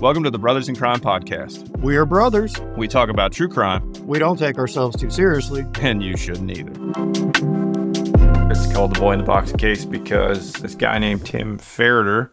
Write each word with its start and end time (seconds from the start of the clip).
Welcome 0.00 0.22
to 0.24 0.30
the 0.30 0.38
Brothers 0.38 0.68
in 0.68 0.76
Crime 0.76 0.98
podcast. 1.00 1.78
We 1.80 1.96
are 1.96 2.06
brothers. 2.06 2.54
We 2.76 2.88
talk 2.88 3.10
about 3.10 3.32
true 3.32 3.48
crime, 3.48 3.92
We 4.06 4.18
don't 4.18 4.38
take 4.38 4.56
ourselves 4.58 4.96
too 4.96 5.10
seriously. 5.10 5.66
and 5.80 6.02
you 6.02 6.16
shouldn't 6.16 6.50
either. 6.50 6.72
It's 8.50 8.72
called 8.72 8.94
the 8.94 9.00
Boy 9.00 9.12
in 9.12 9.18
the 9.18 9.24
Box 9.26 9.52
case 9.52 9.84
because 9.84 10.52
this 10.54 10.74
guy 10.74 10.98
named 10.98 11.26
Tim 11.26 11.58
Ferriter 11.58 12.30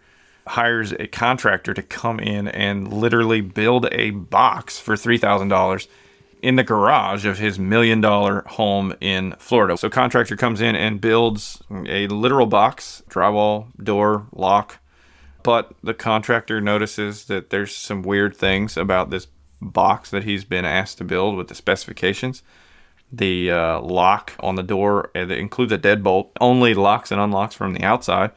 hires 0.47 0.93
a 0.93 1.07
contractor 1.07 1.73
to 1.73 1.83
come 1.83 2.19
in 2.19 2.47
and 2.47 2.91
literally 2.93 3.41
build 3.41 3.87
a 3.91 4.11
box 4.11 4.79
for 4.79 4.95
$3,000 4.95 5.87
in 6.41 6.55
the 6.55 6.63
garage 6.63 7.25
of 7.25 7.37
his 7.37 7.59
million 7.59 7.99
dollar 7.99 8.43
home 8.47 8.93
in 9.01 9.33
Florida. 9.39 9.75
So 9.77 9.89
contractor 9.89 10.37
comes 10.37 10.61
in 10.61 10.75
and 10.75 11.01
builds 11.01 11.61
a 11.69 12.07
literal 12.07 12.45
box, 12.45 13.03
drywall, 13.09 13.67
door, 13.83 14.27
lock. 14.31 14.79
But 15.47 15.71
the 15.81 15.93
contractor 15.93 16.59
notices 16.59 17.23
that 17.27 17.51
there's 17.51 17.73
some 17.73 18.01
weird 18.01 18.35
things 18.35 18.75
about 18.75 19.11
this 19.11 19.27
box 19.61 20.11
that 20.11 20.25
he's 20.25 20.43
been 20.43 20.65
asked 20.65 20.97
to 20.97 21.05
build 21.05 21.37
with 21.37 21.47
the 21.47 21.55
specifications. 21.55 22.43
The 23.13 23.51
uh, 23.51 23.79
lock 23.79 24.33
on 24.41 24.55
the 24.55 24.61
door 24.61 25.09
uh, 25.15 25.23
that 25.23 25.37
includes 25.37 25.71
a 25.71 25.77
deadbolt 25.77 26.31
only 26.41 26.73
locks 26.73 27.13
and 27.13 27.21
unlocks 27.21 27.55
from 27.55 27.73
the 27.73 27.81
outside. 27.85 28.31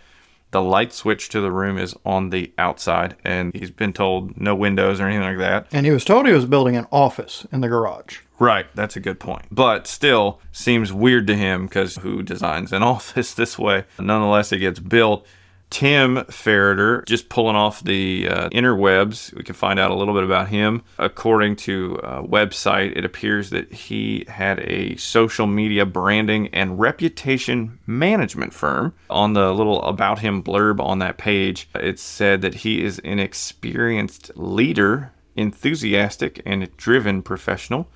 The 0.52 0.62
light 0.62 0.92
switch 0.92 1.28
to 1.30 1.40
the 1.40 1.50
room 1.50 1.78
is 1.78 1.96
on 2.06 2.30
the 2.30 2.52
outside 2.56 3.16
and 3.24 3.52
he's 3.56 3.72
been 3.72 3.92
told 3.92 4.40
no 4.40 4.54
windows 4.54 5.00
or 5.00 5.08
anything 5.08 5.26
like 5.26 5.38
that. 5.38 5.66
And 5.72 5.86
he 5.86 5.90
was 5.90 6.04
told 6.04 6.28
he 6.28 6.32
was 6.32 6.46
building 6.46 6.76
an 6.76 6.86
office 6.92 7.44
in 7.50 7.60
the 7.60 7.68
garage. 7.68 8.20
right 8.38 8.66
that's 8.76 8.94
a 8.94 9.00
good 9.00 9.18
point. 9.18 9.46
But 9.50 9.88
still 9.88 10.40
seems 10.52 10.92
weird 10.92 11.26
to 11.26 11.34
him 11.34 11.66
because 11.66 11.96
who 11.96 12.22
designs 12.22 12.72
an 12.72 12.82
office 12.94 13.34
this 13.34 13.58
way? 13.58 13.86
Nonetheless 13.98 14.52
it 14.52 14.58
gets 14.58 14.78
built 14.78 15.26
Tim 15.70 16.16
Ferriter, 16.16 17.04
just 17.06 17.28
pulling 17.28 17.54
off 17.54 17.82
the 17.82 18.28
uh, 18.28 18.48
interwebs, 18.50 19.32
we 19.34 19.44
can 19.44 19.54
find 19.54 19.78
out 19.78 19.92
a 19.92 19.94
little 19.94 20.14
bit 20.14 20.24
about 20.24 20.48
him. 20.48 20.82
According 20.98 21.56
to 21.56 22.00
a 22.02 22.22
website, 22.22 22.96
it 22.96 23.04
appears 23.04 23.50
that 23.50 23.72
he 23.72 24.24
had 24.26 24.58
a 24.60 24.96
social 24.96 25.46
media 25.46 25.86
branding 25.86 26.48
and 26.48 26.80
reputation 26.80 27.78
management 27.86 28.52
firm. 28.52 28.94
On 29.08 29.32
the 29.32 29.54
little 29.54 29.82
about 29.84 30.18
him 30.18 30.42
blurb 30.42 30.80
on 30.80 30.98
that 30.98 31.18
page, 31.18 31.68
it 31.76 32.00
said 32.00 32.42
that 32.42 32.56
he 32.56 32.84
is 32.84 32.98
an 33.00 33.20
experienced 33.20 34.32
leader, 34.34 35.12
enthusiastic, 35.36 36.42
and 36.44 36.76
driven 36.76 37.22
professional 37.22 37.88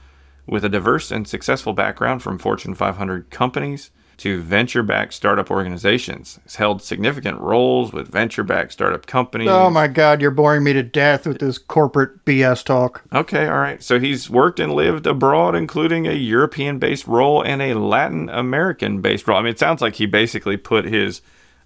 with 0.47 0.65
a 0.65 0.69
diverse 0.69 1.11
and 1.11 1.27
successful 1.27 1.73
background 1.73 2.23
from 2.23 2.39
Fortune 2.39 2.75
500 2.75 3.31
companies 3.31 3.91
to 4.19 4.41
venture 4.41 4.83
backed 4.83 5.15
startup 5.15 5.51
organizations. 5.51 6.39
He's 6.45 6.57
held 6.57 6.83
significant 6.83 7.41
roles 7.41 7.93
with 7.93 8.09
venture 8.09 8.43
backed 8.43 8.73
startup 8.73 9.07
companies. 9.07 9.49
Oh 9.49 9.71
my 9.71 9.89
God, 9.89 10.21
you're 10.21 10.31
boring 10.31 10.65
me 10.65 10.73
to 10.73 10.83
death 10.83 11.27
with 11.27 11.39
this 11.39 11.59
corporate 11.59 12.25
BS 12.25 12.65
talk. 12.65 13.03
Okay, 13.13 13.47
all 13.47 13.59
right. 13.59 13.83
So 13.83 13.99
he's 13.99 14.31
worked 14.31 14.61
and 14.61 14.73
lived 14.73 15.07
abroad, 15.07 15.55
including 15.55 16.07
a 16.07 16.13
European 16.13 16.79
based 16.79 17.07
role 17.07 17.43
and 17.43 17.61
a 17.63 17.75
Latin 17.75 18.29
American 18.29 19.01
based 19.01 19.27
role. 19.27 19.39
I 19.39 19.43
mean, 19.43 19.51
it 19.51 19.59
sounds 19.59 19.83
like 19.83 19.97
he 19.97 20.07
basically 20.07 20.57
put 20.57 20.85
his 20.85 21.21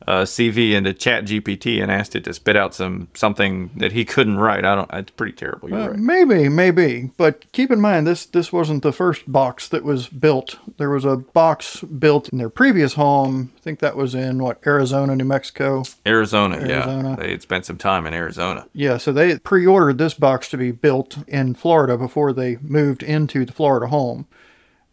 uh, 0.09 0.25
CV 0.25 0.73
into 0.73 0.95
Chat 0.95 1.27
GPT 1.27 1.83
and 1.83 1.93
asked 1.93 2.17
it 2.17 2.25
to 2.25 2.33
spit 2.33 2.57
out 2.57 2.75
some 2.75 3.09
something 3.13 3.71
that 3.77 3.93
he 3.93 4.07
couldn't 4.07 4.39
write. 4.39 4.65
I 4.65 4.75
don't. 4.75 4.91
It's 4.95 5.11
pretty 5.11 5.35
terrible. 5.35 5.69
Right. 5.69 5.97
Maybe, 5.97 6.49
maybe, 6.49 7.11
but 7.19 7.45
keep 7.53 7.71
in 7.71 7.79
mind 7.79 8.07
this 8.07 8.25
this 8.25 8.51
wasn't 8.51 8.83
the 8.83 8.93
first 8.93 9.31
box 9.31 9.69
that 9.69 9.85
was 9.85 10.09
built. 10.09 10.59
There 10.79 10.89
was 10.89 11.05
a 11.05 11.17
box 11.17 11.83
built 11.83 12.31
in 12.31 12.39
their 12.39 12.49
previous 12.49 12.95
home. 12.95 13.53
I 13.59 13.61
think 13.61 13.81
that 13.81 13.97
was 13.97 14.15
in 14.15 14.43
what 14.43 14.67
Arizona, 14.67 15.15
New 15.15 15.27
Mexico. 15.27 15.85
Arizona, 16.07 16.57
Arizona. 16.57 17.11
yeah. 17.11 17.17
They 17.17 17.33
had 17.33 17.43
spent 17.43 17.67
some 17.67 17.77
time 17.77 18.07
in 18.07 18.15
Arizona. 18.15 18.67
Yeah, 18.73 18.97
so 18.97 19.13
they 19.13 19.39
pre-ordered 19.39 19.99
this 19.99 20.15
box 20.15 20.49
to 20.51 20.57
be 20.57 20.71
built 20.71 21.19
in 21.29 21.55
Florida 21.55 21.99
before 21.99 22.33
they 22.33 22.57
moved 22.63 23.03
into 23.03 23.45
the 23.45 23.53
Florida 23.53 23.89
home. 23.89 24.27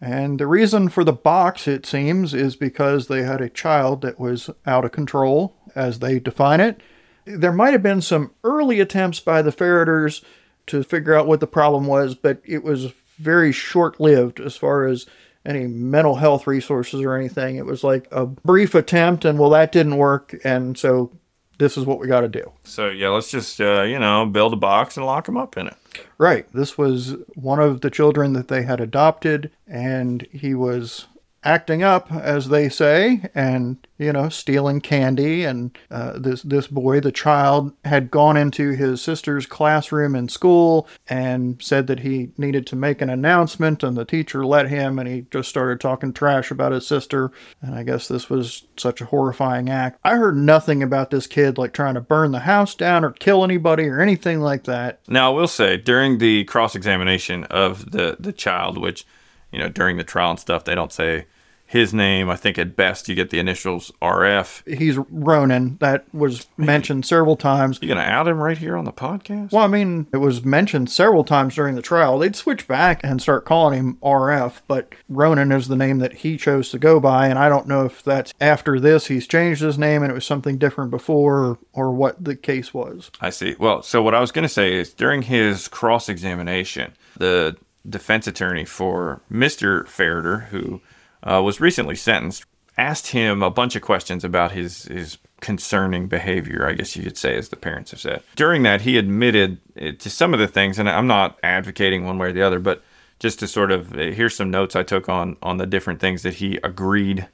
And 0.02 0.40
the 0.40 0.48
reason 0.48 0.90
for 0.90 1.04
the 1.04 1.14
box, 1.14 1.68
it 1.68 1.86
seems, 1.86 2.34
is 2.34 2.56
because 2.56 3.08
they 3.08 3.24
had 3.24 3.42
a 3.42 3.50
child 3.50 4.02
that 4.02 4.20
was 4.20 4.50
out 4.66 4.86
of 4.86 4.92
control, 4.92 5.56
as 5.74 6.00
they 6.00 6.20
define 6.20 6.60
it. 6.60 6.82
There 7.26 7.54
might 7.54 7.72
have 7.72 7.84
been 7.84 8.02
some 8.02 8.32
early 8.44 8.80
attempts 8.80 9.20
by 9.20 9.42
the 9.42 9.52
Ferriters 9.52 10.24
to 10.68 10.84
figure 10.84 11.16
out 11.16 11.28
what 11.28 11.40
the 11.40 11.48
problem 11.48 11.88
was, 11.88 12.16
but 12.16 12.42
it 12.46 12.64
was 12.64 12.94
very 13.18 13.52
short 13.52 14.00
lived 14.00 14.40
as 14.40 14.56
far 14.58 14.86
as 14.86 15.06
any 15.46 15.68
mental 15.68 16.16
health 16.16 16.48
resources 16.48 17.02
or 17.02 17.16
anything. 17.16 17.56
It 17.56 17.66
was 17.66 17.84
like 17.84 18.08
a 18.12 18.26
brief 18.26 18.76
attempt, 18.76 19.26
and 19.26 19.40
well, 19.40 19.52
that 19.52 19.72
didn't 19.72 19.98
work, 19.98 20.36
and 20.44 20.78
so 20.78 21.12
this 21.58 21.78
is 21.78 21.86
what 21.86 22.00
we 22.00 22.08
got 22.08 22.22
to 22.22 22.28
do. 22.28 22.52
So 22.64 22.90
yeah, 22.90 23.10
let's 23.10 23.32
just 23.32 23.60
uh, 23.62 23.84
you 23.84 24.00
know 24.00 24.26
build 24.26 24.54
a 24.54 24.58
box 24.58 24.98
and 24.98 25.06
lock 25.06 25.28
him 25.28 25.38
up 25.38 25.58
in 25.58 25.68
it. 25.68 25.76
Right. 26.18 26.46
This 26.54 26.78
was 26.78 27.16
one 27.36 27.60
of 27.60 27.82
the 27.82 27.90
children 27.90 28.34
that 28.34 28.48
they 28.48 28.64
had 28.64 28.80
adopted, 28.80 29.52
and 29.68 30.24
he 30.32 30.54
was 30.54 31.08
acting 31.46 31.84
up, 31.84 32.12
as 32.12 32.50
they 32.50 32.68
say, 32.68 33.30
and 33.36 33.78
you 33.98 34.12
know, 34.12 34.28
stealing 34.28 34.82
candy. 34.82 35.46
And 35.46 35.78
uh, 35.90 36.18
this 36.20 36.42
this 36.42 36.68
boy, 36.68 37.00
the 37.00 37.12
child, 37.12 37.72
had 37.86 38.12
gone 38.12 38.36
into 38.36 38.72
his 38.72 39.02
sister's 39.02 39.46
classroom 39.46 40.16
in 40.16 40.28
school 40.28 40.88
and 41.08 41.62
said 41.62 41.88
that 41.88 42.00
he 42.00 42.32
needed 42.38 42.68
to 42.68 42.76
make 42.76 43.02
an 43.02 43.10
announcement, 43.10 43.84
and 43.84 43.96
the 43.96 44.04
teacher 44.04 44.46
let 44.46 44.68
him, 44.68 45.00
and 45.00 45.08
he 45.08 45.28
just 45.32 45.48
started 45.48 45.80
talking 45.80 46.12
trash 46.12 46.52
about 46.52 46.72
his 46.74 46.86
sister. 46.86 47.32
And 47.62 47.76
I 47.76 47.84
guess 47.84 48.08
this 48.08 48.30
was 48.30 48.66
such 48.76 49.00
a 49.00 49.06
horrifying 49.06 49.70
act. 49.70 50.00
I 50.04 50.16
heard 50.16 50.36
nothing 50.36 50.84
about 50.84 51.12
this 51.12 51.28
kid 51.28 51.58
like 51.58 51.74
trying 51.74 51.94
to 51.94 52.02
burn 52.02 52.32
the 52.32 52.40
house 52.40 52.76
down 52.76 53.06
or 53.06 53.12
kill 53.12 53.44
anybody 53.44 53.88
or 53.88 54.02
anything 54.02 54.42
like 54.42 54.64
that. 54.66 55.00
Now 55.08 55.32
I 55.32 55.36
will 55.36 55.48
say 55.48 55.78
during 55.78 56.18
the 56.18 56.44
cross 56.46 56.76
examination 56.76 57.46
of 57.46 57.92
the 57.92 58.18
the 58.20 58.34
child, 58.34 58.78
which 58.78 59.06
you 59.52 59.60
know 59.60 59.70
during 59.70 59.98
the 59.98 60.04
trial 60.04 60.32
and 60.32 60.40
stuff, 60.40 60.66
they 60.66 60.76
don't 60.76 60.92
say 60.92 61.28
his 61.66 61.94
name. 61.94 62.30
I 62.30 62.36
think 62.36 62.58
at 62.58 62.76
best 62.76 63.10
you 63.10 63.16
get 63.16 63.32
the 63.32 63.40
initials 63.40 63.92
RF. 64.02 64.78
he's 64.78 64.98
Ronan. 64.98 65.78
That 65.80 66.06
was 66.14 66.48
mentioned 66.58 67.06
several 67.06 67.36
times. 67.36 67.80
You're 67.82 67.96
gonna 67.96 68.08
out 68.08 68.28
him 68.28 68.38
right 68.38 68.58
here 68.58 68.78
on 68.78 68.86
the 68.86 68.94
podcast? 68.94 69.52
Well, 69.52 69.64
I 69.64 69.68
mean, 69.68 70.08
it 70.14 70.18
was 70.18 70.46
mentioned 70.46 70.90
several 70.90 71.24
times 71.24 71.56
during 71.56 71.76
the 71.76 71.82
trial. 71.82 72.20
They'd 72.20 72.36
switch 72.36 72.68
back 72.68 73.02
and 73.04 73.22
start 73.22 73.46
calling 73.46 73.80
him 73.80 73.98
RF, 74.04 74.62
but 74.68 74.94
Ronan 75.10 75.52
is 75.52 75.68
the 75.68 75.76
name 75.76 75.98
that 76.00 76.14
he 76.14 76.38
chose 76.38 76.70
to 76.70 76.80
go 76.80 77.00
by, 77.00 77.28
and 77.28 77.40
I 77.40 77.50
don't 77.50 77.68
know 77.68 77.86
if 77.86 78.04
that's 78.04 78.34
after 78.40 78.80
this 78.80 79.08
he's 79.08 79.28
changed 79.28 79.62
his 79.62 79.78
name 79.78 80.04
and 80.04 80.12
it 80.12 80.16
was 80.16 80.26
something 80.26 80.58
different 80.58 80.92
before 80.92 81.46
or, 81.46 81.58
or 81.74 81.92
what 81.92 82.24
the 82.24 82.36
case 82.36 82.74
was. 82.74 83.12
I 83.20 83.30
see. 83.32 83.56
Well, 83.60 83.82
so 83.82 84.02
what 84.02 84.14
I 84.16 84.20
was 84.20 84.32
gonna 84.32 84.50
say 84.50 84.74
is 84.76 84.94
during 84.94 85.24
his 85.24 85.68
cross 85.68 86.10
examination, 86.10 86.94
the 87.18 87.56
defense 87.88 88.28
attorney 88.28 88.66
for 88.66 89.22
Mr. 89.32 89.86
Ferriter, 89.86 90.46
who 90.48 90.82
uh, 91.26 91.42
was 91.42 91.60
recently 91.60 91.96
sentenced, 91.96 92.46
asked 92.78 93.08
him 93.08 93.42
a 93.42 93.50
bunch 93.50 93.76
of 93.76 93.82
questions 93.82 94.24
about 94.24 94.52
his 94.52 94.84
his 94.84 95.18
concerning 95.42 96.08
behavior. 96.08 96.68
I 96.68 96.74
guess 96.74 96.96
you 96.96 97.04
could 97.04 97.18
say, 97.18 97.36
as 97.36 97.50
the 97.50 97.56
parents 97.56 97.92
have 97.92 98.00
said. 98.00 98.24
During 98.36 98.64
that, 98.64 98.82
he 98.82 98.98
admitted 98.98 99.60
uh, 99.80 99.92
to 100.00 100.10
some 100.10 100.34
of 100.34 100.40
the 100.40 100.48
things, 100.48 100.80
and 100.80 100.90
I'm 100.90 101.08
not 101.08 101.38
advocating 101.44 102.06
one 102.06 102.18
way 102.18 102.30
or 102.30 102.34
the 102.34 102.42
other, 102.42 102.60
but 102.60 102.84
just 103.20 103.40
to 103.40 103.48
sort 103.48 103.72
of 103.72 103.94
uh, 103.94 104.12
here's 104.12 104.36
some 104.36 104.52
notes 104.52 104.76
I 104.76 104.84
took 104.84 105.10
on 105.10 105.38
on 105.42 105.58
the 105.58 105.66
different 105.66 106.00
things 106.00 106.24
that 106.24 106.36
he 106.36 106.60
agreed 106.64 107.28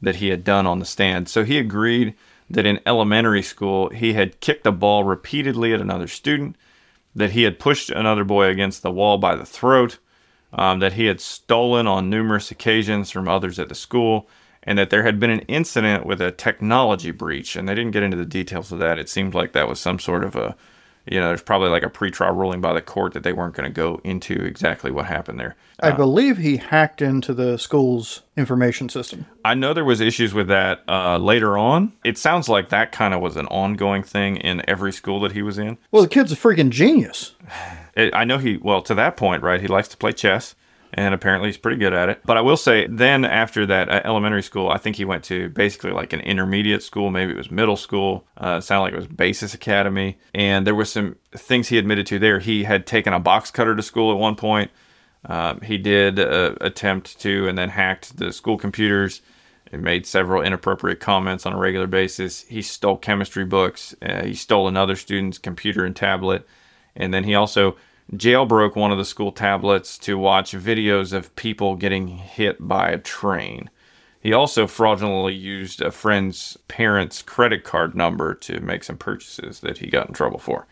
that 0.00 0.16
he 0.16 0.28
had 0.28 0.44
done 0.44 0.66
on 0.66 0.78
the 0.78 0.84
stand. 0.84 1.28
So 1.28 1.44
he 1.44 1.58
agreed 1.58 2.14
that 2.50 2.66
in 2.66 2.80
elementary 2.86 3.42
school 3.42 3.88
he 3.90 4.12
had 4.12 4.40
kicked 4.40 4.66
a 4.66 4.72
ball 4.72 5.04
repeatedly 5.04 5.74
at 5.74 5.80
another 5.80 6.08
student, 6.08 6.56
that 7.14 7.32
he 7.32 7.42
had 7.42 7.58
pushed 7.58 7.90
another 7.90 8.24
boy 8.24 8.46
against 8.46 8.82
the 8.82 8.90
wall 8.90 9.18
by 9.18 9.34
the 9.34 9.44
throat, 9.44 9.98
um, 10.52 10.78
that 10.80 10.94
he 10.94 11.06
had 11.06 11.20
stolen 11.20 11.86
on 11.86 12.10
numerous 12.10 12.50
occasions 12.50 13.10
from 13.10 13.28
others 13.28 13.58
at 13.58 13.68
the 13.68 13.74
school, 13.74 14.28
and 14.62 14.78
that 14.78 14.90
there 14.90 15.02
had 15.02 15.20
been 15.20 15.30
an 15.30 15.40
incident 15.40 16.06
with 16.06 16.20
a 16.20 16.30
technology 16.30 17.10
breach. 17.10 17.56
And 17.56 17.68
they 17.68 17.74
didn't 17.74 17.92
get 17.92 18.02
into 18.02 18.16
the 18.16 18.26
details 18.26 18.72
of 18.72 18.78
that. 18.80 18.98
It 18.98 19.08
seemed 19.08 19.34
like 19.34 19.52
that 19.52 19.68
was 19.68 19.80
some 19.80 19.98
sort 19.98 20.24
of 20.24 20.36
a, 20.36 20.56
you 21.06 21.20
know, 21.20 21.28
there's 21.28 21.42
probably 21.42 21.70
like 21.70 21.84
a 21.84 21.88
pretrial 21.88 22.36
ruling 22.36 22.60
by 22.60 22.74
the 22.74 22.82
court 22.82 23.14
that 23.14 23.22
they 23.22 23.32
weren't 23.32 23.54
going 23.54 23.68
to 23.68 23.74
go 23.74 24.00
into 24.04 24.34
exactly 24.44 24.90
what 24.90 25.06
happened 25.06 25.38
there. 25.40 25.56
I 25.80 25.92
believe 25.92 26.38
he 26.38 26.56
hacked 26.56 27.00
into 27.00 27.32
the 27.32 27.56
school's 27.56 28.22
information 28.36 28.88
system. 28.88 29.26
I 29.44 29.54
know 29.54 29.72
there 29.72 29.84
was 29.84 30.00
issues 30.00 30.34
with 30.34 30.48
that 30.48 30.82
uh, 30.88 31.18
later 31.18 31.56
on. 31.56 31.92
It 32.04 32.18
sounds 32.18 32.48
like 32.48 32.68
that 32.70 32.90
kind 32.90 33.14
of 33.14 33.20
was 33.20 33.36
an 33.36 33.46
ongoing 33.46 34.02
thing 34.02 34.36
in 34.36 34.68
every 34.68 34.92
school 34.92 35.20
that 35.20 35.32
he 35.32 35.40
was 35.40 35.56
in. 35.56 35.78
Well, 35.92 36.02
the 36.02 36.08
kid's 36.08 36.32
a 36.32 36.36
freaking 36.36 36.70
genius. 36.70 37.36
I 37.98 38.24
know 38.24 38.38
he 38.38 38.56
well 38.56 38.82
to 38.82 38.94
that 38.94 39.16
point, 39.16 39.42
right? 39.42 39.60
He 39.60 39.68
likes 39.68 39.88
to 39.88 39.96
play 39.96 40.12
chess, 40.12 40.54
and 40.94 41.14
apparently 41.14 41.48
he's 41.48 41.58
pretty 41.58 41.78
good 41.78 41.92
at 41.92 42.08
it. 42.08 42.20
But 42.24 42.36
I 42.36 42.40
will 42.40 42.56
say, 42.56 42.86
then 42.86 43.24
after 43.24 43.66
that 43.66 43.88
uh, 43.88 44.00
elementary 44.04 44.42
school, 44.42 44.70
I 44.70 44.78
think 44.78 44.96
he 44.96 45.04
went 45.04 45.24
to 45.24 45.48
basically 45.50 45.90
like 45.90 46.12
an 46.12 46.20
intermediate 46.20 46.82
school, 46.82 47.10
maybe 47.10 47.32
it 47.32 47.36
was 47.36 47.50
middle 47.50 47.76
school. 47.76 48.24
Uh, 48.36 48.56
it 48.58 48.62
sounded 48.62 48.82
like 48.82 48.92
it 48.92 48.96
was 48.96 49.06
Basis 49.06 49.54
Academy, 49.54 50.18
and 50.34 50.66
there 50.66 50.74
were 50.74 50.84
some 50.84 51.16
things 51.32 51.68
he 51.68 51.78
admitted 51.78 52.06
to 52.06 52.18
there. 52.18 52.38
He 52.38 52.64
had 52.64 52.86
taken 52.86 53.12
a 53.12 53.20
box 53.20 53.50
cutter 53.50 53.74
to 53.76 53.82
school 53.82 54.12
at 54.12 54.18
one 54.18 54.36
point. 54.36 54.70
Um, 55.26 55.60
he 55.60 55.78
did 55.78 56.18
uh, 56.20 56.54
attempt 56.60 57.20
to, 57.20 57.48
and 57.48 57.58
then 57.58 57.68
hacked 57.70 58.16
the 58.18 58.32
school 58.32 58.56
computers. 58.56 59.20
and 59.72 59.82
made 59.82 60.06
several 60.06 60.42
inappropriate 60.42 61.00
comments 61.00 61.44
on 61.44 61.52
a 61.52 61.58
regular 61.58 61.86
basis. 61.86 62.42
He 62.48 62.62
stole 62.62 62.96
chemistry 62.96 63.44
books. 63.44 63.94
Uh, 64.00 64.24
he 64.24 64.34
stole 64.34 64.66
another 64.68 64.96
student's 64.96 65.38
computer 65.38 65.84
and 65.84 65.94
tablet 65.94 66.46
And 66.96 67.12
then 67.14 67.24
he 67.24 67.34
also 67.34 67.76
jailbroke 68.14 68.74
one 68.74 68.90
of 68.90 68.98
the 68.98 69.04
school 69.04 69.32
tablets 69.32 69.98
to 69.98 70.18
watch 70.18 70.52
videos 70.52 71.12
of 71.12 71.34
people 71.36 71.76
getting 71.76 72.08
hit 72.08 72.66
by 72.66 72.88
a 72.88 72.98
train. 72.98 73.68
He 74.20 74.32
also 74.32 74.66
fraudulently 74.66 75.34
used 75.34 75.80
a 75.80 75.90
friend's 75.90 76.56
parents' 76.68 77.22
credit 77.22 77.64
card 77.64 77.94
number 77.94 78.34
to 78.34 78.60
make 78.60 78.82
some 78.82 78.96
purchases 78.96 79.60
that 79.60 79.78
he 79.78 79.88
got 79.88 80.08
in 80.08 80.14
trouble 80.14 80.38
for. 80.38 80.66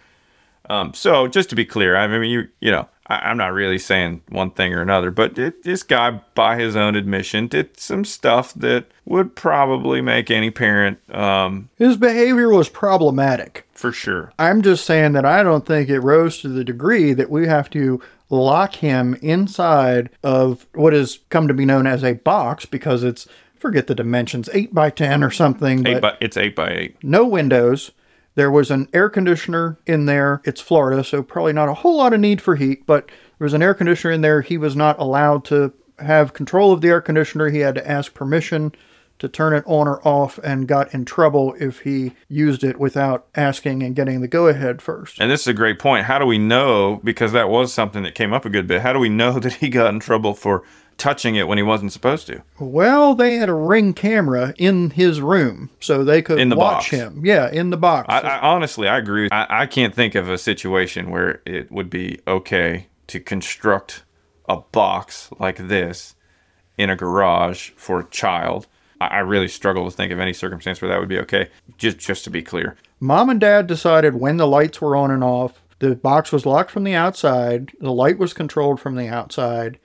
Um, 0.69 0.95
so 0.95 1.29
just 1.29 1.51
to 1.51 1.57
be 1.57 1.65
clear, 1.65 1.97
I 1.97 2.07
mean, 2.07 2.31
you 2.31 2.49
you 2.61 2.71
know, 2.71 2.89
I, 3.09 3.31
am 3.31 3.37
not 3.37 3.53
really 3.53 3.79
saying 3.79 4.23
one 4.29 4.51
thing 4.51 4.75
or 4.75 4.83
another, 4.83 5.11
but 5.11 5.39
it, 5.39 5.63
this 5.63 5.83
guy, 5.83 6.21
by 6.35 6.59
his 6.59 6.77
own 6.77 6.97
admission, 6.97 7.47
did 7.47 7.79
some 7.79 8.05
stuff 8.05 8.53
that 8.55 8.87
would 9.05 9.37
probably 9.37 10.01
make 10.01 10.31
any 10.31 10.51
parent, 10.51 10.99
um, 11.15 11.69
his 11.77 11.97
behavior 11.97 12.49
was 12.49 12.69
problematic 12.69 13.67
for 13.73 13.93
sure. 13.93 14.33
I'm 14.39 14.63
just 14.63 14.85
saying 14.85 15.13
that 15.13 15.25
I 15.25 15.43
don't 15.43 15.67
think 15.67 15.89
it 15.89 16.01
rose 16.01 16.39
to 16.39 16.49
the 16.49 16.65
degree 16.65 17.13
that 17.13 17.31
we 17.31 17.47
have 17.47 17.71
to 17.71 18.01
lock 18.29 18.77
him 18.77 19.15
inside 19.23 20.11
of 20.25 20.67
what 20.75 20.93
has 20.93 21.21
come 21.31 21.47
to 21.47 21.55
be 21.55 21.65
known 21.65 21.87
as 21.87 22.03
a 22.03 22.15
box 22.15 22.67
because 22.67 23.05
it's 23.05 23.29
forget 23.57 23.87
the 23.87 23.95
dimensions, 23.95 24.49
eight 24.53 24.75
by 24.75 24.91
ten 24.91 25.23
or 25.23 25.31
something. 25.31 25.87
Eight 25.87 26.03
by, 26.03 26.17
it's 26.21 26.37
eight 26.37 26.57
by 26.57 26.71
eight. 26.71 26.97
No 27.03 27.25
windows 27.25 27.93
there 28.37 28.51
was 28.51 28.71
an 28.71 28.89
air 28.93 29.09
conditioner 29.09 29.79
in 29.87 30.07
there. 30.07 30.41
It's 30.45 30.61
Florida, 30.61 31.03
so 31.03 31.23
probably 31.23 31.55
not 31.55 31.69
a 31.69 31.75
whole 31.75 31.97
lot 31.97 32.13
of 32.13 32.21
need 32.21 32.41
for 32.41 32.55
heat, 32.55 32.87
but 32.87 33.07
there 33.07 33.45
was 33.45 33.55
an 33.55 33.63
air 33.63 33.75
conditioner 33.75 34.13
in 34.13 34.21
there. 34.21 34.43
He 34.43 34.57
was 34.57 34.77
not 34.77 34.99
allowed 35.01 35.45
to 35.47 35.73
have 35.99 36.35
control 36.35 36.73
of 36.73 36.83
the 36.83 36.89
air 36.89 37.01
conditioner. 37.01 37.49
He 37.49 37.61
had 37.61 37.75
to 37.75 37.91
ask 37.91 38.15
permission 38.15 38.73
to 39.19 39.29
turn 39.29 39.55
it 39.55 39.65
on 39.67 39.89
or 39.89 40.07
off 40.07 40.39
and 40.45 40.69
got 40.69 40.93
in 40.93 41.07
trouble 41.07 41.55
if 41.59 41.81
he 41.81 42.13
used 42.29 42.63
it 42.63 42.79
without 42.79 43.27
asking 43.35 43.83
and 43.83 43.97
getting 43.97 44.21
the 44.21 44.29
go 44.29 44.47
ahead 44.49 44.83
first. 44.83 45.19
And 45.19 45.31
this 45.31 45.43
is 45.43 45.47
a 45.47 45.55
great 45.55 45.79
point. 45.79 46.05
How 46.05 46.19
do 46.19 46.27
we 46.27 46.37
know? 46.37 47.01
Because 47.03 47.33
that 47.33 47.49
was 47.49 47.73
something 47.73 48.03
that 48.03 48.15
came 48.15 48.35
up 48.35 48.45
a 48.45 48.51
good 48.51 48.67
bit. 48.67 48.83
How 48.83 48.93
do 48.93 48.99
we 48.99 49.09
know 49.09 49.39
that 49.41 49.55
he 49.55 49.71
got 49.71 49.95
in 49.95 50.01
trouble 50.01 50.35
for 50.35 50.63
touching 50.99 51.35
it 51.35 51.49
when 51.49 51.59
he 51.59 51.63
wasn't 51.63 51.93
supposed 51.93 52.27
to. 52.27 52.43
Well, 52.59 53.15
they 53.15 53.37
had 53.37 53.49
a 53.49 53.55
ring 53.55 53.93
camera 53.93 54.55
in 54.59 54.91
his 54.91 55.21
room, 55.21 55.71
so 55.81 56.05
they 56.05 56.23
could 56.23 56.39
in 56.39 56.49
the 56.49 56.57
watch 56.57 56.91
box. 56.91 56.91
him. 56.91 57.25
Yeah, 57.25 57.51
in 57.51 57.71
the 57.71 57.77
box. 57.77 58.07
I, 58.09 58.21
I 58.21 58.41
honestly, 58.41 58.89
I 58.89 58.99
agree. 58.99 59.29
I, 59.31 59.63
I 59.63 59.67
can't 59.67 59.95
think 59.95 60.15
of 60.15 60.29
a 60.29 60.39
situation 60.39 61.11
where 61.11 61.43
it 61.45 61.71
would 61.71 61.91
be 61.91 62.21
okay 62.27 62.87
to 63.09 63.21
construct 63.21 64.05
a 64.49 64.57
box 64.59 65.31
like 65.39 65.69
this 65.69 66.15
in 66.79 66.91
a 66.91 66.97
garage 66.97 67.71
for 67.77 68.01
a 68.01 68.09
child. 68.09 68.67
I, 69.01 69.07
I 69.07 69.19
really 69.21 69.49
struggle 69.49 69.89
to 69.91 69.97
think 69.97 70.13
of 70.13 70.21
any 70.21 70.33
circumstance 70.33 70.81
where 70.81 70.91
that 70.91 71.01
would 71.01 71.09
be 71.09 71.19
okay. 71.21 71.51
Just, 71.79 71.99
just 71.99 72.25
to 72.25 72.31
be 72.31 72.43
clear, 72.43 72.77
Mom 73.01 73.29
and 73.31 73.41
Dad 73.41 73.67
decided 73.67 74.15
when 74.15 74.39
the 74.39 74.47
lights 74.47 74.81
were 74.81 74.97
on 74.97 75.11
and 75.11 75.25
off. 75.25 75.63
The 75.79 75.95
box 75.95 76.33
was 76.33 76.47
locked 76.47 76.71
from 76.71 76.85
the 76.85 76.95
outside. 76.95 77.73
The 77.81 77.93
light 77.93 78.17
was 78.17 78.33
controlled 78.33 78.81
from 78.81 78.95
the 78.95 79.09
outside 79.09 79.79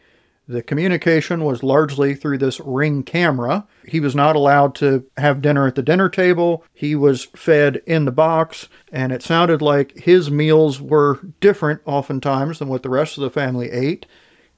the 0.48 0.62
communication 0.62 1.44
was 1.44 1.64
largely 1.64 2.14
through 2.14 2.40
this 2.40 2.60
ring 2.60 3.04
camera. 3.04 3.66
He 3.88 4.00
was 4.00 4.16
not 4.16 4.36
allowed 4.36 4.76
to 4.76 5.06
have 5.18 5.42
dinner 5.42 5.68
at 5.68 5.76
the 5.76 5.84
dinner 5.84 6.10
table. 6.10 6.66
He 6.74 6.96
was 6.96 7.26
fed 7.36 7.82
in 7.86 8.06
the 8.06 8.12
box, 8.12 8.68
and 8.92 9.12
it 9.12 9.24
sounded 9.24 9.62
like 9.62 9.98
his 9.98 10.30
meals 10.30 10.82
were 10.82 11.20
different 11.40 11.82
oftentimes 11.86 12.60
than 12.60 12.68
what 12.68 12.84
the 12.84 12.90
rest 12.90 13.18
of 13.18 13.22
the 13.22 13.30
family 13.30 13.72
ate. 13.72 14.06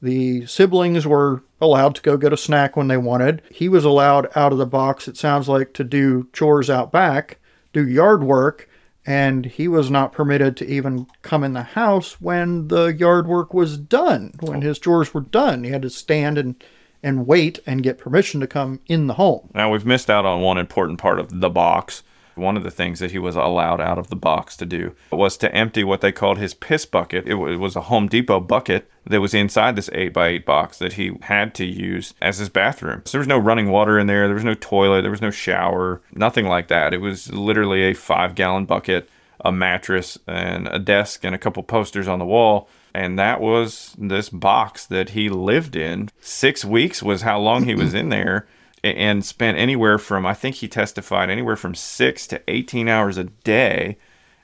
The 0.02 0.46
siblings 0.48 1.06
were 1.06 1.44
allowed 1.62 1.96
to 1.96 2.02
go 2.02 2.18
get 2.18 2.34
a 2.34 2.38
snack 2.38 2.76
when 2.76 2.88
they 2.88 2.98
wanted. 2.98 3.42
He 3.50 3.70
was 3.70 3.86
allowed 3.86 4.28
out 4.36 4.52
of 4.52 4.58
the 4.58 4.66
box, 4.66 5.08
it 5.08 5.16
sounds 5.16 5.48
like, 5.48 5.74
to 5.74 5.84
do 5.84 6.28
chores 6.34 6.70
out 6.70 6.92
back, 6.92 7.38
do 7.72 7.88
yard 7.88 8.24
work, 8.24 8.70
and 9.06 9.46
he 9.46 9.68
was 9.68 9.92
not 9.92 10.14
permitted 10.14 10.56
to 10.58 10.68
even 10.68 11.08
come 11.22 11.44
in 11.44 11.54
the 11.54 11.64
house 11.64 12.22
when 12.22 12.70
the 12.70 12.88
yard 12.88 13.28
work 13.28 13.54
was 13.54 13.78
done, 13.78 14.34
when 14.40 14.64
oh. 14.64 14.68
his 14.68 14.80
chores 14.80 15.14
were 15.14 15.22
done. 15.22 15.64
He 15.64 15.72
had 15.72 15.82
to 15.82 15.90
stand 15.90 16.38
and 16.38 16.64
and 17.06 17.28
wait 17.28 17.60
and 17.66 17.84
get 17.84 17.98
permission 17.98 18.40
to 18.40 18.48
come 18.48 18.80
in 18.88 19.08
the 19.08 19.16
home. 19.16 19.50
Now 19.54 19.70
we've 19.70 19.86
missed 19.86 20.10
out 20.10 20.26
on 20.26 20.42
one 20.42 20.58
important 20.58 21.00
part 21.00 21.20
of 21.20 21.42
the 21.42 21.50
box. 21.50 22.02
One 22.36 22.58
of 22.58 22.64
the 22.64 22.72
things 22.72 23.00
that 23.00 23.12
he 23.12 23.20
was 23.20 23.36
allowed 23.36 23.80
out 23.80 23.98
of 23.98 24.10
the 24.10 24.16
box 24.16 24.56
to 24.58 24.66
do 24.66 24.96
was 25.12 25.38
to 25.38 25.54
empty 25.54 25.84
what 25.84 26.02
they 26.02 26.12
called 26.12 26.38
his 26.38 26.54
piss 26.54 26.86
bucket. 26.86 27.28
It 27.28 27.36
was 27.36 27.76
a 27.76 27.82
Home 27.82 28.08
Depot 28.08 28.40
bucket 28.40 28.90
that 29.06 29.22
was 29.22 29.34
inside 29.34 29.76
this 29.76 29.90
8x8 29.90 30.46
box 30.46 30.78
that 30.80 30.94
he 30.94 31.12
had 31.22 31.54
to 31.56 31.66
use 31.66 32.14
as 32.22 32.38
his 32.38 32.50
bathroom. 32.50 33.02
So 33.06 33.14
there 33.14 33.20
was 33.20 33.28
no 33.28 33.38
running 33.38 33.70
water 33.70 34.00
in 34.00 34.08
there, 34.08 34.28
there 34.28 34.36
was 34.36 34.44
no 34.44 34.56
toilet, 34.56 35.02
there 35.02 35.12
was 35.12 35.22
no 35.22 35.32
shower, 35.32 36.02
nothing 36.14 36.48
like 36.48 36.70
that. 36.70 36.94
It 36.94 37.02
was 37.02 37.32
literally 37.34 37.84
a 37.84 37.94
five 37.94 38.36
gallon 38.36 38.66
bucket, 38.66 39.10
a 39.42 39.52
mattress, 39.52 40.18
and 40.26 40.68
a 40.70 40.80
desk, 40.80 41.24
and 41.24 41.36
a 41.36 41.40
couple 41.40 41.64
posters 41.64 42.08
on 42.08 42.20
the 42.20 42.26
wall. 42.26 42.70
And 42.96 43.18
that 43.18 43.42
was 43.42 43.96
this 43.98 44.30
box 44.30 44.86
that 44.86 45.10
he 45.10 45.28
lived 45.28 45.76
in. 45.76 46.10
Six 46.22 46.64
weeks 46.64 47.02
was 47.02 47.24
how 47.24 47.40
long 47.40 47.66
he 47.66 47.76
was 47.76 47.94
in 47.94 48.10
there 48.10 48.48
and 48.84 49.24
spent 49.24 49.58
anywhere 49.58 49.98
from 49.98 50.26
I 50.26 50.34
think 50.34 50.56
he 50.58 50.68
testified 50.68 51.30
anywhere 51.30 51.56
from 51.56 51.76
six 51.76 52.28
to 52.28 52.42
eighteen 52.48 52.90
hours 52.90 53.18
a 53.18 53.26
day, 53.26 53.98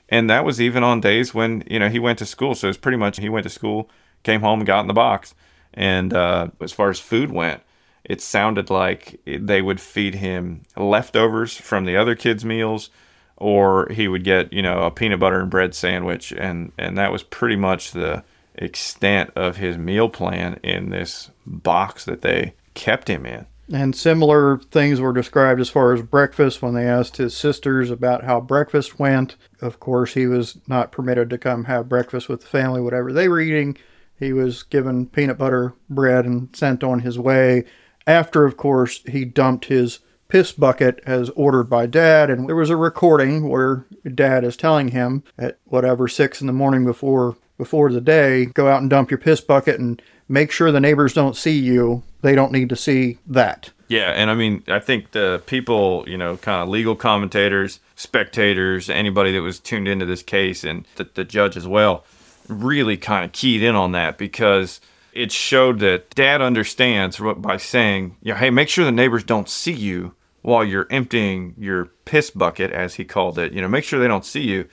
and 0.08 0.30
that 0.30 0.44
was 0.44 0.60
even 0.60 0.82
on 0.82 1.00
days 1.00 1.34
when 1.34 1.62
you 1.70 1.78
know 1.78 1.88
he 1.88 1.98
went 1.98 2.18
to 2.20 2.26
school. 2.26 2.54
So 2.54 2.68
it's 2.68 2.78
pretty 2.78 2.98
much 2.98 3.18
he 3.18 3.28
went 3.28 3.44
to 3.44 3.50
school, 3.50 3.90
came 4.22 4.40
home, 4.40 4.64
got 4.64 4.80
in 4.80 4.86
the 4.86 4.94
box, 4.94 5.34
and 5.74 6.14
uh, 6.14 6.48
as 6.60 6.72
far 6.72 6.90
as 6.90 6.98
food 6.98 7.30
went, 7.30 7.62
it 8.04 8.20
sounded 8.20 8.70
like 8.70 9.20
they 9.26 9.62
would 9.62 9.80
feed 9.80 10.16
him 10.16 10.62
leftovers 10.76 11.56
from 11.56 11.84
the 11.84 11.96
other 11.96 12.14
kids' 12.14 12.44
meals, 12.44 12.90
or 13.36 13.88
he 13.90 14.08
would 14.08 14.24
get 14.24 14.52
you 14.52 14.62
know 14.62 14.84
a 14.84 14.90
peanut 14.90 15.20
butter 15.20 15.40
and 15.40 15.50
bread 15.50 15.74
sandwich, 15.74 16.32
and 16.32 16.72
and 16.78 16.96
that 16.96 17.12
was 17.12 17.22
pretty 17.22 17.56
much 17.56 17.92
the 17.92 18.24
extent 18.54 19.30
of 19.36 19.58
his 19.58 19.78
meal 19.78 20.08
plan 20.08 20.58
in 20.62 20.90
this 20.90 21.30
box 21.46 22.04
that 22.04 22.22
they 22.22 22.54
kept 22.74 23.08
him 23.08 23.26
in. 23.26 23.46
And 23.72 23.94
similar 23.94 24.58
things 24.58 25.00
were 25.00 25.12
described 25.12 25.60
as 25.60 25.68
far 25.68 25.92
as 25.92 26.02
breakfast 26.02 26.60
when 26.60 26.74
they 26.74 26.88
asked 26.88 27.18
his 27.18 27.36
sisters 27.36 27.90
about 27.90 28.24
how 28.24 28.40
breakfast 28.40 28.98
went. 28.98 29.36
Of 29.60 29.78
course, 29.78 30.14
he 30.14 30.26
was 30.26 30.58
not 30.66 30.90
permitted 30.90 31.30
to 31.30 31.38
come 31.38 31.64
have 31.64 31.88
breakfast 31.88 32.28
with 32.28 32.40
the 32.40 32.48
family, 32.48 32.80
whatever 32.80 33.12
they 33.12 33.28
were 33.28 33.40
eating. 33.40 33.76
He 34.18 34.32
was 34.32 34.64
given 34.64 35.06
peanut 35.06 35.38
butter 35.38 35.74
bread 35.88 36.26
and 36.26 36.54
sent 36.54 36.82
on 36.82 37.00
his 37.00 37.18
way. 37.18 37.64
After, 38.06 38.44
of 38.44 38.56
course, 38.56 39.02
he 39.06 39.24
dumped 39.24 39.66
his 39.66 40.00
piss 40.28 40.52
bucket 40.52 41.00
as 41.06 41.30
ordered 41.30 41.70
by 41.70 41.86
dad. 41.86 42.28
And 42.28 42.48
there 42.48 42.56
was 42.56 42.70
a 42.70 42.76
recording 42.76 43.48
where 43.48 43.86
dad 44.14 44.42
is 44.44 44.56
telling 44.56 44.88
him 44.88 45.22
at 45.38 45.58
whatever 45.64 46.08
six 46.08 46.40
in 46.40 46.46
the 46.46 46.52
morning 46.52 46.84
before 46.84 47.36
before 47.60 47.92
the 47.92 48.00
day, 48.00 48.46
go 48.46 48.68
out 48.68 48.80
and 48.80 48.88
dump 48.88 49.10
your 49.10 49.18
piss 49.18 49.42
bucket 49.42 49.78
and 49.78 50.00
make 50.30 50.50
sure 50.50 50.72
the 50.72 50.80
neighbors 50.80 51.12
don't 51.12 51.36
see 51.36 51.58
you. 51.58 52.02
They 52.22 52.34
don't 52.34 52.52
need 52.52 52.70
to 52.70 52.76
see 52.76 53.18
that. 53.26 53.70
Yeah, 53.88 54.12
and 54.12 54.30
I 54.30 54.34
mean, 54.34 54.62
I 54.66 54.78
think 54.78 55.10
the 55.10 55.42
people, 55.46 56.04
you 56.08 56.16
know, 56.16 56.38
kind 56.38 56.62
of 56.62 56.68
legal 56.68 56.96
commentators, 56.96 57.80
spectators, 57.96 58.88
anybody 58.88 59.32
that 59.32 59.42
was 59.42 59.60
tuned 59.60 59.88
into 59.88 60.06
this 60.06 60.22
case, 60.22 60.64
and 60.64 60.86
the, 60.96 61.08
the 61.12 61.24
judge 61.24 61.56
as 61.56 61.66
well, 61.66 62.04
really 62.48 62.96
kind 62.96 63.24
of 63.24 63.32
keyed 63.32 63.62
in 63.62 63.74
on 63.74 63.92
that 63.92 64.16
because 64.16 64.80
it 65.12 65.32
showed 65.32 65.80
that 65.80 66.08
dad 66.14 66.40
understands 66.40 67.20
by 67.36 67.58
saying, 67.58 68.16
yeah, 68.22 68.36
hey, 68.36 68.48
make 68.48 68.68
sure 68.68 68.84
the 68.84 68.92
neighbors 68.92 69.24
don't 69.24 69.48
see 69.48 69.72
you 69.72 70.14
while 70.42 70.64
you're 70.64 70.86
emptying 70.90 71.54
your 71.58 71.86
piss 72.06 72.30
bucket, 72.30 72.70
as 72.70 72.94
he 72.94 73.04
called 73.04 73.38
it. 73.38 73.52
You 73.52 73.60
know, 73.60 73.68
make 73.68 73.84
sure 73.84 74.00
they 74.00 74.08
don't 74.08 74.24
see 74.24 74.42
you. 74.42 74.68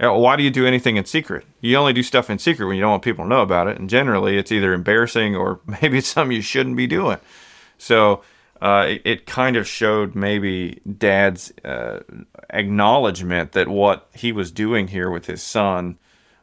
Why 0.00 0.36
do 0.36 0.42
you 0.42 0.50
do 0.50 0.66
anything 0.66 0.96
in 0.96 1.04
secret? 1.04 1.44
You 1.60 1.76
only 1.76 1.92
do 1.92 2.02
stuff 2.02 2.30
in 2.30 2.38
secret 2.38 2.66
when 2.66 2.76
you 2.76 2.80
don't 2.80 2.92
want 2.92 3.02
people 3.02 3.24
to 3.24 3.28
know 3.28 3.42
about 3.42 3.68
it. 3.68 3.78
And 3.78 3.90
generally, 3.90 4.38
it's 4.38 4.50
either 4.50 4.72
embarrassing 4.72 5.36
or 5.36 5.60
maybe 5.82 5.98
it's 5.98 6.08
something 6.08 6.34
you 6.34 6.42
shouldn't 6.42 6.76
be 6.76 6.86
doing. 6.86 7.18
So 7.76 8.22
uh, 8.62 8.96
it, 9.04 9.26
kind 9.26 9.56
of 9.56 9.66
showed 9.66 10.14
maybe 10.14 10.80
dad's 10.98 11.52
uh, 11.64 12.00
acknowledgement 12.50 13.52
that 13.52 13.68
what 13.68 14.08
he 14.14 14.32
was 14.32 14.50
doing 14.50 14.88
here 14.88 15.10
with 15.10 15.26
his 15.26 15.42
son 15.42 15.98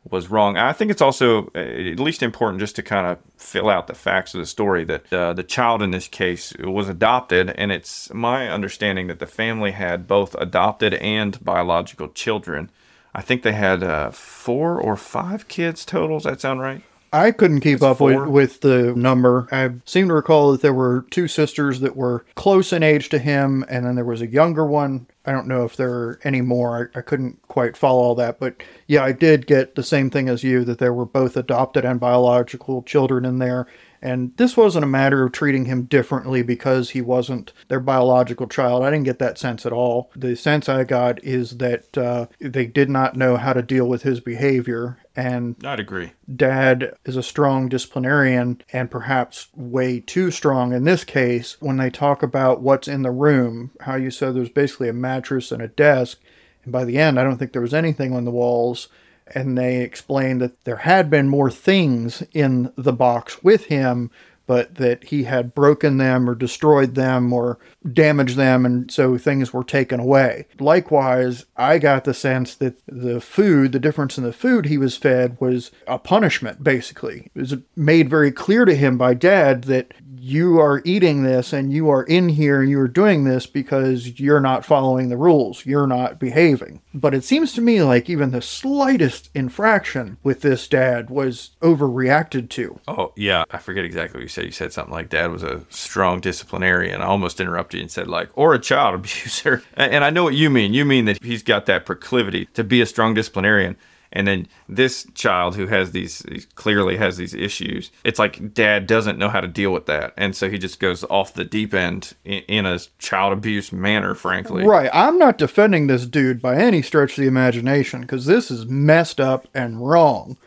was 0.10 0.30
wrong. 0.30 0.58
I 0.58 0.74
think 0.74 0.90
it's 0.90 1.02
also 1.02 1.48
uh, 1.56 1.60
at 1.60 2.00
least 2.00 2.24
important 2.24 2.60
just 2.60 2.76
to 2.78 2.84
kind 2.84 3.08
of 3.08 3.20
fill 3.38 3.70
out 3.70 3.88
the 3.88 3.94
facts 3.94 4.34
of 4.34 4.40
the 4.40 4.46
story 4.46 4.84
that 4.86 5.14
uh, 5.14 5.34
the 5.34 5.44
child 5.44 5.82
in 5.82 5.92
this 5.92 6.08
case 6.08 6.54
was 6.60 6.90
adopted, 6.90 7.50
and 7.52 7.72
it's 7.72 8.12
my 8.14 8.50
understanding 8.50 9.08
that 9.08 9.20
the 9.20 9.28
family 9.28 9.72
had 9.72 10.08
both 10.08 10.36
adopted 10.36 10.94
and 10.96 11.44
biological 11.44 12.08
children. 12.10 12.70
I 13.18 13.22
think 13.22 13.42
they 13.42 13.54
had 13.54 13.84
uh, 13.84 14.12
four 14.12 14.80
or 14.80 14.96
five 14.96 15.48
kids 15.48 15.84
total. 15.84 16.18
Does 16.18 16.26
that 16.26 16.40
sound 16.40 16.62
right? 16.62 16.84
I 17.12 17.32
couldn't 17.32 17.62
keep 17.62 17.78
it's 17.78 17.84
up 17.84 18.00
with, 18.00 18.28
with 18.28 18.62
the 18.62 18.94
number. 18.96 19.48
I 19.52 19.72
seem 19.86 20.10
to 20.10 20.14
recall 20.14 20.52
that 20.52 20.62
there 20.62 20.74
were 20.74 21.04
two 21.10 21.28
sisters 21.28 21.80
that 21.80 21.96
were 21.96 22.26
close 22.36 22.72
in 22.72 22.84
age 22.84 23.10
to 23.10 23.18
him, 23.18 23.66
and 23.70 23.86
then 23.86 23.96
there 23.96 24.06
was 24.06 24.22
a 24.22 24.28
younger 24.28 24.68
one. 24.68 25.08
I 25.26 25.32
don't 25.32 25.48
know 25.48 25.66
if 25.66 25.76
there 25.76 25.92
are 25.92 26.20
any 26.24 26.42
more. 26.42 26.92
I, 26.96 27.00
I 27.00 27.02
couldn't 27.02 27.42
quite 27.48 27.76
follow 27.76 28.02
all 28.02 28.16
that. 28.16 28.40
But 28.40 28.62
yeah, 28.86 29.04
I 29.04 29.14
did 29.14 29.48
get 29.48 29.74
the 29.74 29.84
same 29.84 30.12
thing 30.12 30.30
as 30.30 30.44
you 30.44 30.64
that 30.66 30.78
there 30.78 30.94
were 30.94 31.06
both 31.06 31.36
adopted 31.36 31.86
and 31.86 32.00
biological 32.00 32.84
children 32.84 33.26
in 33.26 33.40
there. 33.40 33.66
And 34.01 34.36
this 34.38 34.56
wasn't 34.56 34.84
a 34.84 34.88
matter 34.88 35.24
of 35.24 35.32
treating 35.32 35.66
him 35.66 35.84
differently 35.84 36.44
because 36.44 36.92
he 36.92 37.01
wasn't 37.01 37.54
their 37.68 37.80
biological 37.80 38.48
child. 38.48 38.84
I 38.84 38.92
didn't 38.92 39.06
get 39.06 39.20
that 39.20 39.38
sense 39.38 39.66
at 39.66 39.72
all. 39.74 40.12
The 40.16 40.36
sense 40.36 40.70
I 40.70 40.84
got 40.84 41.24
is 41.24 41.58
that 41.58 41.98
uh, 41.98 42.27
they 42.39 42.66
did 42.66 42.89
not 42.89 43.16
know 43.16 43.38
how 43.38 43.54
to 43.54 43.62
deal 43.62 43.88
with 43.88 44.04
his 44.04 44.20
behavior 44.20 45.00
and 45.16 45.56
I'd 45.66 45.80
agree. 45.80 46.12
dad 46.34 46.94
is 47.04 47.18
a 47.18 47.24
strong 47.24 47.70
disciplinarian 47.70 48.62
and 48.72 48.92
perhaps 48.92 49.48
way 49.56 50.00
too 50.00 50.30
strong 50.30 50.74
in 50.74 50.84
this 50.84 51.04
case 51.04 51.58
when 51.60 51.77
they 51.77 51.89
talk 51.89 52.22
about 52.22 52.62
what's 52.62 52.88
in 52.88 53.01
the 53.01 53.10
room 53.10 53.72
how 53.82 53.96
you 53.96 54.12
said 54.12 54.36
there's 54.36 54.50
basically 54.50 54.88
a 54.89 54.94
mattress 54.94 55.51
and 55.51 55.62
a 55.62 55.68
desk 55.68 56.20
and 56.63 56.72
by 56.72 56.86
the 56.86 57.00
end 57.00 57.20
i 57.20 57.24
don't 57.24 57.38
think 57.38 57.51
there 57.51 57.62
was 57.63 57.74
anything 57.74 58.13
on 58.13 58.25
the 58.25 58.32
walls 58.32 58.89
and 59.34 59.57
they 59.57 59.81
explained 59.81 60.41
that 60.41 60.63
there 60.63 60.77
had 60.77 61.10
been 61.10 61.29
more 61.29 61.51
things 61.51 62.24
in 62.34 62.72
the 62.75 62.93
box 62.93 63.43
with 63.43 63.65
him 63.65 64.12
but 64.48 64.75
that 64.75 65.03
he 65.03 65.25
had 65.25 65.53
broken 65.53 65.98
them 65.98 66.27
or 66.27 66.34
destroyed 66.34 66.96
them 66.96 67.31
or 67.31 67.60
damaged 67.93 68.38
them, 68.38 68.65
and 68.65 68.89
so 68.89 69.17
things 69.17 69.53
were 69.53 69.63
taken 69.63 70.00
away. 70.00 70.48
Likewise, 70.60 71.46
I 71.57 71.77
got 71.77 72.05
the 72.05 72.13
sense 72.13 72.55
that 72.55 72.81
the 72.88 73.19
food, 73.19 73.74
the 73.74 73.79
difference 73.79 74.17
in 74.17 74.24
the 74.24 74.34
food 74.34 74.65
he 74.65 74.77
was 74.77 74.96
fed, 74.96 75.38
was 75.39 75.72
a 75.86 76.00
punishment, 76.00 76.63
basically. 76.63 77.29
It 77.36 77.39
was 77.39 77.55
made 77.75 78.10
very 78.10 78.31
clear 78.31 78.63
to 78.63 78.74
him 78.74 78.98
by 78.98 79.13
dad 79.13 79.65
that 79.65 79.93
you 80.27 80.60
are 80.60 80.81
eating 80.84 81.24
this 81.24 81.53
and 81.53 81.72
you 81.72 81.89
are 81.89 82.03
in 82.03 82.27
here 82.27 82.60
and 82.60 82.69
you 82.69 82.77
are 82.81 82.88
doing 82.88 83.24
this 83.24 83.46
because 83.46 84.19
you're 84.19 84.41
not 84.41 84.65
following 84.65 85.07
the 85.07 85.15
rules. 85.15 85.65
You're 85.65 85.88
not 85.88 86.19
behaving. 86.19 86.81
But 86.93 87.13
it 87.13 87.24
seems 87.24 87.53
to 87.53 87.62
me 87.62 87.81
like 87.81 88.10
even 88.10 88.31
the 88.31 88.41
slightest 88.41 89.29
infraction 89.34 90.17
with 90.24 90.41
this 90.41 90.67
dad 90.67 91.10
was 91.10 91.51
overreacted 91.62 92.50
to. 92.50 92.77
Oh, 92.89 93.13
yeah. 93.15 93.46
I 93.51 93.57
forget 93.57 93.86
exactly 93.86 94.17
what 94.17 94.24
you 94.24 94.27
said. 94.27 94.43
You 94.43 94.51
said 94.51 94.74
something 94.74 94.93
like 94.93 95.07
dad 95.10 95.31
was 95.31 95.43
a 95.43 95.63
strong 95.69 96.19
disciplinarian. 96.19 97.01
I 97.01 97.05
almost 97.05 97.39
interrupted 97.39 97.77
you 97.77 97.84
and 97.84 97.91
said, 97.91 98.10
like, 98.10 98.29
or 98.34 98.53
a 98.53 98.60
child 98.60 98.96
abuser. 98.96 99.63
And 99.75 100.03
I 100.03 100.10
know 100.10 100.25
what 100.25 100.36
you 100.36 100.50
mean. 100.50 100.74
You 100.74 100.84
mean 100.84 101.05
that 101.05 101.24
he's 101.24 101.41
got 101.41 101.67
that 101.67 101.86
proclivity 101.86 102.48
to 102.53 102.65
be 102.65 102.81
a 102.81 102.86
strong 102.86 103.13
disciplinarian. 103.13 103.77
And 104.12 104.28
then 104.28 104.48
this 104.70 105.06
child 105.14 105.56
who 105.56 105.68
has 105.68 105.92
these, 105.92 106.26
clearly 106.56 106.98
has 106.98 107.18
these 107.18 107.34
issues, 107.34 107.92
it's 108.04 108.20
like 108.20 108.54
dad 108.54 108.88
doesn't 108.88 109.20
know 109.20 109.30
how 109.30 109.42
to 109.42 109.48
deal 109.48 109.72
with 109.72 109.86
that. 109.88 110.14
And 110.18 110.36
so 110.36 110.50
he 110.50 110.58
just 110.58 110.80
goes 110.80 111.04
off 111.06 111.34
the 111.34 111.46
deep 111.46 111.74
end 111.74 112.14
in, 112.24 112.44
in 112.48 112.66
a 112.66 112.80
child 113.00 113.34
abuse 113.34 113.72
manner, 113.72 114.16
frankly. 114.16 114.66
Right. 114.66 114.90
I'm 114.94 115.18
not 115.18 115.38
defending 115.38 115.88
this 115.88 116.06
dude 116.06 116.42
by 116.42 116.56
any 116.56 116.82
stretch 116.82 117.18
of 117.18 117.22
the 117.22 117.28
imagination 117.28 118.02
because 118.02 118.26
this 118.26 118.50
is 118.50 118.66
messed 118.66 119.20
up 119.20 119.48
and 119.54 119.86
wrong 119.88 120.38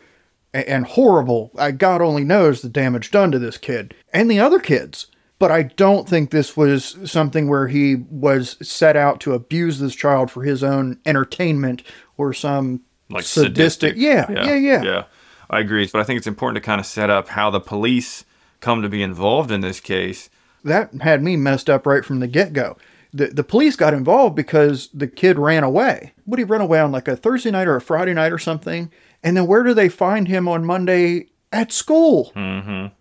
and, 0.53 0.65
and 0.65 0.85
horrible. 0.85 1.51
I, 1.57 1.71
God 1.71 2.01
only 2.01 2.23
knows 2.23 2.61
the 2.61 2.69
damage 2.69 3.11
done 3.11 3.31
to 3.31 3.39
this 3.39 3.57
kid 3.57 3.93
and 4.13 4.29
the 4.29 4.39
other 4.39 4.59
kids. 4.59 5.07
But 5.39 5.49
I 5.49 5.63
don't 5.63 6.07
think 6.07 6.29
this 6.29 6.55
was 6.55 6.95
something 7.09 7.49
where 7.49 7.67
he 7.67 7.95
was 7.95 8.57
set 8.61 8.95
out 8.95 9.19
to 9.21 9.33
abuse 9.33 9.79
this 9.79 9.95
child 9.95 10.29
for 10.29 10.43
his 10.43 10.63
own 10.63 10.99
entertainment 11.03 11.81
or 12.15 12.31
some 12.31 12.81
like 13.11 13.23
sadistic. 13.23 13.95
sadistic. 13.95 13.95
Yeah, 13.97 14.45
yeah, 14.45 14.55
yeah, 14.55 14.83
Yeah, 14.83 15.03
I 15.49 15.59
agree. 15.59 15.87
But 15.91 16.01
I 16.01 16.03
think 16.03 16.17
it's 16.17 16.27
important 16.27 16.61
to 16.61 16.65
kind 16.65 16.79
of 16.79 16.85
set 16.85 17.09
up 17.09 17.29
how 17.29 17.49
the 17.49 17.59
police 17.59 18.25
come 18.59 18.81
to 18.81 18.89
be 18.89 19.01
involved 19.03 19.51
in 19.51 19.61
this 19.61 19.79
case. 19.79 20.29
That 20.63 20.93
had 21.01 21.23
me 21.23 21.35
messed 21.37 21.69
up 21.69 21.85
right 21.85 22.05
from 22.05 22.19
the 22.19 22.27
get 22.27 22.53
go. 22.53 22.77
The, 23.13 23.27
the 23.27 23.43
police 23.43 23.75
got 23.75 23.93
involved 23.93 24.35
because 24.35 24.89
the 24.93 25.07
kid 25.07 25.37
ran 25.37 25.63
away. 25.63 26.13
Would 26.25 26.39
he 26.39 26.45
run 26.45 26.61
away 26.61 26.79
on 26.79 26.91
like 26.91 27.07
a 27.07 27.15
Thursday 27.15 27.51
night 27.51 27.67
or 27.67 27.75
a 27.75 27.81
Friday 27.81 28.13
night 28.13 28.31
or 28.31 28.37
something? 28.37 28.89
And 29.23 29.35
then 29.35 29.47
where 29.47 29.63
do 29.63 29.73
they 29.73 29.89
find 29.89 30.27
him 30.27 30.47
on 30.47 30.63
Monday 30.63 31.27
at 31.51 31.71
school? 31.73 32.31
Mm-hmm. 32.35 32.93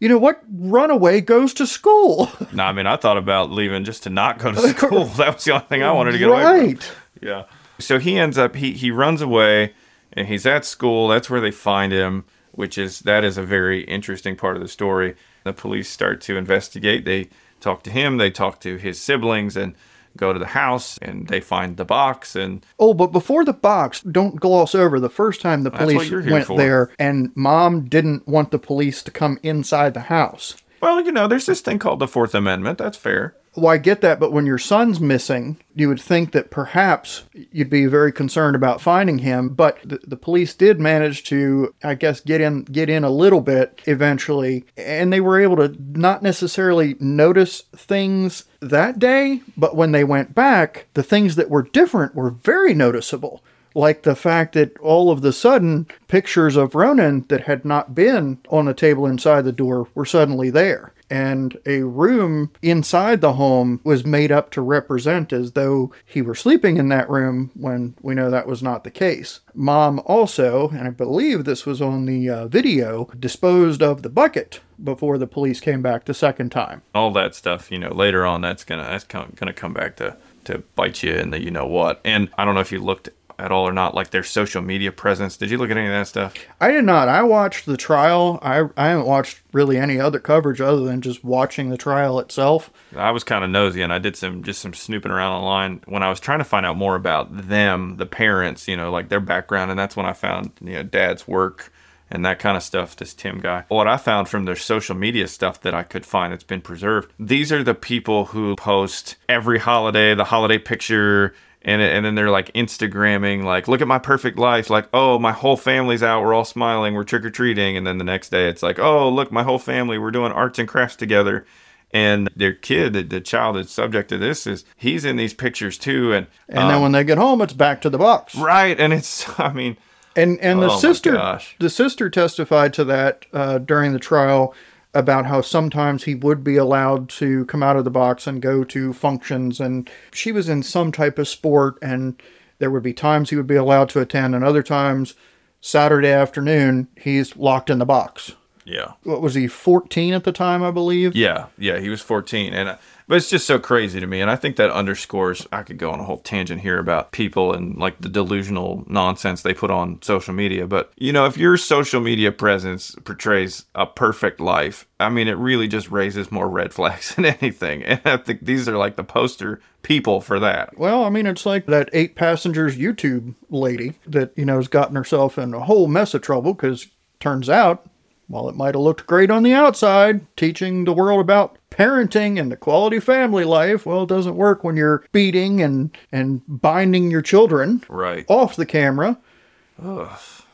You 0.00 0.08
know 0.08 0.18
what? 0.18 0.42
Runaway 0.52 1.20
goes 1.22 1.54
to 1.54 1.66
school. 1.66 2.30
No, 2.52 2.64
I 2.64 2.72
mean, 2.72 2.86
I 2.86 2.96
thought 2.96 3.16
about 3.16 3.50
leaving 3.50 3.84
just 3.84 4.02
to 4.04 4.10
not 4.10 4.38
go 4.38 4.52
to 4.52 4.60
school. 4.68 5.04
That 5.16 5.34
was 5.34 5.44
the 5.44 5.52
only 5.52 5.66
thing 5.66 5.82
I 5.82 5.92
wanted 5.92 6.12
to 6.12 6.18
get 6.18 6.28
away 6.28 6.42
from. 6.42 6.66
right. 6.66 6.92
Yeah. 7.22 7.44
So 7.78 7.98
he 7.98 8.18
ends 8.18 8.36
up 8.38 8.56
he 8.56 8.72
he 8.72 8.90
runs 8.90 9.22
away 9.22 9.72
and 10.12 10.26
he's 10.28 10.46
at 10.46 10.64
school. 10.64 11.08
That's 11.08 11.30
where 11.30 11.40
they 11.40 11.50
find 11.50 11.92
him, 11.92 12.24
which 12.52 12.76
is 12.78 13.00
that 13.00 13.24
is 13.24 13.38
a 13.38 13.42
very 13.42 13.82
interesting 13.84 14.36
part 14.36 14.56
of 14.56 14.62
the 14.62 14.68
story. 14.68 15.14
The 15.44 15.52
police 15.52 15.88
start 15.88 16.20
to 16.22 16.36
investigate. 16.36 17.04
They 17.04 17.28
talk 17.60 17.82
to 17.84 17.90
him, 17.90 18.16
they 18.18 18.30
talk 18.30 18.60
to 18.60 18.76
his 18.76 19.00
siblings 19.00 19.56
and 19.56 19.74
go 20.16 20.32
to 20.32 20.38
the 20.38 20.46
house 20.46 20.98
and 20.98 21.28
they 21.28 21.40
find 21.40 21.76
the 21.76 21.84
box 21.84 22.34
and 22.34 22.64
Oh, 22.78 22.92
but 22.94 23.12
before 23.12 23.44
the 23.44 23.52
box, 23.52 24.00
don't 24.00 24.36
gloss 24.40 24.74
over 24.74 24.98
the 24.98 25.08
first 25.10 25.40
time 25.40 25.62
the 25.62 25.70
police 25.70 26.10
went 26.10 26.46
for. 26.46 26.56
there 26.56 26.90
and 26.98 27.30
mom 27.36 27.84
didn't 27.88 28.26
want 28.26 28.50
the 28.50 28.58
police 28.58 29.02
to 29.04 29.10
come 29.12 29.38
inside 29.44 29.94
the 29.94 30.00
house. 30.00 30.56
well, 30.80 31.00
you 31.00 31.12
know, 31.12 31.28
there's 31.28 31.46
this 31.46 31.60
thing 31.60 31.78
called 31.78 32.00
the 32.00 32.06
4th 32.06 32.34
Amendment. 32.34 32.78
That's 32.78 32.96
fair. 32.96 33.34
Well, 33.56 33.72
I 33.72 33.78
get 33.78 34.02
that, 34.02 34.20
but 34.20 34.32
when 34.32 34.46
your 34.46 34.58
son's 34.58 35.00
missing, 35.00 35.58
you 35.74 35.88
would 35.88 36.00
think 36.00 36.32
that 36.32 36.50
perhaps 36.50 37.24
you'd 37.32 37.70
be 37.70 37.86
very 37.86 38.12
concerned 38.12 38.54
about 38.54 38.80
finding 38.80 39.18
him. 39.18 39.48
But 39.48 39.78
the, 39.84 39.98
the 40.06 40.16
police 40.16 40.54
did 40.54 40.78
manage 40.78 41.24
to, 41.24 41.74
I 41.82 41.94
guess, 41.94 42.20
get 42.20 42.40
in 42.40 42.64
get 42.64 42.88
in 42.88 43.04
a 43.04 43.10
little 43.10 43.40
bit 43.40 43.80
eventually, 43.86 44.64
and 44.76 45.12
they 45.12 45.20
were 45.20 45.40
able 45.40 45.56
to 45.56 45.76
not 45.78 46.22
necessarily 46.22 46.94
notice 47.00 47.62
things 47.74 48.44
that 48.60 48.98
day, 48.98 49.42
but 49.56 49.76
when 49.76 49.92
they 49.92 50.04
went 50.04 50.34
back, 50.34 50.86
the 50.94 51.02
things 51.02 51.36
that 51.36 51.50
were 51.50 51.62
different 51.62 52.14
were 52.14 52.30
very 52.30 52.74
noticeable. 52.74 53.42
Like 53.74 54.02
the 54.02 54.16
fact 54.16 54.54
that 54.54 54.76
all 54.78 55.10
of 55.10 55.22
the 55.22 55.32
sudden 55.32 55.86
pictures 56.08 56.56
of 56.56 56.74
Ronan 56.74 57.26
that 57.28 57.42
had 57.42 57.64
not 57.64 57.94
been 57.94 58.38
on 58.50 58.64
the 58.64 58.74
table 58.74 59.06
inside 59.06 59.42
the 59.42 59.52
door 59.52 59.88
were 59.94 60.06
suddenly 60.06 60.50
there 60.50 60.92
and 61.10 61.58
a 61.66 61.82
room 61.82 62.50
inside 62.62 63.20
the 63.20 63.34
home 63.34 63.80
was 63.84 64.04
made 64.04 64.32
up 64.32 64.50
to 64.50 64.60
represent 64.60 65.32
as 65.32 65.52
though 65.52 65.92
he 66.04 66.22
were 66.22 66.34
sleeping 66.34 66.76
in 66.76 66.88
that 66.90 67.08
room 67.08 67.50
when 67.54 67.94
we 68.00 68.14
know 68.14 68.30
that 68.30 68.46
was 68.46 68.62
not 68.62 68.84
the 68.84 68.90
case. 68.90 69.40
Mom 69.54 70.00
also, 70.04 70.68
and 70.70 70.86
I 70.86 70.90
believe 70.90 71.44
this 71.44 71.66
was 71.66 71.80
on 71.80 72.06
the 72.06 72.28
uh, 72.28 72.46
video, 72.46 73.08
disposed 73.18 73.82
of 73.82 74.02
the 74.02 74.08
bucket 74.08 74.60
before 74.82 75.18
the 75.18 75.26
police 75.26 75.60
came 75.60 75.82
back 75.82 76.04
the 76.04 76.14
second 76.14 76.50
time. 76.50 76.82
All 76.94 77.10
that 77.12 77.34
stuff, 77.34 77.70
you 77.70 77.78
know, 77.78 77.92
later 77.92 78.24
on 78.24 78.40
that's 78.40 78.64
going 78.64 78.82
to 78.82 78.88
that's 78.88 79.04
going 79.04 79.32
to 79.34 79.52
come 79.52 79.72
back 79.72 79.96
to 79.96 80.16
to 80.44 80.58
bite 80.76 81.02
you 81.02 81.12
in 81.12 81.30
the 81.30 81.42
you 81.42 81.50
know 81.50 81.66
what. 81.66 82.00
And 82.04 82.28
I 82.38 82.44
don't 82.44 82.54
know 82.54 82.60
if 82.60 82.72
you 82.72 82.80
looked 82.80 83.08
at 83.38 83.52
all 83.52 83.68
or 83.68 83.72
not 83.72 83.94
like 83.94 84.10
their 84.10 84.22
social 84.22 84.62
media 84.62 84.90
presence. 84.90 85.36
Did 85.36 85.50
you 85.50 85.58
look 85.58 85.70
at 85.70 85.76
any 85.76 85.86
of 85.86 85.92
that 85.92 86.08
stuff? 86.08 86.34
I 86.60 86.70
did 86.70 86.84
not. 86.84 87.08
I 87.08 87.22
watched 87.22 87.66
the 87.66 87.76
trial. 87.76 88.38
I, 88.42 88.64
I 88.76 88.88
haven't 88.88 89.06
watched 89.06 89.40
really 89.52 89.78
any 89.78 90.00
other 90.00 90.18
coverage 90.18 90.60
other 90.60 90.84
than 90.84 91.00
just 91.00 91.22
watching 91.22 91.68
the 91.68 91.76
trial 91.76 92.18
itself. 92.18 92.70
I 92.96 93.10
was 93.10 93.24
kind 93.24 93.44
of 93.44 93.50
nosy 93.50 93.82
and 93.82 93.92
I 93.92 93.98
did 93.98 94.16
some 94.16 94.42
just 94.42 94.60
some 94.60 94.74
snooping 94.74 95.12
around 95.12 95.32
online 95.32 95.82
when 95.86 96.02
I 96.02 96.10
was 96.10 96.20
trying 96.20 96.38
to 96.38 96.44
find 96.44 96.66
out 96.66 96.76
more 96.76 96.96
about 96.96 97.48
them, 97.48 97.96
the 97.96 98.06
parents, 98.06 98.66
you 98.66 98.76
know, 98.76 98.90
like 98.90 99.08
their 99.08 99.20
background, 99.20 99.70
and 99.70 99.78
that's 99.78 99.96
when 99.96 100.06
I 100.06 100.12
found 100.12 100.52
you 100.60 100.72
know 100.72 100.82
dad's 100.82 101.28
work 101.28 101.72
and 102.10 102.24
that 102.24 102.38
kind 102.38 102.56
of 102.56 102.62
stuff. 102.62 102.96
This 102.96 103.14
Tim 103.14 103.38
guy. 103.40 103.64
What 103.68 103.86
I 103.86 103.96
found 103.96 104.28
from 104.28 104.44
their 104.44 104.56
social 104.56 104.96
media 104.96 105.28
stuff 105.28 105.60
that 105.62 105.74
I 105.74 105.82
could 105.82 106.06
find 106.06 106.32
that's 106.32 106.44
been 106.44 106.60
preserved. 106.60 107.12
These 107.18 107.52
are 107.52 107.62
the 107.62 107.74
people 107.74 108.26
who 108.26 108.56
post 108.56 109.16
every 109.28 109.58
holiday, 109.58 110.14
the 110.14 110.24
holiday 110.24 110.58
picture. 110.58 111.34
And, 111.62 111.82
and 111.82 112.04
then 112.06 112.14
they're 112.14 112.30
like 112.30 112.52
Instagramming, 112.52 113.42
like, 113.42 113.66
look 113.68 113.80
at 113.80 113.88
my 113.88 113.98
perfect 113.98 114.38
life. 114.38 114.70
Like, 114.70 114.88
oh, 114.94 115.18
my 115.18 115.32
whole 115.32 115.56
family's 115.56 116.02
out. 116.02 116.22
We're 116.22 116.32
all 116.34 116.44
smiling. 116.44 116.94
We're 116.94 117.04
trick 117.04 117.24
or 117.24 117.30
treating. 117.30 117.76
And 117.76 117.86
then 117.86 117.98
the 117.98 118.04
next 118.04 118.28
day, 118.30 118.48
it's 118.48 118.62
like, 118.62 118.78
oh, 118.78 119.08
look, 119.08 119.32
my 119.32 119.42
whole 119.42 119.58
family. 119.58 119.98
We're 119.98 120.12
doing 120.12 120.30
arts 120.32 120.58
and 120.58 120.68
crafts 120.68 120.96
together 120.96 121.44
and 121.90 122.28
their 122.36 122.52
kid 122.52 122.92
the, 122.92 123.02
the 123.02 123.20
child 123.20 123.56
that's 123.56 123.72
subject 123.72 124.10
to 124.10 124.18
this 124.18 124.46
is 124.46 124.64
he's 124.76 125.04
in 125.06 125.16
these 125.16 125.32
pictures 125.32 125.78
too 125.78 126.12
and 126.12 126.26
And 126.48 126.68
then 126.68 126.82
when 126.82 126.92
they 126.92 127.02
get 127.02 127.16
home, 127.16 127.40
it's 127.40 127.54
back 127.54 127.80
to 127.80 127.88
the 127.90 127.96
box. 127.98 128.34
right 128.36 128.78
and 128.78 128.92
it's 128.92 129.26
i 129.40 129.52
mean 129.52 129.76
And 130.14 130.38
and 130.40 130.60
the 130.60 130.68
Oh 130.70 130.78
sister 130.78 131.40
the 131.58 131.70
sister 131.70 132.10
testified 132.10 132.74
to 132.74 132.84
that 132.84 133.24
uh, 133.32 133.56
during 133.58 133.94
the 133.94 133.98
trial 133.98 134.54
about 134.98 135.26
how 135.26 135.40
sometimes 135.40 136.02
he 136.02 136.14
would 136.16 136.42
be 136.42 136.56
allowed 136.56 137.08
to 137.08 137.44
come 137.46 137.62
out 137.62 137.76
of 137.76 137.84
the 137.84 137.90
box 137.90 138.26
and 138.26 138.42
go 138.42 138.64
to 138.64 138.92
functions 138.92 139.60
and 139.60 139.88
she 140.12 140.32
was 140.32 140.48
in 140.48 140.60
some 140.62 140.90
type 140.90 141.18
of 141.18 141.28
sport 141.28 141.78
and 141.80 142.20
there 142.58 142.70
would 142.70 142.82
be 142.82 142.92
times 142.92 143.30
he 143.30 143.36
would 143.36 143.46
be 143.46 143.54
allowed 143.54 143.88
to 143.88 144.00
attend 144.00 144.34
and 144.34 144.44
other 144.44 144.62
times 144.62 145.14
Saturday 145.60 146.10
afternoon 146.10 146.88
he's 146.96 147.36
locked 147.36 147.70
in 147.70 147.78
the 147.78 147.86
box. 147.86 148.32
Yeah 148.68 148.92
What 149.02 149.20
was 149.22 149.34
he 149.34 149.48
14 149.48 150.14
at 150.14 150.24
the 150.24 150.32
time 150.32 150.62
I 150.62 150.70
believe? 150.70 151.16
yeah 151.16 151.46
yeah 151.58 151.78
he 151.78 151.88
was 151.88 152.00
14 152.00 152.52
and 152.52 152.68
uh, 152.68 152.76
but 153.08 153.16
it's 153.16 153.30
just 153.30 153.46
so 153.46 153.58
crazy 153.58 153.98
to 154.00 154.06
me 154.06 154.20
and 154.20 154.30
i 154.30 154.36
think 154.36 154.56
that 154.56 154.70
underscores 154.70 155.46
i 155.50 155.62
could 155.62 155.78
go 155.78 155.90
on 155.90 156.00
a 156.00 156.04
whole 156.04 156.18
tangent 156.18 156.60
here 156.60 156.78
about 156.78 157.10
people 157.12 157.52
and 157.54 157.76
like 157.78 157.98
the 158.00 158.08
delusional 158.08 158.84
nonsense 158.86 159.40
they 159.42 159.54
put 159.54 159.70
on 159.70 160.00
social 160.02 160.34
media 160.34 160.66
but 160.66 160.92
you 160.98 161.12
know 161.12 161.24
if 161.24 161.36
your 161.38 161.56
social 161.56 162.00
media 162.00 162.30
presence 162.30 162.94
portrays 163.04 163.64
a 163.74 163.86
perfect 163.86 164.40
life 164.40 164.86
i 165.00 165.08
mean 165.08 165.26
it 165.28 165.36
really 165.38 165.66
just 165.68 165.90
raises 165.90 166.30
more 166.30 166.48
red 166.48 166.72
flags 166.74 167.14
than 167.16 167.24
anything 167.24 167.82
and 167.82 168.00
i 168.04 168.16
think 168.18 168.44
these 168.44 168.68
are 168.68 168.76
like 168.76 168.96
the 168.96 169.04
poster 169.04 169.60
people 169.82 170.20
for 170.20 170.38
that 170.40 170.76
Well, 170.76 171.04
I 171.04 171.08
mean, 171.08 171.24
it's 171.24 171.46
like 171.46 171.64
that 171.66 171.88
eight 171.94 172.14
passengers 172.16 172.76
YouTube 172.76 173.34
lady 173.48 173.94
that, 174.06 174.32
you 174.36 174.44
know, 174.44 174.56
has 174.56 174.68
gotten 174.68 174.96
herself 174.96 175.38
in 175.38 175.54
a 175.54 175.60
whole 175.60 175.86
mess 175.86 176.12
of 176.14 176.20
trouble 176.20 176.52
because 176.52 176.88
turns 177.20 177.48
out, 177.48 177.86
while 178.28 178.48
it 178.48 178.56
might 178.56 178.74
have 178.74 178.82
looked 178.82 179.06
great 179.06 179.30
on 179.30 179.42
the 179.42 179.52
outside, 179.52 180.24
teaching 180.36 180.84
the 180.84 180.92
world 180.92 181.20
about 181.20 181.58
parenting 181.70 182.38
and 182.38 182.52
the 182.52 182.56
quality 182.56 183.00
family 183.00 183.44
life, 183.44 183.86
well, 183.86 184.02
it 184.02 184.08
doesn't 184.08 184.36
work 184.36 184.62
when 184.62 184.76
you're 184.76 185.04
beating 185.12 185.60
and, 185.60 185.96
and 186.12 186.42
binding 186.46 187.10
your 187.10 187.22
children 187.22 187.82
right 187.88 188.24
off 188.28 188.56
the 188.56 188.66
camera. 188.66 189.18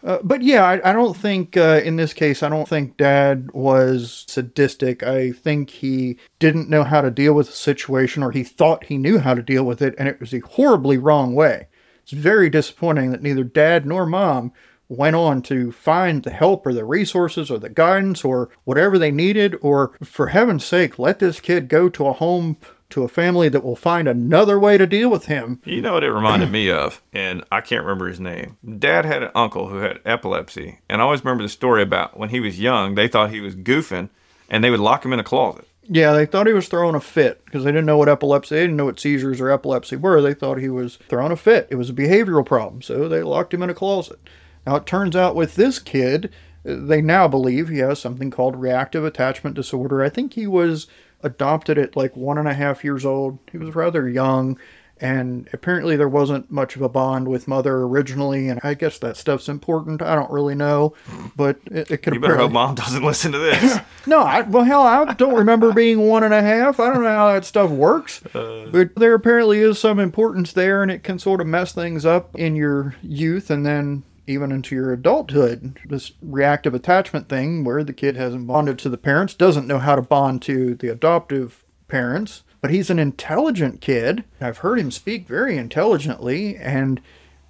Uh, 0.04 0.18
but 0.22 0.42
yeah, 0.42 0.62
I, 0.64 0.90
I 0.90 0.92
don't 0.92 1.16
think 1.16 1.56
uh, 1.56 1.80
in 1.82 1.96
this 1.96 2.12
case, 2.12 2.42
I 2.42 2.50
don't 2.50 2.68
think 2.68 2.98
dad 2.98 3.50
was 3.52 4.24
sadistic. 4.28 5.02
I 5.02 5.32
think 5.32 5.70
he 5.70 6.18
didn't 6.38 6.68
know 6.68 6.84
how 6.84 7.00
to 7.00 7.10
deal 7.10 7.32
with 7.32 7.46
the 7.46 7.54
situation 7.54 8.22
or 8.22 8.30
he 8.30 8.44
thought 8.44 8.84
he 8.84 8.98
knew 8.98 9.18
how 9.18 9.32
to 9.32 9.42
deal 9.42 9.64
with 9.64 9.80
it 9.80 9.94
and 9.98 10.06
it 10.06 10.20
was 10.20 10.34
a 10.34 10.40
horribly 10.40 10.98
wrong 10.98 11.34
way. 11.34 11.68
It's 12.02 12.12
very 12.12 12.50
disappointing 12.50 13.12
that 13.12 13.22
neither 13.22 13.44
dad 13.44 13.86
nor 13.86 14.04
mom 14.04 14.52
went 14.96 15.16
on 15.16 15.42
to 15.42 15.72
find 15.72 16.22
the 16.22 16.30
help 16.30 16.66
or 16.66 16.72
the 16.72 16.84
resources 16.84 17.50
or 17.50 17.58
the 17.58 17.68
guidance 17.68 18.24
or 18.24 18.50
whatever 18.64 18.98
they 18.98 19.10
needed, 19.10 19.56
or 19.60 19.92
for 20.02 20.28
heaven's 20.28 20.64
sake, 20.64 20.98
let 20.98 21.18
this 21.18 21.40
kid 21.40 21.68
go 21.68 21.88
to 21.88 22.06
a 22.06 22.12
home 22.12 22.56
to 22.90 23.02
a 23.02 23.08
family 23.08 23.48
that 23.48 23.64
will 23.64 23.76
find 23.76 24.06
another 24.06 24.58
way 24.58 24.78
to 24.78 24.86
deal 24.86 25.10
with 25.10 25.26
him. 25.26 25.60
You 25.64 25.80
know 25.80 25.94
what 25.94 26.04
it 26.04 26.12
reminded 26.12 26.52
me 26.52 26.70
of? 26.70 27.02
And 27.12 27.42
I 27.50 27.60
can't 27.60 27.82
remember 27.82 28.06
his 28.06 28.20
name. 28.20 28.56
Dad 28.78 29.04
had 29.04 29.22
an 29.22 29.30
uncle 29.34 29.68
who 29.68 29.78
had 29.78 30.00
epilepsy. 30.04 30.78
And 30.88 31.00
I 31.00 31.04
always 31.04 31.24
remember 31.24 31.42
the 31.42 31.48
story 31.48 31.82
about 31.82 32.16
when 32.16 32.28
he 32.28 32.40
was 32.40 32.60
young, 32.60 32.94
they 32.94 33.08
thought 33.08 33.30
he 33.30 33.40
was 33.40 33.56
goofing 33.56 34.10
and 34.48 34.62
they 34.62 34.70
would 34.70 34.80
lock 34.80 35.04
him 35.04 35.12
in 35.12 35.18
a 35.18 35.24
closet. 35.24 35.66
Yeah, 35.88 36.12
they 36.12 36.24
thought 36.24 36.46
he 36.46 36.52
was 36.52 36.68
throwing 36.68 36.94
a 36.94 37.00
fit 37.00 37.44
because 37.44 37.64
they 37.64 37.70
didn't 37.70 37.86
know 37.86 37.98
what 37.98 38.08
epilepsy, 38.08 38.54
they 38.54 38.62
didn't 38.62 38.76
know 38.76 38.86
what 38.86 39.00
seizures 39.00 39.40
or 39.40 39.50
epilepsy 39.50 39.96
were. 39.96 40.22
They 40.22 40.34
thought 40.34 40.58
he 40.58 40.68
was 40.68 40.96
throwing 41.08 41.32
a 41.32 41.36
fit. 41.36 41.68
It 41.70 41.74
was 41.74 41.90
a 41.90 41.94
behavioral 41.94 42.46
problem, 42.46 42.80
so 42.80 43.08
they 43.08 43.22
locked 43.22 43.52
him 43.52 43.62
in 43.62 43.70
a 43.70 43.74
closet. 43.74 44.18
Now, 44.66 44.76
it 44.76 44.86
turns 44.86 45.14
out 45.14 45.34
with 45.34 45.56
this 45.56 45.78
kid, 45.78 46.32
they 46.64 47.02
now 47.02 47.28
believe 47.28 47.68
he 47.68 47.78
has 47.78 48.00
something 48.00 48.30
called 48.30 48.56
reactive 48.56 49.04
attachment 49.04 49.54
disorder. 49.54 50.02
I 50.02 50.08
think 50.08 50.32
he 50.32 50.46
was 50.46 50.86
adopted 51.22 51.78
at 51.78 51.96
like 51.96 52.16
one 52.16 52.38
and 52.38 52.48
a 52.48 52.54
half 52.54 52.82
years 52.84 53.04
old. 53.04 53.38
He 53.52 53.58
was 53.58 53.74
rather 53.74 54.08
young, 54.08 54.58
and 54.98 55.46
apparently 55.52 55.96
there 55.96 56.08
wasn't 56.08 56.50
much 56.50 56.74
of 56.74 56.80
a 56.80 56.88
bond 56.88 57.28
with 57.28 57.46
mother 57.46 57.82
originally. 57.82 58.48
And 58.48 58.60
I 58.64 58.72
guess 58.72 58.98
that 59.00 59.18
stuff's 59.18 59.48
important. 59.48 60.00
I 60.00 60.14
don't 60.14 60.30
really 60.30 60.54
know, 60.54 60.94
but 61.36 61.58
it, 61.66 61.90
it 61.90 61.96
could. 61.98 62.14
You 62.14 62.20
better 62.20 62.38
hope 62.38 62.52
mom 62.52 62.76
doesn't 62.76 63.02
listen 63.02 63.32
to 63.32 63.38
this. 63.38 63.78
no, 64.06 64.20
I, 64.20 64.40
well, 64.40 64.64
hell, 64.64 64.82
I 64.82 65.12
don't 65.12 65.34
remember 65.34 65.70
being 65.74 66.00
one 66.00 66.24
and 66.24 66.32
a 66.32 66.40
half. 66.40 66.80
I 66.80 66.90
don't 66.90 67.02
know 67.02 67.08
how 67.08 67.32
that 67.32 67.44
stuff 67.44 67.70
works, 67.70 68.24
uh, 68.34 68.68
but 68.72 68.94
there 68.94 69.12
apparently 69.12 69.58
is 69.58 69.78
some 69.78 69.98
importance 69.98 70.54
there, 70.54 70.82
and 70.82 70.90
it 70.90 71.02
can 71.02 71.18
sort 71.18 71.42
of 71.42 71.46
mess 71.46 71.72
things 71.72 72.06
up 72.06 72.34
in 72.34 72.56
your 72.56 72.94
youth, 73.02 73.50
and 73.50 73.66
then 73.66 74.04
even 74.26 74.52
into 74.52 74.74
your 74.74 74.92
adulthood. 74.92 75.78
This 75.84 76.12
reactive 76.22 76.74
attachment 76.74 77.28
thing 77.28 77.64
where 77.64 77.84
the 77.84 77.92
kid 77.92 78.16
hasn't 78.16 78.46
bonded 78.46 78.78
to 78.80 78.88
the 78.88 78.98
parents, 78.98 79.34
doesn't 79.34 79.66
know 79.66 79.78
how 79.78 79.96
to 79.96 80.02
bond 80.02 80.42
to 80.42 80.74
the 80.74 80.88
adoptive 80.88 81.64
parents, 81.88 82.42
but 82.60 82.70
he's 82.70 82.90
an 82.90 82.98
intelligent 82.98 83.80
kid. 83.80 84.24
I've 84.40 84.58
heard 84.58 84.78
him 84.78 84.90
speak 84.90 85.28
very 85.28 85.56
intelligently, 85.56 86.56
and 86.56 87.00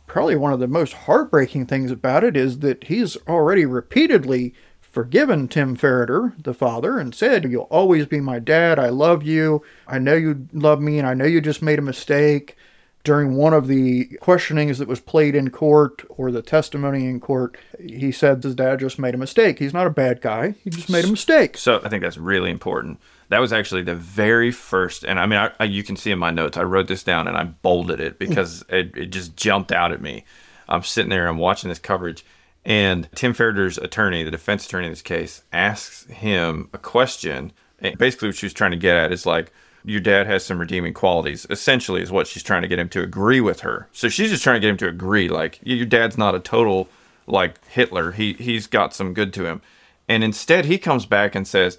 probably 0.06 0.36
one 0.36 0.52
of 0.52 0.60
the 0.60 0.66
most 0.66 0.92
heartbreaking 0.92 1.66
things 1.66 1.90
about 1.90 2.24
it 2.24 2.36
is 2.36 2.58
that 2.60 2.84
he's 2.84 3.16
already 3.28 3.64
repeatedly 3.64 4.54
forgiven 4.80 5.48
Tim 5.48 5.76
Ferriter, 5.76 6.34
the 6.42 6.54
father, 6.54 6.98
and 6.98 7.14
said, 7.14 7.50
You'll 7.50 7.62
always 7.64 8.06
be 8.06 8.20
my 8.20 8.38
dad. 8.38 8.78
I 8.78 8.90
love 8.90 9.22
you. 9.22 9.62
I 9.88 9.98
know 9.98 10.14
you 10.14 10.48
love 10.52 10.80
me, 10.80 10.98
and 10.98 11.06
I 11.06 11.14
know 11.14 11.24
you 11.24 11.40
just 11.40 11.62
made 11.62 11.78
a 11.78 11.82
mistake 11.82 12.56
during 13.04 13.36
one 13.36 13.52
of 13.52 13.66
the 13.66 14.06
questionings 14.20 14.78
that 14.78 14.88
was 14.88 14.98
played 14.98 15.34
in 15.34 15.50
court 15.50 16.02
or 16.08 16.32
the 16.32 16.40
testimony 16.40 17.04
in 17.04 17.20
court, 17.20 17.56
he 17.78 18.10
said 18.10 18.42
his 18.42 18.54
dad 18.54 18.80
just 18.80 18.98
made 18.98 19.14
a 19.14 19.18
mistake. 19.18 19.58
He's 19.58 19.74
not 19.74 19.86
a 19.86 19.90
bad 19.90 20.22
guy. 20.22 20.54
He 20.64 20.70
just 20.70 20.88
made 20.88 21.04
a 21.04 21.08
mistake. 21.08 21.58
So 21.58 21.82
I 21.84 21.90
think 21.90 22.02
that's 22.02 22.16
really 22.16 22.50
important. 22.50 22.98
That 23.28 23.40
was 23.40 23.52
actually 23.52 23.82
the 23.82 23.94
very 23.94 24.50
first, 24.50 25.04
and 25.04 25.20
I 25.20 25.26
mean, 25.26 25.38
I, 25.38 25.52
I, 25.60 25.64
you 25.64 25.84
can 25.84 25.96
see 25.96 26.10
in 26.10 26.18
my 26.18 26.30
notes, 26.30 26.56
I 26.56 26.62
wrote 26.62 26.88
this 26.88 27.04
down 27.04 27.28
and 27.28 27.36
I 27.36 27.44
bolded 27.44 28.00
it 28.00 28.18
because 28.18 28.64
it, 28.70 28.96
it 28.96 29.06
just 29.06 29.36
jumped 29.36 29.70
out 29.70 29.92
at 29.92 30.00
me. 30.00 30.24
I'm 30.66 30.82
sitting 30.82 31.10
there, 31.10 31.28
I'm 31.28 31.38
watching 31.38 31.68
this 31.68 31.78
coverage, 31.78 32.24
and 32.64 33.08
Tim 33.14 33.34
Ferriter's 33.34 33.76
attorney, 33.76 34.22
the 34.22 34.30
defense 34.30 34.64
attorney 34.64 34.86
in 34.86 34.92
this 34.92 35.02
case, 35.02 35.42
asks 35.52 36.06
him 36.06 36.70
a 36.72 36.78
question. 36.78 37.52
And 37.80 37.98
Basically, 37.98 38.28
what 38.28 38.36
she 38.36 38.46
was 38.46 38.54
trying 38.54 38.70
to 38.70 38.78
get 38.78 38.96
at 38.96 39.12
is 39.12 39.26
like, 39.26 39.52
your 39.84 40.00
dad 40.00 40.26
has 40.26 40.44
some 40.44 40.58
redeeming 40.58 40.94
qualities 40.94 41.46
essentially 41.50 42.00
is 42.02 42.10
what 42.10 42.26
she's 42.26 42.42
trying 42.42 42.62
to 42.62 42.68
get 42.68 42.78
him 42.78 42.88
to 42.90 43.02
agree 43.02 43.40
with 43.40 43.60
her. 43.60 43.88
So 43.92 44.08
she's 44.08 44.30
just 44.30 44.42
trying 44.42 44.56
to 44.56 44.60
get 44.60 44.70
him 44.70 44.76
to 44.78 44.88
agree 44.88 45.28
like 45.28 45.60
your 45.62 45.86
dad's 45.86 46.18
not 46.18 46.34
a 46.34 46.40
total 46.40 46.88
like 47.26 47.64
hitler. 47.66 48.12
He 48.12 48.32
he's 48.34 48.66
got 48.66 48.94
some 48.94 49.14
good 49.14 49.32
to 49.34 49.44
him. 49.44 49.62
And 50.08 50.24
instead 50.24 50.64
he 50.64 50.78
comes 50.78 51.06
back 51.06 51.34
and 51.34 51.46
says 51.46 51.78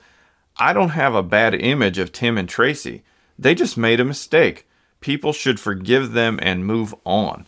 i 0.58 0.72
don't 0.72 0.90
have 0.90 1.16
a 1.16 1.24
bad 1.24 1.56
image 1.56 1.98
of 1.98 2.12
tim 2.12 2.38
and 2.38 2.48
tracy. 2.48 3.04
They 3.38 3.56
just 3.56 3.78
made 3.78 4.00
a 4.00 4.06
mistake. 4.06 4.68
People 5.02 5.34
should 5.34 5.60
forgive 5.60 6.14
them 6.14 6.40
and 6.42 6.66
move 6.66 6.96
on. 7.06 7.48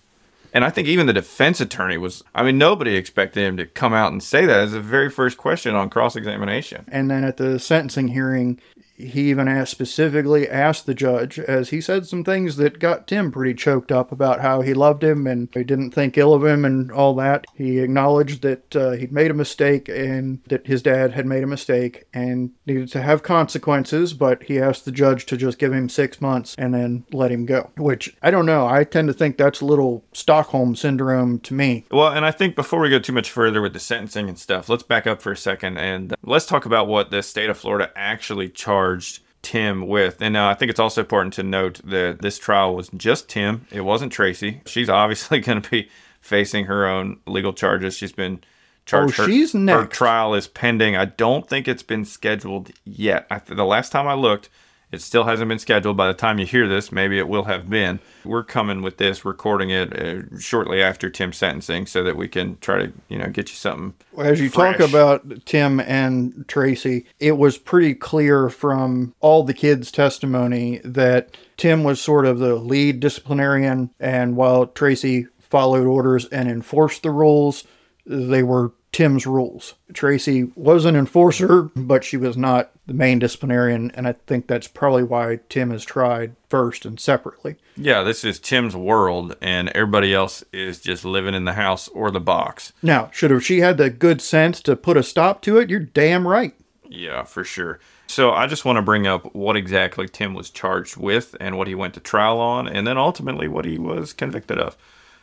And 0.54 0.66
I 0.66 0.70
think 0.70 0.88
even 0.88 1.08
the 1.08 1.14
defense 1.14 1.62
attorney 1.62 1.98
was, 1.98 2.24
I 2.34 2.44
mean, 2.44 2.58
nobody 2.58 2.96
expected 2.96 3.42
him 3.42 3.58
to 3.58 3.66
come 3.66 3.94
out 3.94 4.12
and 4.12 4.24
say 4.24 4.46
that. 4.46 4.60
As 4.60 4.72
the 4.72 4.80
very 4.80 5.10
first 5.10 5.38
question 5.38 5.76
on 5.76 5.90
cross 5.90 6.16
examination. 6.16 6.86
And 6.88 7.12
then 7.12 7.24
at 7.24 7.38
the 7.38 7.60
sentencing 7.60 8.08
hearing, 8.08 8.60
he 8.98 9.30
even 9.30 9.48
asked 9.48 9.72
specifically 9.72 10.50
asked 10.50 10.86
the 10.86 10.94
judge 10.94 11.38
as 11.40 11.70
he 11.70 11.80
said 11.80 12.08
some 12.08 12.24
things 12.24 12.58
that 12.58 12.80
got 12.80 13.08
Tim 13.08 13.32
pretty 13.32 13.54
choked 13.54 13.92
up 13.92 14.12
about 14.12 14.42
how 14.42 14.62
he 14.62 14.74
loved 14.74 15.04
him 15.04 15.28
and 15.28 15.50
he 15.54 15.64
didn't 15.64 15.92
think 15.92 16.18
ill 16.18 16.34
of 16.34 16.44
him 16.44 16.66
and 16.66 16.92
all 16.92 17.14
that. 17.16 17.46
He 17.54 17.80
acknowledged 17.80 18.42
that 18.42 18.76
uh, 18.76 18.92
he'd 18.92 19.12
made 19.12 19.30
a 19.30 19.36
mistake 19.36 19.88
and 19.88 20.40
that 20.48 20.66
his 20.66 20.82
dad 20.82 21.12
had 21.12 21.28
made 21.28 21.44
a 21.44 21.48
mistake 21.48 22.08
and 22.14 22.52
needed 22.66 22.92
to 22.94 23.02
have 23.02 23.22
consequences, 23.22 24.14
but 24.14 24.44
he 24.44 24.60
asked 24.60 24.86
the 24.86 24.92
judge 24.92 25.28
to 25.28 25.38
just 25.38 25.60
give 25.60 25.74
him 25.74 25.90
six 25.90 26.20
months 26.20 26.56
and 26.58 26.74
then 26.74 27.06
let 27.12 27.32
him 27.32 27.46
go. 27.46 27.70
Which 27.78 28.18
I 28.24 28.32
don't 28.32 28.46
know. 28.48 28.66
I 28.66 28.84
tend 28.84 29.10
to 29.10 29.14
think 29.14 29.38
that's 29.38 29.62
a 29.62 29.66
little 29.66 30.06
Stockholm 30.14 30.76
syndrome 30.76 31.40
to 31.42 31.54
me. 31.54 31.86
Well, 31.92 32.10
and 32.10 32.26
I 32.26 32.32
think 32.32 32.56
before 32.56 32.80
we 32.80 32.90
go 32.90 33.00
too 33.00 33.14
much 33.14 33.30
further 33.30 33.62
with 33.62 33.74
the 33.74 33.80
sentencing 33.80 34.28
and 34.28 34.40
stuff, 34.40 34.70
let's 34.70 34.84
back 34.84 35.06
up 35.06 35.22
for 35.22 35.32
a 35.32 35.38
second 35.38 35.78
and 35.78 36.16
let's 36.24 36.48
talk 36.48 36.66
about 36.66 36.88
what 36.88 37.12
the 37.12 37.22
state 37.22 37.50
of 37.50 37.58
Florida 37.58 37.92
actually 37.96 38.50
charged 38.50 38.87
charged 38.88 39.20
Tim 39.42 39.88
with. 39.88 40.22
And 40.22 40.36
uh, 40.36 40.48
I 40.48 40.54
think 40.54 40.70
it's 40.70 40.80
also 40.80 41.02
important 41.02 41.34
to 41.36 41.44
note 41.44 41.82
that 41.84 42.22
this 42.22 42.40
trial 42.40 42.76
was 42.76 42.90
just 42.96 43.30
Tim. 43.30 43.66
It 43.72 43.82
wasn't 43.82 44.12
Tracy. 44.12 44.62
She's 44.66 44.90
obviously 44.90 45.40
going 45.42 45.62
to 45.62 45.70
be 45.70 45.90
facing 46.22 46.66
her 46.66 46.88
own 46.88 47.20
legal 47.26 47.54
charges. 47.54 47.96
She's 47.96 48.12
been 48.12 48.42
charged. 48.86 49.20
Oh, 49.20 49.28
she's 49.28 49.54
her, 49.54 49.60
next. 49.60 49.80
Her 49.80 49.88
trial 49.88 50.34
is 50.34 50.48
pending. 50.48 50.96
I 50.96 51.06
don't 51.06 51.48
think 51.48 51.68
it's 51.68 51.84
been 51.84 52.06
scheduled 52.06 52.72
yet. 52.86 53.28
I, 53.30 53.40
the 53.40 53.66
last 53.66 53.92
time 53.92 54.08
I 54.08 54.14
looked, 54.14 54.50
it 54.92 55.02
still 55.02 55.26
hasn't 55.26 55.50
been 55.50 55.60
scheduled. 55.60 55.98
By 55.98 56.08
the 56.08 56.14
time 56.14 56.40
you 56.40 56.46
hear 56.46 56.68
this, 56.68 56.92
maybe 56.92 57.18
it 57.18 57.28
will 57.28 57.44
have 57.44 57.70
been. 57.70 58.00
We're 58.24 58.44
coming 58.44 58.82
with 58.82 58.98
this, 58.98 59.26
recording 59.26 59.70
it 59.70 59.94
uh, 59.94 60.38
shortly 60.40 60.82
after 60.82 61.10
Tim's 61.10 61.38
sentencing, 61.38 61.88
so 61.88 62.04
that 62.04 62.16
we 62.16 62.28
can 62.28 62.58
try 62.60 62.86
to, 62.86 62.94
you 63.10 63.18
know, 63.18 63.28
get 63.28 63.50
you 63.50 63.56
something. 63.56 63.94
As 64.18 64.40
you 64.40 64.50
fresh. 64.50 64.78
talk 64.78 64.90
about 64.90 65.46
Tim 65.46 65.80
and 65.82 66.46
Tracy, 66.48 67.06
it 67.20 67.38
was 67.38 67.58
pretty 67.58 67.96
clear 67.96 68.50
from 68.50 69.14
all 69.20 69.44
the 69.44 69.54
kids' 69.54 69.92
testimony 69.92 70.80
that 70.84 71.36
Tim 71.58 71.84
was 71.84 72.00
sort 72.00 72.26
of 72.26 72.40
the 72.40 72.56
lead 72.56 73.00
disciplinarian, 73.00 73.90
and 74.00 74.38
while 74.38 74.68
Tracy 74.68 75.28
followed 75.40 75.86
orders 75.86 76.26
and 76.26 76.50
enforced 76.50 77.04
the 77.04 77.12
rules, 77.12 77.66
they 78.06 78.44
were 78.44 78.72
Tim's 78.98 79.28
rules. 79.28 79.76
Tracy 79.94 80.50
was 80.56 80.84
an 80.84 80.96
enforcer, 80.96 81.70
but 81.76 82.04
she 82.04 82.18
was 82.18 82.36
not 82.36 82.72
the 82.88 82.96
main 82.96 83.20
disciplinarian, 83.20 83.92
and 83.92 84.08
I 84.08 84.14
think 84.26 84.48
that's 84.48 84.68
probably 84.68 85.04
why 85.04 85.38
Tim 85.50 85.72
is 85.72 85.86
tried 85.86 86.36
first 86.50 86.84
and 86.84 87.00
separately. 87.00 87.58
Yeah, 87.76 88.02
this 88.02 88.24
is 88.24 88.40
Tim's 88.40 88.76
world, 88.76 89.36
and 89.40 89.70
everybody 89.70 90.16
else 90.16 90.44
is 90.52 90.82
just 90.82 91.06
living 91.06 91.36
in 91.36 91.46
the 91.46 91.54
house 91.54 91.88
or 91.90 92.10
the 92.10 92.20
box. 92.20 92.74
Now, 92.82 93.12
should 93.14 93.30
have 93.30 93.46
she 93.46 93.60
had 93.60 93.78
the 93.78 93.92
good 93.92 94.20
sense 94.20 94.64
to 94.64 94.76
put 94.76 94.98
a 94.98 95.04
stop 95.04 95.44
to 95.44 95.60
it? 95.60 95.70
You're 95.70 95.80
damn 95.80 96.28
right. 96.28 96.56
Yeah, 96.90 97.22
for 97.22 97.44
sure. 97.44 97.80
So 98.08 98.32
I 98.32 98.48
just 98.48 98.66
want 98.66 98.78
to 98.78 98.82
bring 98.82 99.06
up 99.06 99.36
what 99.36 99.56
exactly 99.56 100.08
Tim 100.08 100.34
was 100.34 100.50
charged 100.50 100.98
with 100.98 101.36
and 101.40 101.56
what 101.56 101.68
he 101.68 101.76
went 101.76 101.94
to 101.94 102.00
trial 102.00 102.40
on, 102.40 102.68
and 102.68 102.88
then 102.88 102.98
ultimately 102.98 103.48
what 103.48 103.66
he 103.66 103.78
was 103.78 104.12
convicted 104.12 104.58
of. 104.58 104.76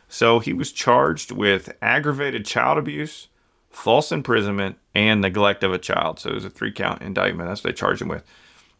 So 0.07 0.39
he 0.39 0.53
was 0.53 0.71
charged 0.71 1.33
with 1.33 1.75
aggravated 1.81 2.45
child 2.45 2.77
abuse 2.77 3.27
false 3.75 4.11
imprisonment, 4.11 4.77
and 4.95 5.21
neglect 5.21 5.63
of 5.63 5.73
a 5.73 5.77
child. 5.77 6.19
So 6.19 6.29
it 6.29 6.35
was 6.35 6.45
a 6.45 6.49
three 6.49 6.71
count 6.71 7.01
indictment. 7.01 7.49
That's 7.49 7.63
what 7.63 7.71
they 7.71 7.77
charged 7.77 8.01
him 8.01 8.07
with. 8.07 8.23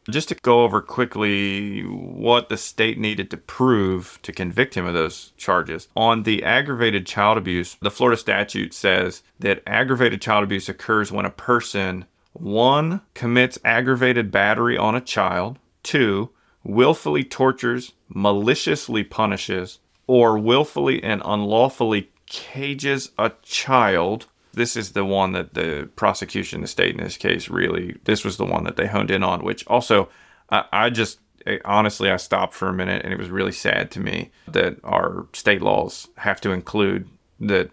Just 0.09 0.29
to 0.29 0.35
go 0.35 0.63
over 0.63 0.81
quickly 0.81 1.81
what 1.81 2.49
the 2.49 2.57
state 2.57 2.99
needed 2.99 3.31
to 3.31 3.37
prove 3.37 4.19
to 4.21 4.31
convict 4.31 4.75
him 4.75 4.85
of 4.85 4.93
those 4.93 5.33
charges. 5.35 5.87
On 5.95 6.23
the 6.23 6.43
aggravated 6.43 7.07
child 7.07 7.37
abuse, 7.37 7.75
the 7.81 7.91
Florida 7.91 8.17
statute 8.17 8.73
says 8.73 9.23
that 9.39 9.63
aggravated 9.65 10.21
child 10.21 10.43
abuse 10.43 10.69
occurs 10.69 11.11
when 11.11 11.25
a 11.25 11.31
person, 11.31 12.05
one, 12.33 13.01
commits 13.15 13.57
aggravated 13.65 14.31
battery 14.31 14.77
on 14.77 14.95
a 14.95 15.01
child, 15.01 15.57
two, 15.81 16.29
willfully 16.63 17.23
tortures, 17.23 17.93
maliciously 18.07 19.03
punishes, 19.03 19.79
or 20.07 20.37
willfully 20.37 21.03
and 21.03 21.21
unlawfully 21.25 22.11
cages 22.27 23.11
a 23.17 23.31
child 23.41 24.27
this 24.55 24.75
is 24.75 24.91
the 24.91 25.05
one 25.05 25.33
that 25.33 25.53
the 25.53 25.89
prosecution, 25.95 26.61
the 26.61 26.67
state 26.67 26.95
in 26.95 27.03
this 27.03 27.17
case, 27.17 27.49
really, 27.49 27.95
this 28.05 28.25
was 28.25 28.37
the 28.37 28.45
one 28.45 28.63
that 28.63 28.75
they 28.75 28.87
honed 28.87 29.11
in 29.11 29.23
on, 29.23 29.43
which 29.43 29.65
also, 29.67 30.09
I, 30.49 30.65
I 30.73 30.89
just, 30.89 31.19
honestly, 31.63 32.09
I 32.09 32.17
stopped 32.17 32.53
for 32.53 32.67
a 32.67 32.73
minute 32.73 33.03
and 33.03 33.13
it 33.13 33.19
was 33.19 33.29
really 33.29 33.51
sad 33.51 33.91
to 33.91 33.99
me 33.99 34.31
that 34.47 34.77
our 34.83 35.27
state 35.33 35.61
laws 35.61 36.07
have 36.17 36.41
to 36.41 36.51
include 36.51 37.07
that 37.39 37.69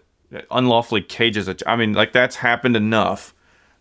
unlawfully 0.51 1.01
cages 1.01 1.47
a. 1.47 1.55
ch- 1.55 1.63
I 1.65 1.75
mean, 1.75 1.93
like 1.93 2.11
that's 2.11 2.37
happened 2.37 2.75
enough 2.75 3.33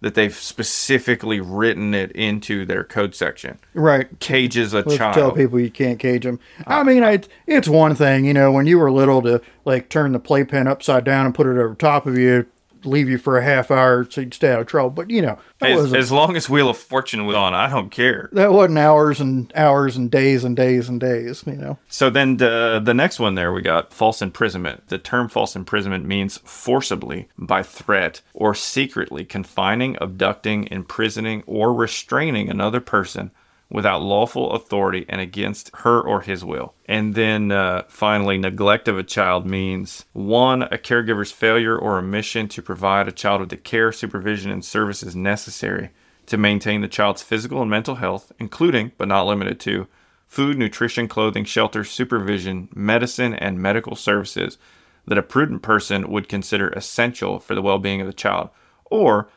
that 0.02 0.14
they've 0.14 0.34
specifically 0.34 1.40
written 1.40 1.94
it 1.94 2.10
into 2.12 2.66
their 2.66 2.82
code 2.82 3.14
section. 3.14 3.56
Right. 3.72 4.18
Cages 4.18 4.74
a 4.74 4.78
Let's 4.78 4.96
child. 4.96 5.14
tell 5.14 5.30
people 5.30 5.60
you 5.60 5.70
can't 5.70 6.00
cage 6.00 6.24
them. 6.24 6.40
I 6.66 6.82
mean, 6.82 7.04
I, 7.04 7.20
it's 7.46 7.68
one 7.68 7.94
thing, 7.94 8.24
you 8.24 8.34
know, 8.34 8.50
when 8.50 8.66
you 8.66 8.78
were 8.80 8.90
little 8.90 9.22
to 9.22 9.40
like 9.64 9.88
turn 9.88 10.10
the 10.10 10.18
playpen 10.18 10.66
upside 10.66 11.04
down 11.04 11.26
and 11.26 11.34
put 11.34 11.46
it 11.46 11.50
over 11.50 11.76
top 11.76 12.06
of 12.06 12.18
you, 12.18 12.46
leave 12.84 13.08
you 13.08 13.18
for 13.18 13.38
a 13.38 13.44
half 13.44 13.70
hour 13.70 14.06
so 14.08 14.20
you'd 14.20 14.34
stay 14.34 14.52
out 14.52 14.60
of 14.60 14.66
trouble. 14.66 14.90
But 14.90 15.10
you 15.10 15.22
know, 15.22 15.38
that 15.60 15.70
as, 15.70 15.94
as 15.94 16.12
long 16.12 16.36
as 16.36 16.48
Wheel 16.48 16.68
of 16.68 16.76
Fortune 16.76 17.26
was 17.26 17.36
on, 17.36 17.54
I 17.54 17.68
don't 17.68 17.90
care. 17.90 18.28
that 18.32 18.52
wasn't 18.52 18.78
hours 18.78 19.20
and 19.20 19.52
hours 19.54 19.96
and 19.96 20.10
days 20.10 20.44
and 20.44 20.56
days 20.56 20.88
and 20.88 21.00
days. 21.00 21.44
You 21.46 21.54
know. 21.54 21.78
So 21.88 22.10
then 22.10 22.36
the 22.38 22.80
the 22.82 22.94
next 22.94 23.18
one 23.18 23.34
there 23.34 23.52
we 23.52 23.62
got 23.62 23.92
false 23.92 24.22
imprisonment. 24.22 24.88
The 24.88 24.98
term 24.98 25.28
false 25.28 25.56
imprisonment 25.56 26.04
means 26.04 26.38
forcibly 26.44 27.28
by 27.38 27.62
threat 27.62 28.20
or 28.34 28.54
secretly 28.54 29.24
confining, 29.24 29.96
abducting, 30.00 30.68
imprisoning 30.70 31.42
or 31.46 31.72
restraining 31.72 32.48
another 32.48 32.80
person 32.80 33.30
without 33.72 34.02
lawful 34.02 34.52
authority 34.52 35.06
and 35.08 35.20
against 35.20 35.70
her 35.78 36.00
or 36.00 36.20
his 36.20 36.44
will. 36.44 36.74
And 36.84 37.14
then 37.14 37.50
uh, 37.50 37.84
finally, 37.88 38.36
neglect 38.36 38.86
of 38.86 38.98
a 38.98 39.02
child 39.02 39.46
means 39.46 40.04
one, 40.12 40.62
a 40.64 40.76
caregiver's 40.78 41.32
failure 41.32 41.76
or 41.76 41.98
omission 41.98 42.48
to 42.48 42.62
provide 42.62 43.08
a 43.08 43.12
child 43.12 43.40
with 43.40 43.48
the 43.48 43.56
care, 43.56 43.90
supervision, 43.90 44.50
and 44.52 44.64
services 44.64 45.16
necessary 45.16 45.90
to 46.26 46.36
maintain 46.36 46.82
the 46.82 46.88
child's 46.88 47.22
physical 47.22 47.62
and 47.62 47.70
mental 47.70 47.96
health, 47.96 48.30
including 48.38 48.92
but 48.98 49.08
not 49.08 49.26
limited 49.26 49.58
to 49.60 49.88
food, 50.26 50.58
nutrition, 50.58 51.08
clothing, 51.08 51.44
shelter, 51.44 51.82
supervision, 51.82 52.68
medicine, 52.74 53.34
and 53.34 53.58
medical 53.58 53.96
services 53.96 54.58
that 55.06 55.18
a 55.18 55.22
prudent 55.22 55.62
person 55.62 56.08
would 56.10 56.28
consider 56.28 56.68
essential 56.70 57.38
for 57.38 57.54
the 57.54 57.62
well 57.62 57.78
being 57.78 58.02
of 58.02 58.06
the 58.06 58.12
child, 58.12 58.50
or 58.84 59.28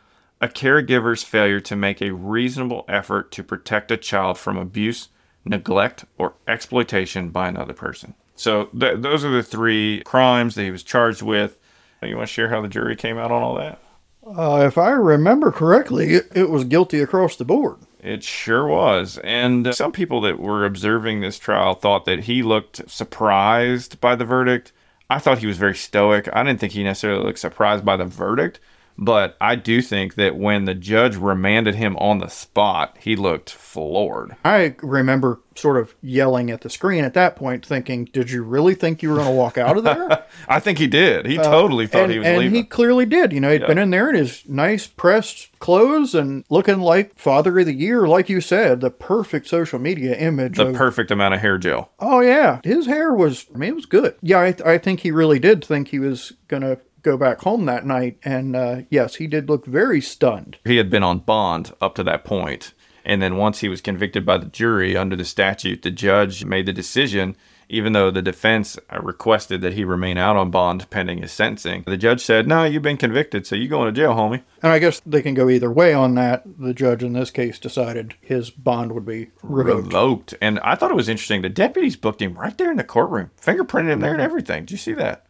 a 0.45 0.49
caregiver's 0.49 1.23
failure 1.23 1.59
to 1.59 1.75
make 1.75 2.01
a 2.01 2.13
reasonable 2.13 2.85
effort 2.87 3.31
to 3.31 3.43
protect 3.43 3.91
a 3.91 3.97
child 3.97 4.37
from 4.37 4.57
abuse, 4.57 5.09
neglect, 5.43 6.05
or 6.19 6.35
exploitation 6.47 7.29
by 7.29 7.47
another 7.47 7.73
person. 7.73 8.13
So 8.35 8.65
th- 8.65 8.99
those 8.99 9.25
are 9.25 9.31
the 9.31 9.41
three 9.41 10.03
crimes 10.05 10.53
that 10.55 10.63
he 10.63 10.71
was 10.71 10.83
charged 10.83 11.23
with. 11.23 11.57
You 12.03 12.15
want 12.15 12.27
to 12.27 12.33
share 12.33 12.49
how 12.49 12.61
the 12.61 12.67
jury 12.67 12.95
came 12.95 13.17
out 13.17 13.31
on 13.31 13.41
all 13.41 13.55
that? 13.55 13.81
Uh, 14.25 14.65
if 14.67 14.77
I 14.77 14.91
remember 14.91 15.51
correctly, 15.51 16.13
it, 16.13 16.31
it 16.35 16.49
was 16.49 16.63
guilty 16.63 16.99
across 16.99 17.35
the 17.35 17.45
board. 17.45 17.77
It 17.99 18.23
sure 18.23 18.67
was. 18.67 19.17
And 19.23 19.65
uh, 19.65 19.73
some 19.73 19.91
people 19.91 20.21
that 20.21 20.39
were 20.39 20.63
observing 20.63 21.21
this 21.21 21.39
trial 21.39 21.73
thought 21.73 22.05
that 22.05 22.21
he 22.21 22.43
looked 22.43 22.87
surprised 22.87 23.99
by 23.99 24.15
the 24.15 24.25
verdict. 24.25 24.71
I 25.09 25.17
thought 25.17 25.39
he 25.39 25.47
was 25.47 25.57
very 25.57 25.75
stoic. 25.75 26.29
I 26.33 26.43
didn't 26.43 26.59
think 26.59 26.73
he 26.73 26.83
necessarily 26.83 27.23
looked 27.23 27.39
surprised 27.39 27.83
by 27.83 27.97
the 27.97 28.05
verdict, 28.05 28.59
but 28.97 29.35
I 29.41 29.55
do 29.55 29.81
think 29.81 30.15
that 30.15 30.37
when 30.37 30.65
the 30.65 30.73
judge 30.73 31.15
remanded 31.15 31.75
him 31.75 31.97
on 31.97 32.19
the 32.19 32.29
spot, 32.29 32.97
he 32.99 33.15
looked 33.15 33.49
floored. 33.49 34.35
I 34.45 34.75
remember 34.81 35.41
sort 35.55 35.77
of 35.77 35.95
yelling 36.01 36.51
at 36.51 36.61
the 36.61 36.69
screen 36.69 37.03
at 37.03 37.13
that 37.13 37.35
point, 37.35 37.65
thinking, 37.65 38.05
"Did 38.05 38.31
you 38.31 38.43
really 38.43 38.73
think 38.73 39.01
you 39.01 39.09
were 39.09 39.15
going 39.15 39.27
to 39.27 39.33
walk 39.33 39.57
out 39.57 39.77
of 39.77 39.83
there?" 39.83 40.25
I 40.47 40.59
think 40.59 40.77
he 40.77 40.87
did. 40.87 41.25
He 41.25 41.37
uh, 41.37 41.43
totally 41.43 41.87
thought 41.87 42.03
and 42.03 42.11
he 42.11 42.19
was 42.19 42.25
leaving. 42.25 42.35
and 42.35 42.43
leaving. 42.45 42.55
he 42.55 42.63
clearly 42.63 43.05
did. 43.05 43.33
You 43.33 43.41
know, 43.41 43.51
he'd 43.51 43.67
been 43.67 43.77
in 43.77 43.89
there 43.89 44.09
in 44.09 44.15
his 44.15 44.47
nice 44.47 44.87
pressed 44.87 45.57
clothes 45.59 46.15
and 46.15 46.45
looking 46.49 46.79
like 46.79 47.17
Father 47.17 47.59
of 47.59 47.65
the 47.65 47.73
Year, 47.73 48.07
like 48.07 48.29
you 48.29 48.39
said, 48.39 48.81
the 48.81 48.91
perfect 48.91 49.47
social 49.47 49.79
media 49.79 50.15
image. 50.15 50.57
the 50.57 50.67
of, 50.67 50.75
perfect 50.75 51.11
amount 51.11 51.33
of 51.33 51.41
hair 51.41 51.57
gel. 51.57 51.91
oh 51.99 52.21
yeah, 52.21 52.59
his 52.63 52.85
hair 52.85 53.13
was. 53.13 53.45
I 53.53 53.57
mean, 53.57 53.69
it 53.71 53.75
was 53.75 53.85
good. 53.85 54.15
Yeah, 54.21 54.39
I, 54.39 54.55
I 54.65 54.77
think 54.77 55.01
he 55.01 55.11
really 55.11 55.39
did 55.39 55.63
think 55.63 55.89
he 55.89 55.99
was 55.99 56.33
gonna 56.47 56.77
go 57.05 57.15
back 57.17 57.41
home 57.41 57.65
that 57.65 57.85
night, 57.85 58.17
and 58.23 58.55
uh, 58.55 58.81
yes, 58.89 59.15
he 59.15 59.27
did 59.27 59.47
look 59.47 59.65
very 59.65 60.01
stunned. 60.01 60.57
He 60.65 60.77
had 60.77 60.89
been 60.89 61.03
on 61.03 61.19
bond 61.19 61.71
up 61.79 61.95
to 61.95 62.03
that 62.03 62.25
point, 62.25 62.73
And 63.05 63.21
then 63.21 63.37
once 63.37 63.59
he 63.59 63.69
was 63.69 63.81
convicted 63.81 64.25
by 64.25 64.39
the 64.39 64.47
jury 64.47 64.97
under 64.97 65.15
the 65.15 65.23
statute, 65.25 65.83
the 65.83 65.91
judge 65.91 66.43
made 66.43 66.65
the 66.65 66.73
decision, 66.73 67.35
even 67.69 67.93
though 67.93 68.09
the 68.09 68.21
defense 68.23 68.79
uh, 68.91 68.99
requested 68.99 69.61
that 69.61 69.73
he 69.73 69.83
remain 69.83 70.17
out 70.17 70.35
on 70.35 70.49
bond 70.49 70.89
pending 70.89 71.19
his 71.21 71.31
sentencing. 71.31 71.83
The 71.85 71.97
judge 71.97 72.21
said, 72.21 72.47
No, 72.47 72.63
you've 72.63 72.81
been 72.81 72.97
convicted, 72.97 73.45
so 73.45 73.55
you're 73.55 73.69
going 73.69 73.93
to 73.93 74.01
jail, 74.01 74.15
homie. 74.15 74.41
And 74.63 74.71
I 74.71 74.79
guess 74.79 75.01
they 75.05 75.21
can 75.21 75.35
go 75.35 75.49
either 75.49 75.71
way 75.71 75.93
on 75.93 76.15
that. 76.15 76.43
The 76.59 76.73
judge 76.73 77.03
in 77.03 77.13
this 77.13 77.29
case 77.29 77.59
decided 77.59 78.15
his 78.21 78.49
bond 78.49 78.91
would 78.93 79.05
be 79.05 79.29
revoked. 79.43 79.85
Revoked. 79.85 80.33
And 80.41 80.59
I 80.61 80.73
thought 80.73 80.91
it 80.91 80.95
was 80.95 81.09
interesting. 81.09 81.43
The 81.43 81.49
deputies 81.49 81.95
booked 81.95 82.23
him 82.23 82.33
right 82.33 82.57
there 82.57 82.71
in 82.71 82.77
the 82.77 82.83
courtroom, 82.83 83.29
fingerprinted 83.39 83.91
him 83.91 83.99
there 83.99 84.13
and 84.13 84.21
everything. 84.21 84.63
Did 84.63 84.71
you 84.71 84.77
see 84.77 84.93
that? 84.93 85.27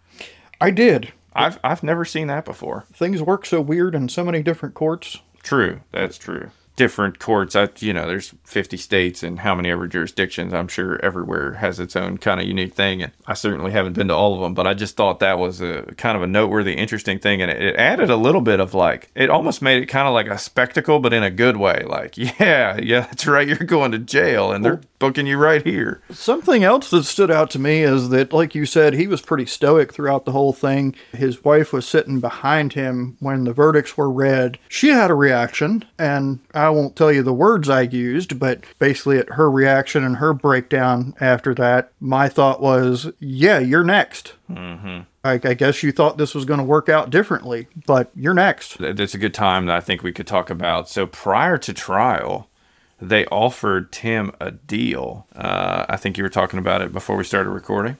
I 0.61 0.71
did. 0.71 1.11
I've, 1.35 1.59
I've 1.63 1.83
never 1.83 2.05
seen 2.05 2.27
that 2.27 2.45
before. 2.45 2.85
Things 2.93 3.21
work 3.21 3.45
so 3.45 3.61
weird 3.61 3.93
in 3.93 4.09
so 4.09 4.23
many 4.23 4.41
different 4.41 4.73
courts. 4.73 5.19
True, 5.43 5.81
that's 5.91 6.17
true. 6.17 6.49
Different 6.75 7.19
courts, 7.19 7.55
I, 7.55 7.69
you 7.79 7.93
know, 7.93 8.05
there's 8.05 8.33
50 8.43 8.75
states 8.75 9.23
and 9.23 9.39
how 9.39 9.55
many 9.55 9.69
ever 9.69 9.87
jurisdictions. 9.87 10.53
I'm 10.53 10.67
sure 10.67 10.99
everywhere 11.01 11.53
has 11.53 11.79
its 11.79 11.95
own 11.95 12.17
kind 12.17 12.41
of 12.41 12.47
unique 12.47 12.73
thing. 12.73 13.01
And 13.01 13.13
I 13.27 13.33
certainly 13.33 13.71
haven't 13.71 13.93
been 13.93 14.09
to 14.09 14.13
all 14.13 14.33
of 14.33 14.41
them, 14.41 14.53
but 14.53 14.67
I 14.67 14.73
just 14.73 14.97
thought 14.97 15.19
that 15.19 15.39
was 15.39 15.61
a 15.61 15.83
kind 15.95 16.17
of 16.17 16.23
a 16.23 16.27
noteworthy, 16.27 16.73
interesting 16.73 17.17
thing. 17.17 17.41
And 17.41 17.49
it, 17.49 17.61
it 17.61 17.75
added 17.77 18.09
a 18.09 18.17
little 18.17 18.41
bit 18.41 18.59
of 18.59 18.73
like, 18.73 19.09
it 19.15 19.29
almost 19.29 19.61
made 19.61 19.81
it 19.81 19.85
kind 19.85 20.05
of 20.05 20.13
like 20.13 20.27
a 20.27 20.37
spectacle, 20.37 20.99
but 20.99 21.13
in 21.13 21.23
a 21.23 21.31
good 21.31 21.55
way. 21.55 21.83
Like, 21.87 22.17
yeah, 22.17 22.77
yeah, 22.77 23.01
that's 23.01 23.25
right. 23.25 23.47
You're 23.47 23.57
going 23.59 23.93
to 23.93 23.99
jail 23.99 24.51
and 24.51 24.65
they're 24.65 24.81
booking 24.99 25.27
you 25.27 25.37
right 25.37 25.63
here. 25.63 26.01
Something 26.11 26.63
else 26.63 26.89
that 26.89 27.03
stood 27.03 27.31
out 27.31 27.49
to 27.51 27.59
me 27.59 27.83
is 27.83 28.09
that, 28.09 28.33
like 28.33 28.55
you 28.55 28.65
said, 28.65 28.93
he 28.93 29.07
was 29.07 29.21
pretty 29.21 29.45
stoic 29.45 29.93
throughout 29.93 30.25
the 30.25 30.31
whole 30.31 30.53
thing. 30.53 30.95
His 31.11 31.43
wife 31.43 31.73
was 31.73 31.87
sitting 31.87 32.19
behind 32.19 32.73
him 32.73 33.17
when 33.19 33.43
the 33.43 33.53
verdicts 33.53 33.97
were 33.97 34.09
read. 34.09 34.57
She 34.69 34.89
had 34.89 35.11
a 35.11 35.15
reaction, 35.15 35.85
and 35.97 36.39
I 36.53 36.69
won't 36.69 36.95
tell 36.95 37.11
you 37.11 37.23
the 37.23 37.33
words 37.33 37.69
I 37.69 37.81
used, 37.81 38.39
but 38.39 38.63
basically, 38.79 39.17
at 39.17 39.29
her 39.29 39.49
reaction 39.49 40.03
and 40.03 40.17
her 40.17 40.33
breakdown 40.33 41.13
after 41.19 41.53
that, 41.55 41.91
my 41.99 42.29
thought 42.29 42.61
was, 42.61 43.11
Yeah, 43.19 43.59
you're 43.59 43.83
next. 43.83 44.33
Mm-hmm. 44.49 45.01
I, 45.25 45.33
I 45.43 45.53
guess 45.55 45.81
you 45.81 45.91
thought 45.91 46.17
this 46.17 46.35
was 46.35 46.45
going 46.45 46.59
to 46.59 46.63
work 46.63 46.87
out 46.87 47.09
differently, 47.09 47.67
but 47.87 48.11
you're 48.15 48.35
next. 48.35 48.77
That's 48.77 49.15
a 49.15 49.17
good 49.19 49.33
time 49.33 49.65
that 49.65 49.75
I 49.75 49.81
think 49.81 50.03
we 50.03 50.11
could 50.11 50.27
talk 50.27 50.51
about. 50.51 50.87
So 50.87 51.07
prior 51.07 51.57
to 51.57 51.73
trial, 51.73 52.47
they 52.99 53.25
offered 53.27 53.91
Tim 53.91 54.31
a 54.39 54.51
deal. 54.51 55.27
Uh, 55.35 55.85
I 55.89 55.97
think 55.97 56.17
you 56.17 56.23
were 56.23 56.29
talking 56.29 56.59
about 56.59 56.81
it 56.81 56.91
before 56.91 57.17
we 57.17 57.23
started 57.23 57.49
recording. 57.49 57.97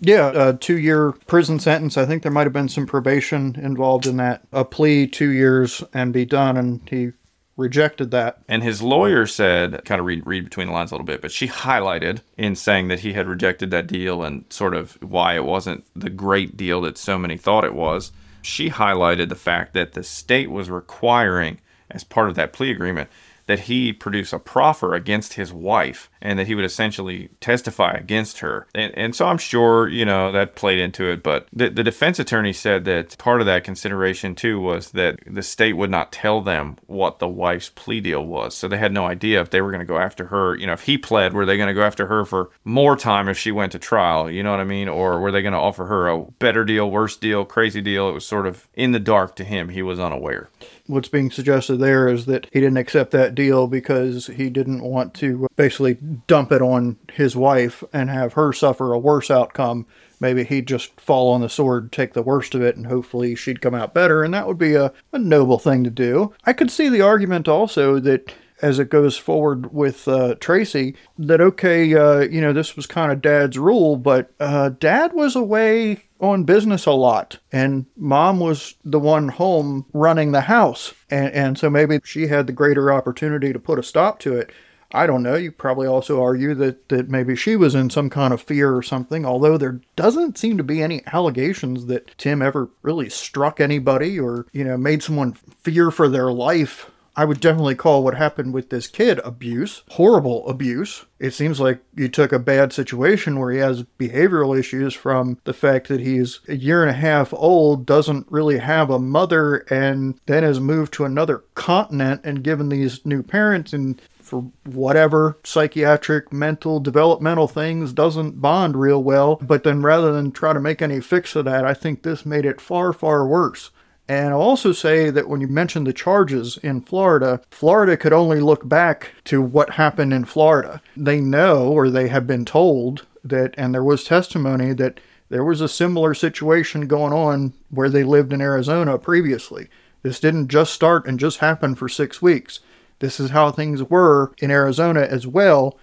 Yeah, 0.00 0.48
a 0.48 0.52
two 0.54 0.78
year 0.78 1.12
prison 1.26 1.58
sentence. 1.58 1.96
I 1.96 2.06
think 2.06 2.22
there 2.22 2.32
might 2.32 2.46
have 2.46 2.52
been 2.52 2.68
some 2.68 2.86
probation 2.86 3.56
involved 3.60 4.06
in 4.06 4.16
that. 4.18 4.42
A 4.52 4.64
plea, 4.64 5.06
two 5.08 5.30
years, 5.30 5.82
and 5.92 6.12
be 6.12 6.24
done. 6.24 6.56
And 6.56 6.80
he 6.88 7.12
rejected 7.56 8.12
that. 8.12 8.38
And 8.48 8.62
his 8.62 8.80
lawyer 8.80 9.26
said, 9.26 9.84
kind 9.84 9.98
of 9.98 10.06
read 10.06 10.24
read 10.24 10.44
between 10.44 10.68
the 10.68 10.72
lines 10.72 10.92
a 10.92 10.94
little 10.94 11.04
bit, 11.04 11.20
but 11.20 11.32
she 11.32 11.48
highlighted 11.48 12.20
in 12.36 12.54
saying 12.54 12.88
that 12.88 13.00
he 13.00 13.12
had 13.12 13.26
rejected 13.26 13.70
that 13.72 13.88
deal 13.88 14.22
and 14.22 14.44
sort 14.50 14.74
of 14.74 14.92
why 15.02 15.34
it 15.34 15.44
wasn't 15.44 15.84
the 15.96 16.10
great 16.10 16.56
deal 16.56 16.80
that 16.82 16.96
so 16.96 17.18
many 17.18 17.36
thought 17.36 17.64
it 17.64 17.74
was. 17.74 18.12
She 18.40 18.70
highlighted 18.70 19.28
the 19.28 19.34
fact 19.34 19.74
that 19.74 19.92
the 19.92 20.04
state 20.04 20.50
was 20.50 20.70
requiring, 20.70 21.58
as 21.90 22.04
part 22.04 22.28
of 22.28 22.36
that 22.36 22.52
plea 22.52 22.70
agreement, 22.70 23.10
that 23.48 23.60
he 23.60 23.92
produce 23.94 24.32
a 24.32 24.38
proffer 24.38 24.94
against 24.94 25.32
his 25.32 25.52
wife 25.52 26.10
and 26.20 26.38
that 26.38 26.46
he 26.46 26.54
would 26.54 26.66
essentially 26.66 27.30
testify 27.40 27.92
against 27.92 28.40
her. 28.40 28.66
And, 28.74 28.96
and 28.96 29.16
so 29.16 29.26
I'm 29.26 29.38
sure, 29.38 29.88
you 29.88 30.04
know, 30.04 30.30
that 30.32 30.54
played 30.54 30.78
into 30.78 31.10
it. 31.10 31.22
But 31.22 31.48
the, 31.52 31.70
the 31.70 31.82
defense 31.82 32.18
attorney 32.18 32.52
said 32.52 32.84
that 32.84 33.16
part 33.16 33.40
of 33.40 33.46
that 33.46 33.64
consideration, 33.64 34.34
too, 34.34 34.60
was 34.60 34.90
that 34.92 35.18
the 35.26 35.42
state 35.42 35.72
would 35.72 35.90
not 35.90 36.12
tell 36.12 36.42
them 36.42 36.76
what 36.86 37.20
the 37.20 37.28
wife's 37.28 37.70
plea 37.70 38.00
deal 38.00 38.24
was. 38.24 38.54
So 38.54 38.68
they 38.68 38.76
had 38.76 38.92
no 38.92 39.06
idea 39.06 39.40
if 39.40 39.48
they 39.48 39.62
were 39.62 39.70
going 39.70 39.80
to 39.80 39.86
go 39.86 39.98
after 39.98 40.26
her. 40.26 40.54
You 40.54 40.66
know, 40.66 40.74
if 40.74 40.82
he 40.82 40.98
pled, 40.98 41.32
were 41.32 41.46
they 41.46 41.56
going 41.56 41.68
to 41.68 41.74
go 41.74 41.82
after 41.82 42.06
her 42.06 42.26
for 42.26 42.50
more 42.64 42.96
time 42.96 43.28
if 43.28 43.38
she 43.38 43.50
went 43.50 43.72
to 43.72 43.78
trial? 43.78 44.30
You 44.30 44.42
know 44.42 44.50
what 44.50 44.60
I 44.60 44.64
mean? 44.64 44.88
Or 44.88 45.20
were 45.20 45.32
they 45.32 45.42
going 45.42 45.52
to 45.52 45.58
offer 45.58 45.86
her 45.86 46.08
a 46.08 46.22
better 46.38 46.66
deal, 46.66 46.90
worse 46.90 47.16
deal, 47.16 47.46
crazy 47.46 47.80
deal? 47.80 48.10
It 48.10 48.12
was 48.12 48.26
sort 48.26 48.46
of 48.46 48.68
in 48.74 48.92
the 48.92 49.00
dark 49.00 49.36
to 49.36 49.44
him. 49.44 49.70
He 49.70 49.80
was 49.80 49.98
unaware. 49.98 50.50
What's 50.88 51.08
being 51.08 51.30
suggested 51.30 51.76
there 51.76 52.08
is 52.08 52.24
that 52.26 52.48
he 52.50 52.60
didn't 52.60 52.78
accept 52.78 53.10
that 53.10 53.34
deal 53.34 53.66
because 53.66 54.26
he 54.26 54.48
didn't 54.48 54.82
want 54.82 55.12
to 55.14 55.46
basically 55.54 55.98
dump 56.26 56.50
it 56.50 56.62
on 56.62 56.96
his 57.12 57.36
wife 57.36 57.84
and 57.92 58.08
have 58.08 58.32
her 58.32 58.54
suffer 58.54 58.92
a 58.94 58.98
worse 58.98 59.30
outcome. 59.30 59.86
Maybe 60.18 60.44
he'd 60.44 60.66
just 60.66 60.98
fall 60.98 61.30
on 61.30 61.42
the 61.42 61.50
sword, 61.50 61.92
take 61.92 62.14
the 62.14 62.22
worst 62.22 62.54
of 62.54 62.62
it, 62.62 62.76
and 62.76 62.86
hopefully 62.86 63.34
she'd 63.34 63.60
come 63.60 63.74
out 63.74 63.92
better. 63.92 64.24
And 64.24 64.32
that 64.32 64.48
would 64.48 64.58
be 64.58 64.74
a, 64.74 64.92
a 65.12 65.18
noble 65.18 65.58
thing 65.58 65.84
to 65.84 65.90
do. 65.90 66.32
I 66.44 66.54
could 66.54 66.70
see 66.70 66.88
the 66.88 67.02
argument 67.02 67.48
also 67.48 68.00
that 68.00 68.34
as 68.62 68.78
it 68.78 68.90
goes 68.90 69.16
forward 69.16 69.72
with 69.72 70.08
uh, 70.08 70.34
Tracy, 70.40 70.94
that 71.18 71.40
okay, 71.40 71.94
uh, 71.94 72.20
you 72.20 72.40
know, 72.40 72.52
this 72.52 72.76
was 72.76 72.86
kind 72.86 73.12
of 73.12 73.22
dad's 73.22 73.58
rule, 73.58 73.96
but 73.96 74.32
uh, 74.40 74.70
dad 74.70 75.12
was 75.12 75.36
away 75.36 76.02
on 76.20 76.44
business 76.44 76.86
a 76.86 76.92
lot, 76.92 77.38
and 77.52 77.86
mom 77.96 78.40
was 78.40 78.74
the 78.84 78.98
one 78.98 79.28
home 79.28 79.86
running 79.92 80.32
the 80.32 80.42
house. 80.42 80.92
And, 81.10 81.32
and 81.32 81.58
so 81.58 81.70
maybe 81.70 82.00
she 82.04 82.26
had 82.26 82.46
the 82.46 82.52
greater 82.52 82.92
opportunity 82.92 83.52
to 83.52 83.58
put 83.58 83.78
a 83.78 83.82
stop 83.82 84.18
to 84.20 84.36
it. 84.36 84.50
I 84.90 85.06
don't 85.06 85.22
know. 85.22 85.34
You 85.34 85.52
probably 85.52 85.86
also 85.86 86.22
argue 86.22 86.54
that, 86.54 86.88
that 86.88 87.10
maybe 87.10 87.36
she 87.36 87.56
was 87.56 87.74
in 87.74 87.90
some 87.90 88.08
kind 88.08 88.32
of 88.32 88.40
fear 88.40 88.74
or 88.74 88.82
something, 88.82 89.26
although 89.26 89.58
there 89.58 89.80
doesn't 89.96 90.38
seem 90.38 90.56
to 90.56 90.64
be 90.64 90.82
any 90.82 91.02
allegations 91.12 91.86
that 91.86 92.16
Tim 92.16 92.40
ever 92.40 92.70
really 92.80 93.10
struck 93.10 93.60
anybody 93.60 94.18
or, 94.18 94.46
you 94.52 94.64
know, 94.64 94.78
made 94.78 95.02
someone 95.02 95.34
fear 95.34 95.90
for 95.90 96.08
their 96.08 96.32
life 96.32 96.90
I 97.18 97.24
would 97.24 97.40
definitely 97.40 97.74
call 97.74 98.04
what 98.04 98.14
happened 98.14 98.54
with 98.54 98.70
this 98.70 98.86
kid 98.86 99.18
abuse, 99.24 99.82
horrible 99.88 100.48
abuse. 100.48 101.04
It 101.18 101.32
seems 101.32 101.58
like 101.58 101.80
you 101.96 102.08
took 102.08 102.32
a 102.32 102.38
bad 102.38 102.72
situation 102.72 103.40
where 103.40 103.50
he 103.50 103.58
has 103.58 103.82
behavioral 103.98 104.56
issues 104.56 104.94
from 104.94 105.40
the 105.42 105.52
fact 105.52 105.88
that 105.88 105.98
he's 105.98 106.38
a 106.46 106.54
year 106.54 106.80
and 106.80 106.90
a 106.90 106.94
half 106.94 107.34
old, 107.34 107.86
doesn't 107.86 108.30
really 108.30 108.58
have 108.58 108.88
a 108.88 109.00
mother, 109.00 109.66
and 109.68 110.20
then 110.26 110.44
has 110.44 110.60
moved 110.60 110.92
to 110.92 111.04
another 111.04 111.42
continent 111.56 112.20
and 112.22 112.44
given 112.44 112.68
these 112.68 113.04
new 113.04 113.24
parents 113.24 113.72
and 113.72 114.00
for 114.20 114.52
whatever 114.64 115.38
psychiatric, 115.42 116.32
mental, 116.32 116.78
developmental 116.78 117.48
things 117.48 117.92
doesn't 117.92 118.40
bond 118.40 118.76
real 118.76 119.02
well. 119.02 119.34
But 119.42 119.64
then 119.64 119.82
rather 119.82 120.12
than 120.12 120.30
try 120.30 120.52
to 120.52 120.60
make 120.60 120.80
any 120.80 121.00
fix 121.00 121.34
of 121.34 121.46
that, 121.46 121.64
I 121.64 121.74
think 121.74 122.04
this 122.04 122.24
made 122.24 122.44
it 122.44 122.60
far, 122.60 122.92
far 122.92 123.26
worse. 123.26 123.72
And 124.08 124.30
I'll 124.30 124.40
also 124.40 124.72
say 124.72 125.10
that 125.10 125.28
when 125.28 125.42
you 125.42 125.48
mentioned 125.48 125.86
the 125.86 125.92
charges 125.92 126.56
in 126.62 126.80
Florida, 126.80 127.42
Florida 127.50 127.96
could 127.96 128.14
only 128.14 128.40
look 128.40 128.66
back 128.66 129.12
to 129.24 129.42
what 129.42 129.70
happened 129.70 130.14
in 130.14 130.24
Florida. 130.24 130.80
They 130.96 131.20
know, 131.20 131.68
or 131.68 131.90
they 131.90 132.08
have 132.08 132.26
been 132.26 132.46
told, 132.46 133.04
that, 133.22 133.54
and 133.58 133.74
there 133.74 133.84
was 133.84 134.04
testimony 134.04 134.72
that 134.74 135.00
there 135.28 135.44
was 135.44 135.60
a 135.60 135.68
similar 135.68 136.14
situation 136.14 136.86
going 136.86 137.12
on 137.12 137.52
where 137.70 137.90
they 137.90 138.02
lived 138.02 138.32
in 138.32 138.40
Arizona 138.40 138.96
previously. 138.98 139.68
This 140.02 140.20
didn't 140.20 140.48
just 140.48 140.72
start 140.72 141.06
and 141.06 141.20
just 141.20 141.38
happen 141.38 141.74
for 141.74 141.88
six 141.88 142.22
weeks. 142.22 142.60
This 143.00 143.20
is 143.20 143.30
how 143.30 143.50
things 143.50 143.82
were 143.82 144.32
in 144.38 144.50
Arizona 144.50 145.02
as 145.02 145.26
well. 145.26 145.78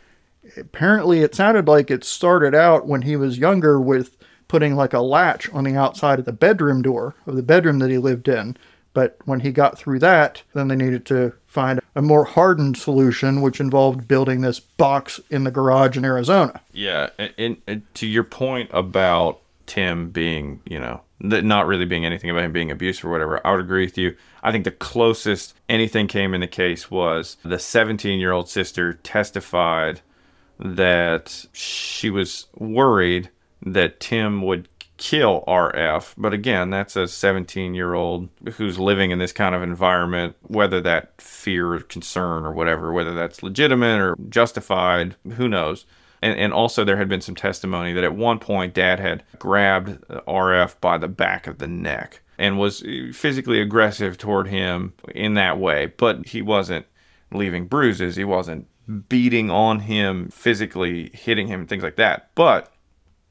Apparently, 0.57 1.19
it 1.19 1.35
sounded 1.35 1.67
like 1.67 1.91
it 1.91 2.03
started 2.03 2.55
out 2.55 2.87
when 2.87 3.03
he 3.03 3.15
was 3.15 3.37
younger 3.37 3.79
with 3.79 4.17
putting 4.47 4.75
like 4.75 4.93
a 4.93 4.99
latch 4.99 5.49
on 5.51 5.63
the 5.63 5.75
outside 5.75 6.19
of 6.19 6.25
the 6.25 6.33
bedroom 6.33 6.81
door 6.81 7.15
of 7.25 7.35
the 7.35 7.43
bedroom 7.43 7.79
that 7.79 7.89
he 7.89 7.97
lived 7.97 8.27
in. 8.27 8.57
But 8.93 9.17
when 9.25 9.41
he 9.41 9.51
got 9.51 9.77
through 9.77 9.99
that, 9.99 10.41
then 10.53 10.69
they 10.69 10.75
needed 10.75 11.05
to 11.07 11.33
find 11.47 11.81
a 11.95 12.01
more 12.01 12.23
hardened 12.23 12.77
solution, 12.77 13.41
which 13.41 13.59
involved 13.59 14.07
building 14.07 14.39
this 14.39 14.61
box 14.61 15.19
in 15.29 15.43
the 15.43 15.51
garage 15.51 15.97
in 15.97 16.05
Arizona. 16.05 16.61
Yeah, 16.71 17.09
and, 17.37 17.57
and 17.67 17.93
to 17.95 18.07
your 18.07 18.23
point 18.23 18.69
about 18.71 19.41
Tim 19.65 20.11
being, 20.11 20.61
you 20.65 20.79
know, 20.79 21.01
not 21.19 21.67
really 21.67 21.85
being 21.85 22.05
anything 22.05 22.29
about 22.29 22.43
him 22.43 22.53
being 22.53 22.71
abusive 22.71 23.05
or 23.05 23.11
whatever, 23.11 23.45
I 23.45 23.51
would 23.51 23.61
agree 23.61 23.85
with 23.85 23.97
you. 23.97 24.15
I 24.43 24.51
think 24.51 24.63
the 24.63 24.71
closest 24.71 25.55
anything 25.67 26.07
came 26.07 26.33
in 26.33 26.41
the 26.41 26.47
case 26.47 26.89
was 26.89 27.37
the 27.43 27.59
17 27.59 28.19
year 28.19 28.31
old 28.31 28.47
sister 28.47 28.93
testified 28.93 30.01
that 30.59 31.45
she 31.51 32.09
was 32.09 32.47
worried 32.55 33.29
that 33.65 33.99
Tim 33.99 34.41
would 34.43 34.69
kill 34.97 35.43
RF. 35.47 36.13
But 36.17 36.33
again, 36.33 36.69
that's 36.69 36.95
a 36.95 37.07
17 37.07 37.73
year 37.73 37.93
old 37.93 38.29
who's 38.53 38.79
living 38.79 39.11
in 39.11 39.19
this 39.19 39.33
kind 39.33 39.55
of 39.55 39.61
environment, 39.61 40.35
whether 40.43 40.81
that 40.81 41.19
fear 41.21 41.73
or 41.73 41.79
concern 41.81 42.45
or 42.45 42.51
whatever, 42.51 42.93
whether 42.93 43.13
that's 43.13 43.43
legitimate 43.43 43.99
or 43.99 44.15
justified, 44.29 45.15
who 45.35 45.47
knows. 45.47 45.85
And, 46.21 46.39
and 46.39 46.53
also, 46.53 46.83
there 46.83 46.97
had 46.97 47.09
been 47.09 47.21
some 47.21 47.35
testimony 47.35 47.93
that 47.93 48.03
at 48.03 48.15
one 48.15 48.39
point, 48.39 48.73
dad 48.73 48.99
had 48.99 49.23
grabbed 49.37 50.01
RF 50.09 50.79
by 50.79 50.97
the 50.97 51.07
back 51.07 51.45
of 51.45 51.57
the 51.57 51.67
neck 51.67 52.21
and 52.37 52.57
was 52.57 52.83
uh, 52.83 53.11
physically 53.13 53.61
aggressive 53.61 54.17
toward 54.17 54.47
him 54.47 54.93
in 55.13 55.35
that 55.35 55.59
way. 55.59 55.87
But 55.97 56.27
he 56.27 56.41
wasn't 56.41 56.85
leaving 57.31 57.67
bruises, 57.67 58.15
he 58.15 58.23
wasn't 58.23 58.67
beating 59.09 59.49
on 59.49 59.79
him 59.79 60.29
physically, 60.29 61.09
hitting 61.13 61.47
him, 61.47 61.67
things 61.67 61.83
like 61.83 61.95
that. 61.97 62.29
But 62.35 62.71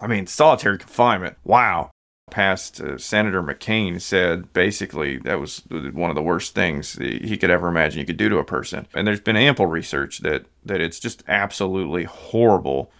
I 0.05 0.07
mean, 0.07 0.27
solitary 0.27 0.77
confinement. 0.77 1.38
Wow. 1.45 1.90
Past 2.31 2.81
uh, 2.81 2.99
Senator 2.99 3.43
McCain 3.43 4.01
said 4.01 4.53
basically 4.53 5.17
that 5.19 5.40
was 5.40 5.62
one 5.71 6.11
of 6.11 6.14
the 6.14 6.23
worst 6.23 6.55
things 6.55 6.95
he 6.95 7.37
could 7.38 7.51
ever 7.51 7.69
imagine 7.69 8.01
you 8.01 8.07
could 8.07 8.19
do 8.19 8.29
to 8.29 8.38
a 8.38 8.45
person. 8.45 8.87
And 8.95 9.07
there's 9.07 9.21
been 9.21 9.37
ample 9.37 9.67
research 9.67 10.19
that 10.19 10.47
that 10.64 10.81
it's 10.81 11.01
just 11.01 11.23
absolutely 11.27 12.05
horrible 12.05 12.90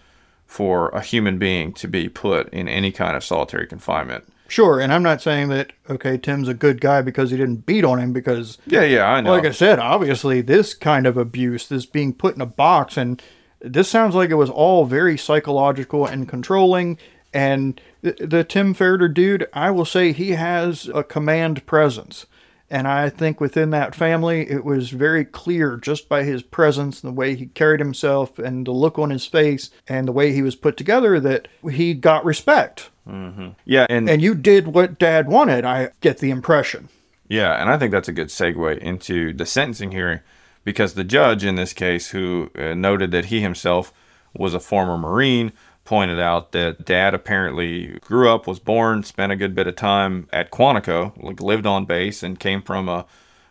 for 0.47 0.89
a 0.89 1.01
human 1.01 1.37
being 1.37 1.73
to 1.73 1.87
be 1.87 2.09
put 2.09 2.49
in 2.49 2.67
any 2.67 2.91
kind 2.91 3.15
of 3.15 3.23
solitary 3.23 3.67
confinement. 3.67 4.25
Sure, 4.47 4.79
and 4.79 4.93
I'm 4.93 5.03
not 5.03 5.21
saying 5.21 5.49
that 5.49 5.73
okay, 5.89 6.17
Tim's 6.17 6.47
a 6.47 6.53
good 6.53 6.79
guy 6.81 7.01
because 7.01 7.31
he 7.31 7.37
didn't 7.37 7.65
beat 7.65 7.83
on 7.83 7.99
him 7.99 8.13
because 8.13 8.57
Yeah, 8.65 8.83
yeah, 8.83 9.05
I 9.05 9.21
know. 9.21 9.31
Like 9.31 9.45
I 9.45 9.51
said, 9.51 9.79
obviously 9.79 10.41
this 10.41 10.73
kind 10.73 11.05
of 11.05 11.17
abuse, 11.17 11.67
this 11.67 11.85
being 11.85 12.13
put 12.13 12.35
in 12.35 12.41
a 12.41 12.47
box 12.47 12.95
and 12.95 13.21
this 13.65 13.89
sounds 13.89 14.15
like 14.15 14.29
it 14.29 14.35
was 14.35 14.49
all 14.49 14.85
very 14.85 15.17
psychological 15.17 16.05
and 16.05 16.29
controlling. 16.29 16.97
And 17.33 17.79
the, 18.01 18.13
the 18.13 18.43
Tim 18.43 18.73
Ferriter 18.73 19.13
dude, 19.13 19.47
I 19.53 19.71
will 19.71 19.85
say 19.85 20.11
he 20.11 20.31
has 20.31 20.89
a 20.93 21.03
command 21.03 21.65
presence. 21.65 22.25
And 22.69 22.87
I 22.87 23.09
think 23.09 23.39
within 23.39 23.69
that 23.71 23.93
family, 23.93 24.49
it 24.49 24.65
was 24.65 24.89
very 24.89 25.23
clear 25.23 25.77
just 25.77 26.09
by 26.09 26.23
his 26.23 26.41
presence, 26.41 26.99
the 26.99 27.11
way 27.11 27.35
he 27.35 27.45
carried 27.47 27.79
himself, 27.79 28.39
and 28.39 28.65
the 28.65 28.71
look 28.71 28.97
on 28.97 29.11
his 29.11 29.25
face, 29.25 29.69
and 29.87 30.07
the 30.07 30.11
way 30.11 30.31
he 30.31 30.41
was 30.41 30.55
put 30.55 30.75
together, 30.75 31.19
that 31.19 31.47
he 31.71 31.93
got 31.93 32.25
respect. 32.25 32.89
Mm-hmm. 33.07 33.49
Yeah, 33.65 33.85
and 33.87 34.09
and 34.09 34.19
you 34.19 34.33
did 34.33 34.69
what 34.69 34.97
Dad 34.97 35.27
wanted. 35.27 35.63
I 35.63 35.89
get 36.01 36.17
the 36.17 36.31
impression. 36.31 36.89
Yeah, 37.27 37.53
and 37.53 37.69
I 37.69 37.77
think 37.77 37.91
that's 37.91 38.07
a 38.07 38.13
good 38.13 38.29
segue 38.29 38.79
into 38.79 39.31
the 39.33 39.45
sentencing 39.45 39.91
hearing 39.91 40.21
because 40.65 40.95
the 40.95 41.05
judge 41.05 41.45
in 41.45 41.55
this 41.55 41.71
case, 41.71 42.09
who 42.09 42.51
uh, 42.57 42.73
noted 42.73 43.11
that 43.11 43.25
he 43.25 43.39
himself 43.39 43.93
was 44.33 44.53
a 44.53 44.59
former 44.59 44.97
Marine, 44.97 45.53
pointed 45.85 46.19
out 46.19 46.51
that 46.51 46.83
dad 46.83 47.13
apparently 47.13 47.99
grew 47.99 48.27
up, 48.27 48.47
was 48.47 48.59
born, 48.59 49.03
spent 49.03 49.31
a 49.31 49.35
good 49.37 49.55
bit 49.55 49.67
of 49.67 49.75
time 49.77 50.27
at 50.33 50.51
Quantico, 50.51 51.13
like 51.23 51.39
lived 51.39 51.65
on 51.65 51.85
base, 51.85 52.23
and 52.23 52.39
came 52.39 52.61
from 52.61 52.89
a 52.89 53.05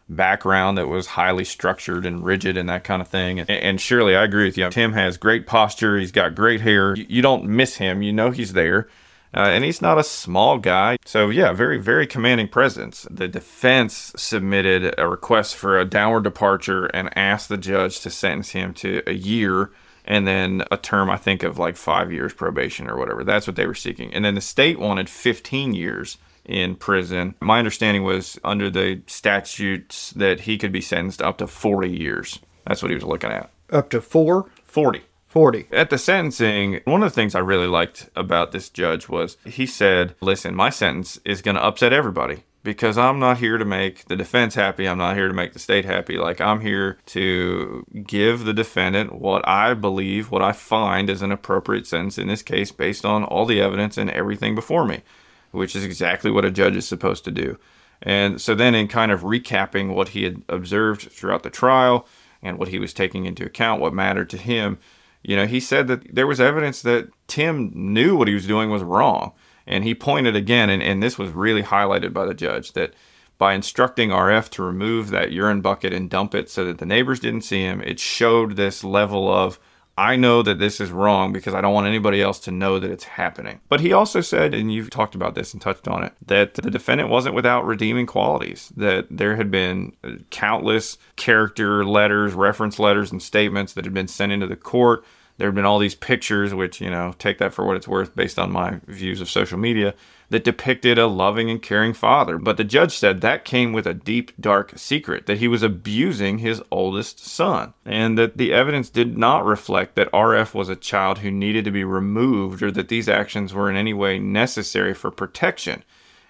background 0.08 0.76
that 0.76 0.88
was 0.88 1.06
highly 1.06 1.44
structured 1.44 2.04
and 2.04 2.24
rigid 2.24 2.56
and 2.56 2.68
that 2.68 2.84
kind 2.84 3.00
of 3.00 3.08
thing. 3.08 3.40
And, 3.40 3.48
and 3.48 3.80
surely 3.80 4.14
I 4.14 4.24
agree 4.24 4.44
with 4.44 4.58
you. 4.58 4.68
Tim 4.68 4.92
has 4.92 5.16
great 5.16 5.46
posture. 5.46 5.96
He's 5.96 6.12
got 6.12 6.34
great 6.34 6.60
hair. 6.60 6.94
You, 6.94 7.06
you 7.08 7.22
don't 7.22 7.44
miss 7.44 7.76
him. 7.76 8.02
You 8.02 8.12
know 8.12 8.30
he's 8.30 8.52
there. 8.52 8.88
Uh, 9.34 9.48
and 9.48 9.64
he's 9.64 9.82
not 9.82 9.98
a 9.98 10.04
small 10.04 10.58
guy. 10.58 10.96
So, 11.04 11.28
yeah, 11.28 11.52
very, 11.52 11.78
very 11.78 12.06
commanding 12.06 12.48
presence. 12.48 13.06
The 13.10 13.28
defense 13.28 14.12
submitted 14.16 14.94
a 14.96 15.08
request 15.08 15.56
for 15.56 15.78
a 15.78 15.84
downward 15.84 16.24
departure 16.24 16.86
and 16.86 17.16
asked 17.16 17.48
the 17.48 17.56
judge 17.56 18.00
to 18.00 18.10
sentence 18.10 18.50
him 18.50 18.72
to 18.74 19.02
a 19.06 19.12
year 19.12 19.72
and 20.04 20.26
then 20.26 20.62
a 20.70 20.76
term, 20.76 21.10
I 21.10 21.16
think, 21.16 21.42
of 21.42 21.58
like 21.58 21.76
five 21.76 22.12
years 22.12 22.34
probation 22.34 22.88
or 22.88 22.96
whatever. 22.96 23.24
That's 23.24 23.46
what 23.46 23.56
they 23.56 23.66
were 23.66 23.74
seeking. 23.74 24.12
And 24.12 24.24
then 24.24 24.34
the 24.34 24.40
state 24.40 24.78
wanted 24.78 25.08
15 25.08 25.74
years 25.74 26.18
in 26.44 26.76
prison. 26.76 27.34
My 27.40 27.58
understanding 27.58 28.04
was 28.04 28.38
under 28.44 28.70
the 28.70 29.00
statutes 29.06 30.10
that 30.10 30.40
he 30.40 30.58
could 30.58 30.72
be 30.72 30.82
sentenced 30.82 31.22
up 31.22 31.38
to 31.38 31.46
40 31.46 31.90
years. 31.90 32.38
That's 32.66 32.82
what 32.82 32.90
he 32.90 32.94
was 32.94 33.04
looking 33.04 33.30
at. 33.30 33.50
Up 33.70 33.90
to 33.90 34.00
four? 34.00 34.50
40. 34.64 35.02
40. 35.34 35.66
At 35.72 35.90
the 35.90 35.98
sentencing, 35.98 36.80
one 36.84 37.02
of 37.02 37.10
the 37.10 37.14
things 37.14 37.34
I 37.34 37.40
really 37.40 37.66
liked 37.66 38.08
about 38.14 38.52
this 38.52 38.68
judge 38.68 39.08
was 39.08 39.36
he 39.44 39.66
said, 39.66 40.14
Listen, 40.20 40.54
my 40.54 40.70
sentence 40.70 41.18
is 41.24 41.42
going 41.42 41.56
to 41.56 41.64
upset 41.64 41.92
everybody 41.92 42.44
because 42.62 42.96
I'm 42.96 43.18
not 43.18 43.38
here 43.38 43.58
to 43.58 43.64
make 43.64 44.04
the 44.04 44.14
defense 44.14 44.54
happy. 44.54 44.88
I'm 44.88 44.98
not 44.98 45.16
here 45.16 45.26
to 45.26 45.34
make 45.34 45.52
the 45.52 45.58
state 45.58 45.86
happy. 45.86 46.18
Like, 46.18 46.40
I'm 46.40 46.60
here 46.60 46.98
to 47.06 47.84
give 48.06 48.44
the 48.44 48.52
defendant 48.52 49.12
what 49.12 49.46
I 49.48 49.74
believe, 49.74 50.30
what 50.30 50.40
I 50.40 50.52
find 50.52 51.10
is 51.10 51.20
an 51.20 51.32
appropriate 51.32 51.88
sentence 51.88 52.16
in 52.16 52.28
this 52.28 52.44
case 52.44 52.70
based 52.70 53.04
on 53.04 53.24
all 53.24 53.44
the 53.44 53.60
evidence 53.60 53.98
and 53.98 54.10
everything 54.10 54.54
before 54.54 54.84
me, 54.84 55.02
which 55.50 55.74
is 55.74 55.84
exactly 55.84 56.30
what 56.30 56.44
a 56.44 56.50
judge 56.52 56.76
is 56.76 56.86
supposed 56.86 57.24
to 57.24 57.32
do. 57.32 57.58
And 58.00 58.40
so, 58.40 58.54
then 58.54 58.76
in 58.76 58.86
kind 58.86 59.10
of 59.10 59.22
recapping 59.22 59.96
what 59.96 60.10
he 60.10 60.22
had 60.22 60.42
observed 60.48 61.10
throughout 61.10 61.42
the 61.42 61.50
trial 61.50 62.06
and 62.40 62.56
what 62.56 62.68
he 62.68 62.78
was 62.78 62.94
taking 62.94 63.26
into 63.26 63.44
account, 63.44 63.80
what 63.80 63.92
mattered 63.92 64.30
to 64.30 64.36
him 64.36 64.78
you 65.24 65.34
know, 65.36 65.46
he 65.46 65.58
said 65.58 65.88
that 65.88 66.14
there 66.14 66.26
was 66.26 66.40
evidence 66.40 66.82
that 66.82 67.08
Tim 67.26 67.72
knew 67.74 68.16
what 68.16 68.28
he 68.28 68.34
was 68.34 68.46
doing 68.46 68.70
was 68.70 68.82
wrong. 68.82 69.32
And 69.66 69.82
he 69.82 69.94
pointed 69.94 70.36
again, 70.36 70.68
and, 70.68 70.82
and 70.82 71.02
this 71.02 71.18
was 71.18 71.30
really 71.30 71.62
highlighted 71.62 72.12
by 72.12 72.26
the 72.26 72.34
judge, 72.34 72.72
that 72.74 72.92
by 73.38 73.54
instructing 73.54 74.10
RF 74.10 74.50
to 74.50 74.62
remove 74.62 75.08
that 75.10 75.32
urine 75.32 75.62
bucket 75.62 75.94
and 75.94 76.10
dump 76.10 76.34
it 76.34 76.50
so 76.50 76.66
that 76.66 76.78
the 76.78 76.86
neighbors 76.86 77.20
didn't 77.20 77.40
see 77.42 77.62
him, 77.62 77.80
it 77.80 77.98
showed 77.98 78.56
this 78.56 78.84
level 78.84 79.32
of 79.32 79.58
I 79.96 80.16
know 80.16 80.42
that 80.42 80.58
this 80.58 80.80
is 80.80 80.90
wrong 80.90 81.32
because 81.32 81.54
I 81.54 81.60
don't 81.60 81.72
want 81.72 81.86
anybody 81.86 82.20
else 82.20 82.40
to 82.40 82.50
know 82.50 82.80
that 82.80 82.90
it's 82.90 83.04
happening. 83.04 83.60
But 83.68 83.80
he 83.80 83.92
also 83.92 84.20
said, 84.20 84.52
and 84.52 84.72
you've 84.72 84.90
talked 84.90 85.14
about 85.14 85.36
this 85.36 85.52
and 85.52 85.62
touched 85.62 85.86
on 85.86 86.02
it, 86.02 86.12
that 86.26 86.54
the 86.54 86.70
defendant 86.70 87.10
wasn't 87.10 87.36
without 87.36 87.64
redeeming 87.64 88.06
qualities, 88.06 88.72
that 88.76 89.06
there 89.08 89.36
had 89.36 89.52
been 89.52 89.94
uh, 90.02 90.14
countless 90.30 90.98
character 91.14 91.84
letters, 91.84 92.34
reference 92.34 92.80
letters, 92.80 93.12
and 93.12 93.22
statements 93.22 93.72
that 93.74 93.84
had 93.84 93.94
been 93.94 94.08
sent 94.08 94.32
into 94.32 94.48
the 94.48 94.56
court. 94.56 95.04
There 95.36 95.46
had 95.48 95.54
been 95.54 95.64
all 95.64 95.78
these 95.78 95.94
pictures, 95.94 96.52
which, 96.52 96.80
you 96.80 96.90
know, 96.90 97.14
take 97.18 97.38
that 97.38 97.54
for 97.54 97.64
what 97.64 97.76
it's 97.76 97.88
worth 97.88 98.16
based 98.16 98.38
on 98.38 98.50
my 98.50 98.80
views 98.86 99.20
of 99.20 99.30
social 99.30 99.58
media, 99.58 99.94
that 100.30 100.44
depicted 100.44 100.98
a 100.98 101.06
loving 101.06 101.50
and 101.50 101.62
caring 101.62 101.92
father. 101.92 102.38
But 102.38 102.56
the 102.56 102.64
judge 102.64 102.92
said 102.92 103.20
that 103.20 103.44
came 103.44 103.72
with 103.72 103.86
a 103.86 103.94
deep, 103.94 104.32
dark 104.40 104.72
secret 104.76 105.26
that 105.26 105.38
he 105.38 105.48
was 105.48 105.62
abusing 105.62 106.38
his 106.38 106.62
oldest 106.70 107.24
son, 107.24 107.74
and 107.84 108.18
that 108.18 108.36
the 108.36 108.52
evidence 108.52 108.90
did 108.90 109.16
not 109.16 109.44
reflect 109.44 109.94
that 109.94 110.10
RF 110.12 110.54
was 110.54 110.68
a 110.68 110.76
child 110.76 111.18
who 111.18 111.30
needed 111.30 111.64
to 111.64 111.70
be 111.70 111.84
removed 111.84 112.62
or 112.62 112.70
that 112.70 112.88
these 112.88 113.08
actions 113.08 113.52
were 113.52 113.70
in 113.70 113.76
any 113.76 113.94
way 113.94 114.18
necessary 114.18 114.94
for 114.94 115.10
protection. 115.10 115.84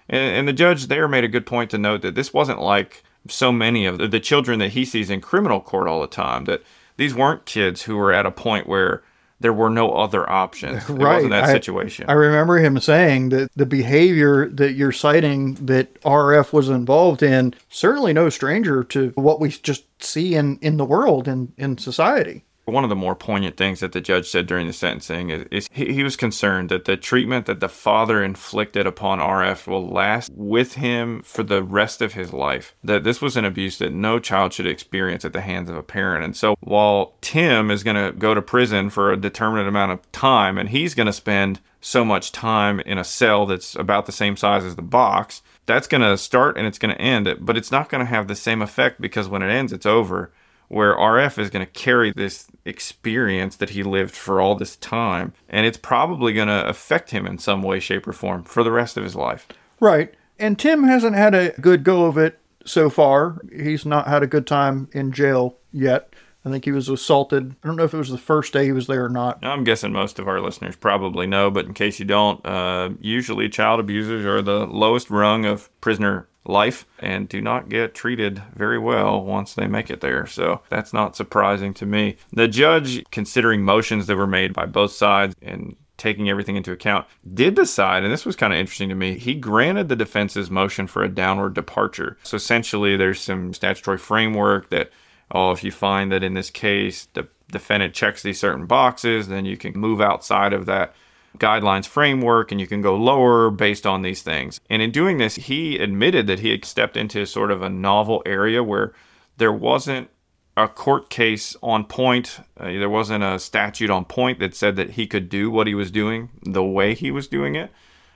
And, 0.09 0.37
and 0.37 0.47
the 0.47 0.53
judge 0.53 0.87
there 0.87 1.07
made 1.07 1.23
a 1.23 1.29
good 1.29 1.45
point 1.45 1.71
to 1.71 1.77
note 1.77 2.01
that 2.01 2.15
this 2.15 2.33
wasn't 2.33 2.61
like 2.61 3.03
so 3.27 3.51
many 3.51 3.85
of 3.85 3.97
the, 3.97 4.07
the 4.07 4.19
children 4.19 4.59
that 4.59 4.69
he 4.69 4.85
sees 4.85 5.09
in 5.09 5.21
criminal 5.21 5.59
court 5.59 5.87
all 5.87 6.01
the 6.01 6.07
time, 6.07 6.45
that 6.45 6.61
these 6.97 7.15
weren't 7.15 7.45
kids 7.45 7.83
who 7.83 7.97
were 7.97 8.13
at 8.13 8.25
a 8.25 8.31
point 8.31 8.67
where 8.67 9.03
there 9.45 9.53
were 9.53 9.69
no 9.69 9.91
other 9.91 10.27
options. 10.27 10.89
Right. 10.89 11.17
wasn't 11.17 11.33
that 11.33 11.43
I- 11.43 11.51
situation. 11.51 12.05
I 12.07 12.13
remember 12.13 12.57
him 12.57 12.79
saying 12.79 13.29
that 13.29 13.51
the 13.55 13.67
behavior 13.67 14.49
that 14.49 14.71
you're 14.73 14.91
citing 14.91 15.53
that 15.67 16.01
RF 16.01 16.51
was 16.51 16.67
involved 16.67 17.21
in 17.21 17.53
certainly 17.69 18.11
no 18.11 18.29
stranger 18.29 18.83
to 18.85 19.11
what 19.13 19.39
we 19.39 19.49
just 19.49 19.83
see 20.03 20.33
in, 20.33 20.57
in 20.63 20.77
the 20.77 20.85
world 20.85 21.27
and 21.27 21.53
in 21.57 21.77
society. 21.77 22.43
One 22.65 22.83
of 22.83 22.89
the 22.89 22.95
more 22.95 23.15
poignant 23.15 23.57
things 23.57 23.79
that 23.81 23.91
the 23.91 24.01
judge 24.01 24.27
said 24.27 24.47
during 24.47 24.65
the 24.65 24.73
sentencing 24.73 25.29
is, 25.29 25.45
is 25.51 25.69
he, 25.71 25.93
he 25.93 26.03
was 26.03 26.15
concerned 26.15 26.69
that 26.69 26.85
the 26.85 26.97
treatment 26.97 27.45
that 27.45 27.59
the 27.59 27.69
father 27.69 28.23
inflicted 28.23 28.87
upon 28.87 29.19
RF 29.19 29.67
will 29.67 29.87
last 29.87 30.31
with 30.33 30.73
him 30.73 31.21
for 31.21 31.43
the 31.43 31.61
rest 31.61 32.01
of 32.01 32.13
his 32.13 32.33
life. 32.33 32.75
That 32.83 33.03
this 33.03 33.21
was 33.21 33.37
an 33.37 33.45
abuse 33.45 33.77
that 33.77 33.93
no 33.93 34.17
child 34.19 34.53
should 34.53 34.65
experience 34.65 35.23
at 35.23 35.33
the 35.33 35.41
hands 35.41 35.69
of 35.69 35.75
a 35.75 35.83
parent. 35.83 36.25
And 36.25 36.35
so 36.35 36.55
while 36.59 37.13
Tim 37.21 37.69
is 37.69 37.83
going 37.83 38.03
to 38.03 38.17
go 38.17 38.33
to 38.33 38.41
prison 38.41 38.89
for 38.89 39.11
a 39.11 39.17
determinate 39.17 39.67
amount 39.67 39.91
of 39.91 40.11
time 40.11 40.57
and 40.57 40.69
he's 40.69 40.95
going 40.95 41.07
to 41.07 41.13
spend 41.13 41.59
so 41.81 42.03
much 42.03 42.31
time 42.31 42.79
in 42.79 42.97
a 42.97 43.03
cell 43.03 43.45
that's 43.45 43.75
about 43.75 44.07
the 44.07 44.11
same 44.11 44.35
size 44.35 44.63
as 44.63 44.75
the 44.75 44.81
box, 44.81 45.43
that's 45.67 45.87
going 45.87 46.01
to 46.01 46.17
start 46.17 46.57
and 46.57 46.65
it's 46.65 46.79
going 46.79 46.95
to 46.95 47.01
end, 47.01 47.31
but 47.41 47.57
it's 47.57 47.71
not 47.71 47.89
going 47.89 47.99
to 47.99 48.09
have 48.09 48.27
the 48.27 48.35
same 48.35 48.63
effect 48.63 48.99
because 48.99 49.27
when 49.27 49.43
it 49.43 49.51
ends, 49.51 49.71
it's 49.71 49.85
over 49.85 50.31
where 50.67 50.95
RF 50.95 51.37
is 51.37 51.49
going 51.49 51.65
to 51.65 51.71
carry 51.71 52.11
this 52.11 52.47
experience 52.65 53.55
that 53.57 53.71
he 53.71 53.83
lived 53.83 54.15
for 54.15 54.41
all 54.41 54.55
this 54.55 54.75
time, 54.75 55.33
and 55.49 55.65
it's 55.65 55.77
probably 55.77 56.33
going 56.33 56.47
to 56.47 56.67
affect 56.67 57.11
him 57.11 57.25
in 57.25 57.37
some 57.37 57.61
way, 57.61 57.79
shape, 57.79 58.07
or 58.07 58.13
form 58.13 58.43
for 58.43 58.63
the 58.63 58.71
rest 58.71 58.97
of 58.97 59.03
his 59.03 59.15
life. 59.15 59.47
Right. 59.79 60.13
And 60.39 60.59
Tim 60.59 60.83
hasn't 60.83 61.15
had 61.15 61.33
a 61.33 61.51
good 61.61 61.83
go 61.83 62.05
of 62.05 62.17
it 62.17 62.39
so 62.65 62.89
far. 62.89 63.41
He's 63.55 63.85
not 63.85 64.07
had 64.07 64.23
a 64.23 64.27
good 64.27 64.47
time 64.47 64.89
in 64.91 65.11
jail 65.11 65.57
yet. 65.71 66.13
I 66.45 66.51
think 66.51 66.63
he 66.63 66.71
was 66.71 66.89
assaulted. 66.89 67.55
I 67.63 67.67
don't 67.67 67.75
know 67.75 67.85
if 67.85 67.93
it 67.93 67.97
was 67.97 68.09
the 68.09 68.19
first 68.19 68.53
day 68.53 68.65
he 68.65 68.71
was 68.71 68.85
there 68.85 69.03
or 69.03 69.09
not. 69.09 69.39
I'm 69.43 69.63
guessing 69.63 69.91
most 69.91 70.19
of 70.19 70.27
our 70.27 70.39
listeners 70.39 70.75
probably 70.75 71.25
know, 71.25 71.49
but 71.49 71.65
in 71.65 71.73
case 71.73 71.99
you 71.99 72.05
don't, 72.05 72.45
uh, 72.45 72.91
usually 73.01 73.49
child 73.49 73.79
abusers 73.79 74.25
are 74.25 74.43
the 74.43 74.67
lowest 74.67 75.09
rung 75.09 75.45
of 75.45 75.69
prisoner 75.81 76.27
life 76.45 76.85
and 76.99 77.27
do 77.27 77.41
not 77.41 77.69
get 77.69 77.95
treated 77.95 78.41
very 78.55 78.79
well 78.79 79.23
once 79.23 79.53
they 79.53 79.67
make 79.67 79.89
it 79.89 80.01
there. 80.01 80.25
So 80.27 80.61
that's 80.69 80.93
not 80.93 81.15
surprising 81.15 81.73
to 81.75 81.85
me. 81.85 82.17
The 82.31 82.47
judge, 82.47 83.03
considering 83.11 83.63
motions 83.63 84.07
that 84.07 84.15
were 84.15 84.27
made 84.27 84.53
by 84.53 84.65
both 84.65 84.91
sides 84.91 85.35
and 85.41 85.75
taking 85.97 86.29
everything 86.29 86.55
into 86.55 86.71
account, 86.71 87.07
did 87.33 87.55
decide, 87.55 88.03
and 88.03 88.11
this 88.11 88.25
was 88.25 88.35
kind 88.35 88.53
of 88.53 88.59
interesting 88.59 88.89
to 88.89 88.95
me, 88.95 89.17
he 89.17 89.33
granted 89.33 89.89
the 89.89 89.95
defense's 89.95 90.51
motion 90.51 90.87
for 90.87 91.03
a 91.03 91.09
downward 91.09 91.53
departure. 91.53 92.17
So 92.23 92.35
essentially, 92.35 92.97
there's 92.97 93.21
some 93.21 93.53
statutory 93.53 93.97
framework 93.97 94.69
that, 94.69 94.91
oh, 95.31 95.51
if 95.51 95.63
you 95.63 95.71
find 95.71 96.11
that 96.11 96.23
in 96.23 96.33
this 96.33 96.49
case 96.49 97.07
the 97.13 97.27
defendant 97.51 97.93
checks 97.93 98.23
these 98.23 98.39
certain 98.39 98.65
boxes, 98.65 99.27
then 99.27 99.45
you 99.45 99.55
can 99.55 99.73
move 99.73 100.01
outside 100.01 100.51
of 100.51 100.65
that 100.65 100.93
guidelines 101.39 101.85
framework 101.85 102.51
and 102.51 102.59
you 102.61 102.67
can 102.67 102.81
go 102.81 102.95
lower 102.95 103.49
based 103.49 103.85
on 103.85 104.01
these 104.01 104.21
things. 104.21 104.59
And 104.69 104.81
in 104.81 104.91
doing 104.91 105.17
this, 105.17 105.35
he 105.35 105.77
admitted 105.77 106.27
that 106.27 106.39
he 106.39 106.51
had 106.51 106.65
stepped 106.65 106.97
into 106.97 107.25
sort 107.25 107.51
of 107.51 107.61
a 107.61 107.69
novel 107.69 108.21
area 108.25 108.63
where 108.63 108.93
there 109.37 109.51
wasn't 109.53 110.09
a 110.57 110.67
court 110.67 111.09
case 111.09 111.55
on 111.61 111.83
point. 111.83 112.39
Uh, 112.57 112.65
there 112.65 112.89
wasn't 112.89 113.23
a 113.23 113.37
statute 113.39 113.89
on 113.89 114.05
point 114.05 114.39
that 114.39 114.55
said 114.55 114.77
that 114.77 114.91
he 114.91 115.05
could 115.05 115.27
do 115.29 115.51
what 115.51 115.67
he 115.67 115.75
was 115.75 115.91
doing 115.91 116.29
the 116.43 116.63
way 116.63 116.93
he 116.93 117.11
was 117.11 117.27
doing 117.27 117.55
it. 117.55 117.71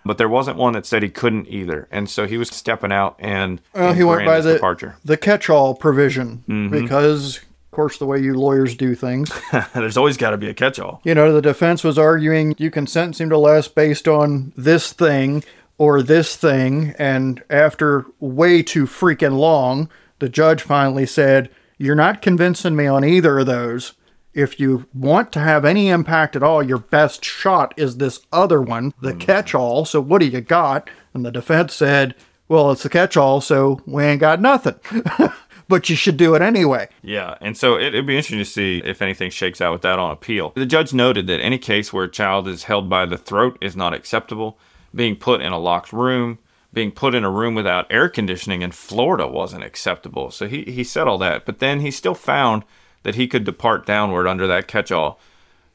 But 0.06 0.18
there 0.18 0.30
wasn't 0.30 0.56
one 0.56 0.72
that 0.74 0.86
said 0.86 1.04
he 1.04 1.10
couldn't 1.10 1.48
either. 1.50 1.90
And 1.92 2.10
so 2.10 2.26
he 2.26 2.38
was 2.38 2.48
stepping 2.48 2.92
out 2.94 3.18
and, 3.20 3.60
Well, 3.76 3.90
and 3.90 3.98
he 3.98 4.04
went 4.06 4.26
by 4.26 4.40
the 4.40 4.54
departure. 4.54 4.96
the 5.04 5.18
catch-all 5.18 5.76
provision 5.76 6.44
because, 6.72 7.38
of 7.38 7.44
course, 7.80 7.98
the 7.98 8.06
way 8.06 8.20
you 8.20 8.34
lawyers 8.34 8.76
do 8.76 8.94
things. 8.94 9.32
There's 9.74 9.96
always 9.96 10.18
got 10.18 10.32
to 10.32 10.38
be 10.38 10.50
a 10.50 10.54
catch-all. 10.54 11.00
you 11.06 11.16
know, 11.16 11.32
the 11.32 11.42
defense 11.42 11.82
was 11.82 11.98
arguing 11.98 12.54
you 12.58 12.70
can 12.70 12.86
sentence 12.86 13.22
him 13.22 13.30
to 13.30 13.38
less 13.38 13.70
based 13.70 14.06
on 14.06 14.52
this 14.58 14.92
thing 14.92 15.46
or 15.78 16.04
this 16.04 16.36
thing, 16.36 16.94
and 17.00 17.42
after 17.50 18.06
way 18.20 18.62
too 18.62 18.86
freaking 18.86 19.38
long, 19.38 19.90
the 20.20 20.28
judge 20.28 20.62
finally 20.62 21.06
said, 21.06 21.50
"You're 21.78 21.96
not 21.96 22.22
convincing 22.22 22.76
me 22.76 22.86
on 22.86 23.06
either 23.06 23.40
of 23.40 23.46
those." 23.46 23.94
If 24.34 24.60
you 24.60 24.86
want 24.94 25.32
to 25.32 25.40
have 25.40 25.64
any 25.64 25.88
impact 25.88 26.36
at 26.36 26.44
all, 26.44 26.62
your 26.62 26.80
best 26.80 27.24
shot 27.24 27.74
is 27.78 27.96
this 27.96 28.20
other 28.34 28.62
one, 28.62 28.94
the 29.02 29.14
mm. 29.14 29.22
catch 29.22 29.56
all. 29.56 29.86
So, 29.86 30.02
what 30.02 30.20
do 30.20 30.28
you 30.28 30.42
got? 30.42 30.90
And 31.14 31.26
the 31.26 31.32
defense 31.32 31.76
said, 31.76 32.14
Well, 32.50 32.72
it's 32.72 32.84
the 32.84 32.90
catch 32.90 33.16
all, 33.16 33.40
so 33.40 33.80
we 33.86 34.04
ain't 34.04 34.20
got 34.20 34.42
nothing. 34.42 34.76
but 35.70 35.90
you 35.90 35.96
should 35.96 36.18
do 36.18 36.36
it 36.36 36.42
anyway. 36.42 36.90
Yeah, 37.02 37.38
and 37.40 37.56
so 37.56 37.78
it, 37.78 37.88
it'd 37.88 38.08
be 38.08 38.18
interesting 38.18 38.40
to 38.40 38.46
see 38.46 38.82
if 38.84 39.02
anything 39.02 39.30
shakes 39.30 39.62
out 39.62 39.72
with 39.72 39.84
that 39.84 40.00
on 40.00 40.12
appeal. 40.12 40.52
The 40.56 40.66
judge 40.66 40.94
noted 40.94 41.28
that 41.28 41.40
any 41.40 41.58
case 41.58 41.94
where 41.94 42.04
a 42.04 42.12
child 42.12 42.48
is 42.48 42.64
held 42.64 42.90
by 42.90 43.06
the 43.06 43.18
throat 43.18 43.58
is 43.62 43.78
not 43.78 43.94
acceptable. 43.94 44.58
Being 44.94 45.16
put 45.16 45.42
in 45.42 45.54
a 45.54 45.60
locked 45.60 45.94
room, 45.94 46.40
being 46.74 46.92
put 46.92 47.16
in 47.16 47.24
a 47.24 47.30
room 47.30 47.56
without 47.56 47.88
air 47.90 48.10
conditioning 48.10 48.64
in 48.64 48.72
Florida 48.72 49.28
wasn't 49.28 49.64
acceptable. 49.64 50.32
So 50.32 50.48
he, 50.48 50.64
he 50.64 50.84
said 50.84 51.08
all 51.08 51.20
that, 51.20 51.46
but 51.46 51.60
then 51.60 51.80
he 51.80 51.92
still 51.92 52.16
found 52.16 52.64
that 53.04 53.16
he 53.16 53.28
could 53.28 53.44
depart 53.44 53.86
downward 53.86 54.28
under 54.28 54.48
that 54.48 54.68
catch 54.68 54.92
all. 54.92 55.20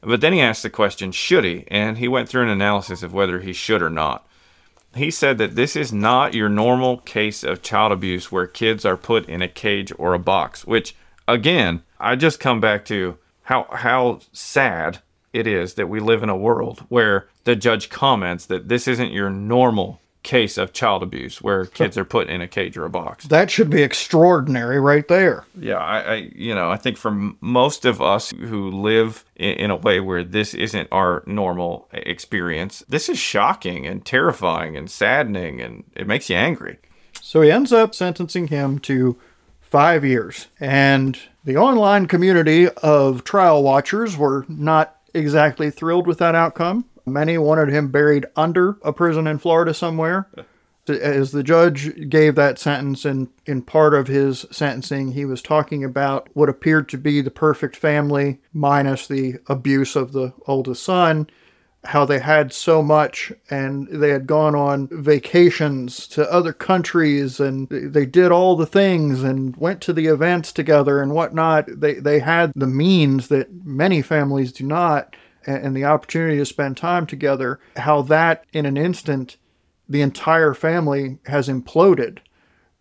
But 0.01 0.21
then 0.21 0.33
he 0.33 0.41
asked 0.41 0.61
the 0.61 0.69
question, 0.69 1.11
should 1.11 1.45
he? 1.45 1.63
And 1.69 1.97
he 1.97 2.07
went 2.07 2.29
through 2.29 2.43
an 2.43 2.49
analysis 2.49 3.01
of 3.01 3.13
whether 3.13 3.39
he 3.39 3.53
should 3.53 3.81
or 3.81 3.89
not 3.89 4.27
he 4.95 5.11
said 5.11 5.37
that 5.37 5.55
this 5.55 5.75
is 5.75 5.91
not 5.91 6.33
your 6.33 6.49
normal 6.49 6.97
case 6.97 7.43
of 7.43 7.61
child 7.61 7.91
abuse 7.91 8.31
where 8.31 8.47
kids 8.47 8.85
are 8.85 8.97
put 8.97 9.27
in 9.27 9.41
a 9.41 9.47
cage 9.47 9.91
or 9.97 10.13
a 10.13 10.19
box 10.19 10.65
which 10.65 10.95
again 11.27 11.81
i 11.99 12.15
just 12.15 12.39
come 12.39 12.59
back 12.59 12.85
to 12.85 13.17
how 13.43 13.67
how 13.71 14.19
sad 14.31 14.99
it 15.33 15.45
is 15.45 15.73
that 15.73 15.89
we 15.89 15.99
live 15.99 16.23
in 16.23 16.29
a 16.29 16.37
world 16.37 16.79
where 16.89 17.27
the 17.43 17.55
judge 17.55 17.89
comments 17.89 18.45
that 18.45 18.69
this 18.69 18.87
isn't 18.87 19.11
your 19.11 19.29
normal 19.29 19.99
case 20.25 20.57
of 20.57 20.73
child 20.73 21.01
abuse 21.03 21.41
where 21.41 21.65
kids 21.65 21.97
are 21.97 22.03
put 22.03 22.27
in 22.29 22.41
a 22.41 22.47
cage 22.47 22.75
or 22.75 22.83
a 22.83 22.89
box 22.89 23.25
That 23.27 23.49
should 23.49 23.69
be 23.69 23.81
extraordinary 23.83 24.79
right 24.79 25.07
there. 25.07 25.45
yeah, 25.57 25.77
I, 25.77 25.99
I, 25.99 26.15
you 26.35 26.53
know, 26.53 26.69
I 26.69 26.77
think 26.77 26.97
for 26.97 27.11
most 27.39 27.85
of 27.85 28.01
us 28.01 28.31
who 28.31 28.69
live 28.69 29.23
in, 29.35 29.53
in 29.53 29.71
a 29.71 29.75
way 29.75 29.99
where 29.99 30.23
this 30.23 30.53
isn't 30.53 30.89
our 30.91 31.23
normal 31.25 31.87
experience, 31.93 32.83
this 32.89 33.07
is 33.07 33.17
shocking 33.19 33.85
and 33.85 34.03
terrifying 34.05 34.75
and 34.75 34.89
saddening, 34.89 35.61
and 35.61 35.83
it 35.95 36.07
makes 36.07 36.29
you 36.29 36.35
angry. 36.35 36.79
So 37.21 37.41
he 37.41 37.51
ends 37.51 37.71
up 37.71 37.95
sentencing 37.95 38.47
him 38.47 38.79
to 38.79 39.17
five 39.61 40.03
years. 40.03 40.47
And 40.59 41.17
the 41.43 41.57
online 41.57 42.07
community 42.07 42.67
of 42.69 43.23
trial 43.23 43.61
watchers 43.63 44.17
were 44.17 44.45
not 44.47 44.95
exactly 45.13 45.69
thrilled 45.71 46.07
with 46.07 46.17
that 46.17 46.35
outcome. 46.35 46.85
Many 47.05 47.37
wanted 47.37 47.69
him 47.69 47.89
buried 47.89 48.25
under 48.35 48.77
a 48.83 48.91
prison 48.91 49.27
in 49.27 49.37
Florida 49.37 49.73
somewhere. 49.73 50.27
As 50.87 51.31
the 51.31 51.43
judge 51.43 52.09
gave 52.09 52.35
that 52.35 52.59
sentence, 52.59 53.05
and 53.05 53.27
in 53.45 53.63
part 53.63 53.95
of 53.95 54.07
his 54.07 54.45
sentencing, 54.51 55.13
he 55.13 55.25
was 55.25 55.41
talking 55.41 55.83
about 55.83 56.29
what 56.33 56.49
appeared 56.49 56.89
to 56.89 56.97
be 56.97 57.21
the 57.21 57.31
perfect 57.31 57.75
family, 57.75 58.39
minus 58.53 59.07
the 59.07 59.39
abuse 59.47 59.95
of 59.95 60.11
the 60.11 60.33
oldest 60.47 60.83
son 60.83 61.27
how 61.87 62.05
they 62.05 62.19
had 62.19 62.51
so 62.51 62.81
much 62.81 63.31
and 63.49 63.87
they 63.87 64.09
had 64.09 64.27
gone 64.27 64.55
on 64.55 64.87
vacations 64.91 66.07
to 66.07 66.31
other 66.31 66.53
countries 66.53 67.39
and 67.39 67.67
they 67.69 68.05
did 68.05 68.31
all 68.31 68.55
the 68.55 68.65
things 68.65 69.23
and 69.23 69.55
went 69.57 69.81
to 69.81 69.93
the 69.93 70.07
events 70.07 70.51
together 70.51 71.01
and 71.01 71.13
whatnot. 71.13 71.67
They, 71.67 71.95
they 71.95 72.19
had 72.19 72.51
the 72.55 72.67
means 72.67 73.27
that 73.29 73.65
many 73.65 74.01
families 74.01 74.51
do 74.51 74.65
not 74.65 75.15
and, 75.45 75.75
the 75.75 75.85
opportunity 75.85 76.37
to 76.37 76.45
spend 76.45 76.77
time 76.77 77.05
together. 77.05 77.59
How 77.77 78.01
that 78.03 78.45
in 78.53 78.65
an 78.65 78.77
instant, 78.77 79.37
the 79.87 80.01
entire 80.01 80.53
family 80.53 81.19
has 81.27 81.47
imploded 81.47 82.19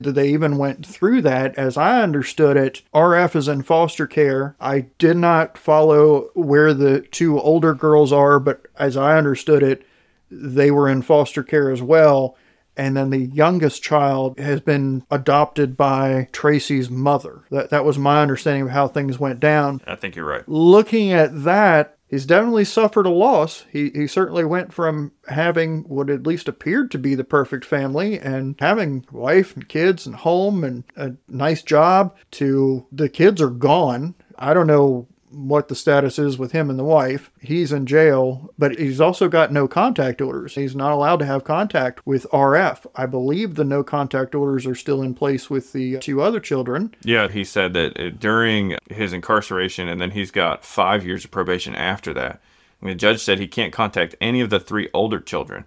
that 0.01 0.13
they 0.13 0.29
even 0.29 0.59
went 0.59 0.85
through 0.85 1.23
that. 1.23 1.57
As 1.57 1.77
I 1.77 2.03
understood 2.03 2.57
it, 2.57 2.83
RF 2.95 3.37
is 3.37 3.49
in 3.49 3.63
foster 3.63 4.07
care. 4.07 4.57
I 4.61 4.87
did 4.99 5.17
not 5.17 5.57
follow 5.57 6.31
where 6.35 6.75
the 6.75 7.01
two 7.01 7.39
older 7.41 7.75
girls 7.75 8.13
are, 8.13 8.41
but 8.41 8.67
as 8.77 8.97
I 8.97 9.17
understood 9.17 9.63
it, 9.63 9.87
they 10.31 10.71
were 10.71 10.89
in 10.89 11.03
foster 11.03 11.43
care 11.43 11.71
as 11.71 11.83
well. 11.83 12.37
And 12.77 12.97
then 12.97 13.11
the 13.11 13.19
youngest 13.19 13.85
child 13.85 14.39
has 14.41 14.61
been 14.61 15.05
adopted 15.11 15.77
by 15.77 16.29
Tracy's 16.33 16.91
mother. 16.91 17.45
That, 17.51 17.71
that 17.71 17.85
was 17.85 17.99
my 17.99 18.21
understanding 18.21 18.65
of 18.65 18.71
how 18.71 18.89
things 18.89 19.19
went 19.19 19.39
down 19.39 19.81
I 19.87 19.95
think 19.95 20.17
you're 20.17 20.25
right. 20.25 20.49
looking 20.49 21.13
at 21.13 21.45
that, 21.45 21.99
he's 22.15 22.27
definitely 22.27 22.65
suffered 22.65 23.07
a 23.07 23.11
loss. 23.11 23.65
He, 23.73 23.91
he 23.91 24.07
certainly 24.07 24.45
went 24.45 24.73
from 24.73 25.11
having 25.27 25.83
what 25.89 26.09
at 26.11 26.29
least 26.29 26.47
appeared 26.47 26.93
to 26.93 26.99
be 26.99 27.17
the 27.17 27.25
perfect 27.25 27.65
family 27.65 28.21
and 28.21 28.55
having 28.61 29.05
wife 29.11 29.57
and 29.57 29.69
kids 29.69 30.07
and 30.07 30.15
home 30.15 30.63
and 30.63 30.85
a 30.95 31.15
nice 31.27 31.61
job 31.61 32.15
to 32.33 32.87
the 32.93 33.09
kids 33.09 33.43
are 33.43 33.51
gone. 33.51 34.15
I 34.39 34.55
don't 34.55 34.69
know 34.69 35.09
what 35.35 35.69
the 35.69 35.75
status 35.75 36.19
is 36.19 36.39
with 36.39 36.53
him 36.53 36.71
and 36.71 36.79
the 36.79 36.85
wife. 36.85 37.31
He's 37.41 37.73
in 37.73 37.87
jail, 37.87 38.53
but 38.59 38.79
he's 38.79 39.01
also 39.01 39.29
got 39.29 39.53
no 39.53 39.69
contact 39.69 40.21
orders. 40.21 40.55
He's 40.55 40.77
not 40.77 40.93
allowed 40.93 41.19
to 41.19 41.27
have 41.27 41.45
contact 41.45 42.07
with 42.07 42.27
RF. 42.33 42.87
I 42.95 43.07
believe 43.07 43.55
the 43.55 43.65
no 43.65 43.83
contact 43.83 44.35
orders 44.35 44.67
are 44.67 44.75
still 44.75 45.03
in 45.03 45.15
place 45.15 45.51
with 45.51 45.73
the 45.73 45.99
two 45.99 46.23
other 46.23 46.41
children. 46.41 46.95
Yeah, 47.03 47.29
he 47.29 47.45
said 47.45 47.73
that 47.75 47.99
uh, 47.99 48.11
during 48.11 48.79
his 48.91 49.13
incarceration, 49.13 49.89
and 49.89 50.01
then 50.01 50.13
he's 50.13 50.31
got 50.31 50.65
five 50.65 51.05
years 51.05 51.25
of 51.25 51.31
probation 51.31 51.75
after 51.75 52.15
that. 52.15 52.41
The 52.83 52.95
judge 52.95 53.21
said 53.21 53.39
he 53.39 53.49
can't 53.49 53.73
contact 53.73 54.15
any 54.21 54.41
of 54.41 54.51
the 54.51 54.61
three 54.61 54.89
older 54.93 55.19
children. 55.19 55.65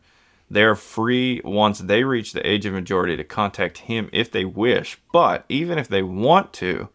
They're 0.49 0.75
free 0.75 1.41
once 1.43 1.79
they 1.79 2.03
reach 2.03 2.31
the 2.31 2.47
age 2.47 2.65
of 2.65 2.73
majority 2.73 3.17
to 3.17 3.23
contact 3.23 3.79
him 3.79 4.09
if 4.13 4.31
they 4.31 4.45
wish, 4.45 4.97
but 5.11 5.43
even 5.49 5.77
if 5.77 5.87
they 5.87 6.03
want 6.03 6.53
to, 6.53 6.89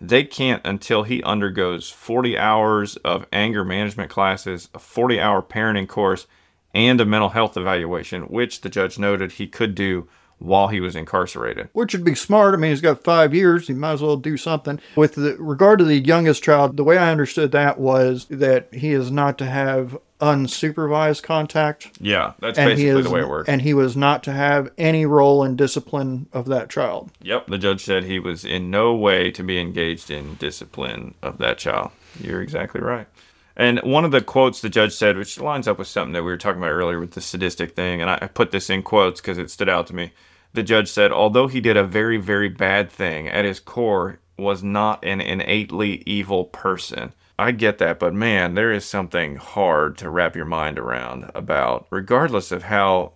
they 0.00 0.24
can't 0.24 0.64
until 0.64 1.02
he 1.02 1.22
undergoes 1.22 1.90
40 1.90 2.38
hours 2.38 2.96
of 2.98 3.26
anger 3.32 3.64
management 3.64 4.10
classes, 4.10 4.68
a 4.74 4.78
40 4.78 5.20
hour 5.20 5.42
parenting 5.42 5.88
course, 5.88 6.26
and 6.74 7.00
a 7.00 7.04
mental 7.04 7.30
health 7.30 7.56
evaluation, 7.56 8.22
which 8.24 8.60
the 8.60 8.68
judge 8.68 8.98
noted 8.98 9.32
he 9.32 9.46
could 9.46 9.74
do 9.74 10.08
while 10.38 10.68
he 10.68 10.80
was 10.80 10.94
incarcerated. 10.94 11.68
Which 11.72 11.92
would 11.92 12.04
be 12.04 12.14
smart. 12.14 12.54
I 12.54 12.58
mean, 12.58 12.70
he's 12.70 12.80
got 12.80 13.02
five 13.02 13.34
years. 13.34 13.66
He 13.66 13.74
might 13.74 13.94
as 13.94 14.02
well 14.02 14.16
do 14.16 14.36
something. 14.36 14.80
With 14.94 15.18
regard 15.18 15.80
to 15.80 15.84
the 15.84 15.98
youngest 15.98 16.42
child, 16.42 16.76
the 16.76 16.84
way 16.84 16.96
I 16.96 17.10
understood 17.10 17.50
that 17.52 17.80
was 17.80 18.26
that 18.26 18.72
he 18.72 18.92
is 18.92 19.10
not 19.10 19.36
to 19.38 19.46
have 19.46 19.98
unsupervised 20.20 21.22
contact. 21.22 21.96
Yeah, 22.00 22.32
that's 22.40 22.58
and 22.58 22.70
basically 22.70 23.00
is, 23.00 23.06
the 23.06 23.10
way 23.10 23.20
it 23.20 23.28
works. 23.28 23.48
And 23.48 23.62
he 23.62 23.74
was 23.74 23.96
not 23.96 24.22
to 24.24 24.32
have 24.32 24.70
any 24.76 25.06
role 25.06 25.44
in 25.44 25.56
discipline 25.56 26.28
of 26.32 26.46
that 26.46 26.70
child. 26.70 27.10
Yep, 27.22 27.46
the 27.46 27.58
judge 27.58 27.84
said 27.84 28.04
he 28.04 28.18
was 28.18 28.44
in 28.44 28.70
no 28.70 28.94
way 28.94 29.30
to 29.30 29.42
be 29.42 29.58
engaged 29.58 30.10
in 30.10 30.34
discipline 30.36 31.14
of 31.22 31.38
that 31.38 31.58
child. 31.58 31.90
You're 32.20 32.42
exactly 32.42 32.80
right. 32.80 33.06
And 33.56 33.80
one 33.80 34.04
of 34.04 34.12
the 34.12 34.20
quotes 34.20 34.60
the 34.60 34.68
judge 34.68 34.92
said, 34.92 35.16
which 35.16 35.40
lines 35.40 35.66
up 35.66 35.78
with 35.78 35.88
something 35.88 36.12
that 36.12 36.22
we 36.22 36.30
were 36.30 36.36
talking 36.36 36.62
about 36.62 36.70
earlier 36.70 37.00
with 37.00 37.12
the 37.12 37.20
sadistic 37.20 37.74
thing, 37.74 38.00
and 38.00 38.08
I 38.08 38.28
put 38.28 38.52
this 38.52 38.70
in 38.70 38.82
quotes 38.82 39.20
because 39.20 39.38
it 39.38 39.50
stood 39.50 39.68
out 39.68 39.88
to 39.88 39.94
me. 39.96 40.12
The 40.52 40.62
judge 40.62 40.88
said, 40.88 41.12
although 41.12 41.48
he 41.48 41.60
did 41.60 41.76
a 41.76 41.84
very, 41.84 42.16
very 42.16 42.48
bad 42.48 42.90
thing, 42.90 43.28
at 43.28 43.44
his 43.44 43.60
core 43.60 44.20
was 44.38 44.62
not 44.62 45.04
an 45.04 45.20
innately 45.20 46.04
evil 46.06 46.44
person. 46.44 47.12
I 47.38 47.52
get 47.52 47.78
that, 47.78 47.98
but 48.00 48.14
man, 48.14 48.54
there 48.54 48.72
is 48.72 48.84
something 48.84 49.36
hard 49.36 49.96
to 49.98 50.10
wrap 50.10 50.34
your 50.34 50.44
mind 50.44 50.78
around 50.78 51.30
about, 51.34 51.86
regardless 51.90 52.50
of 52.50 52.64
how 52.64 53.12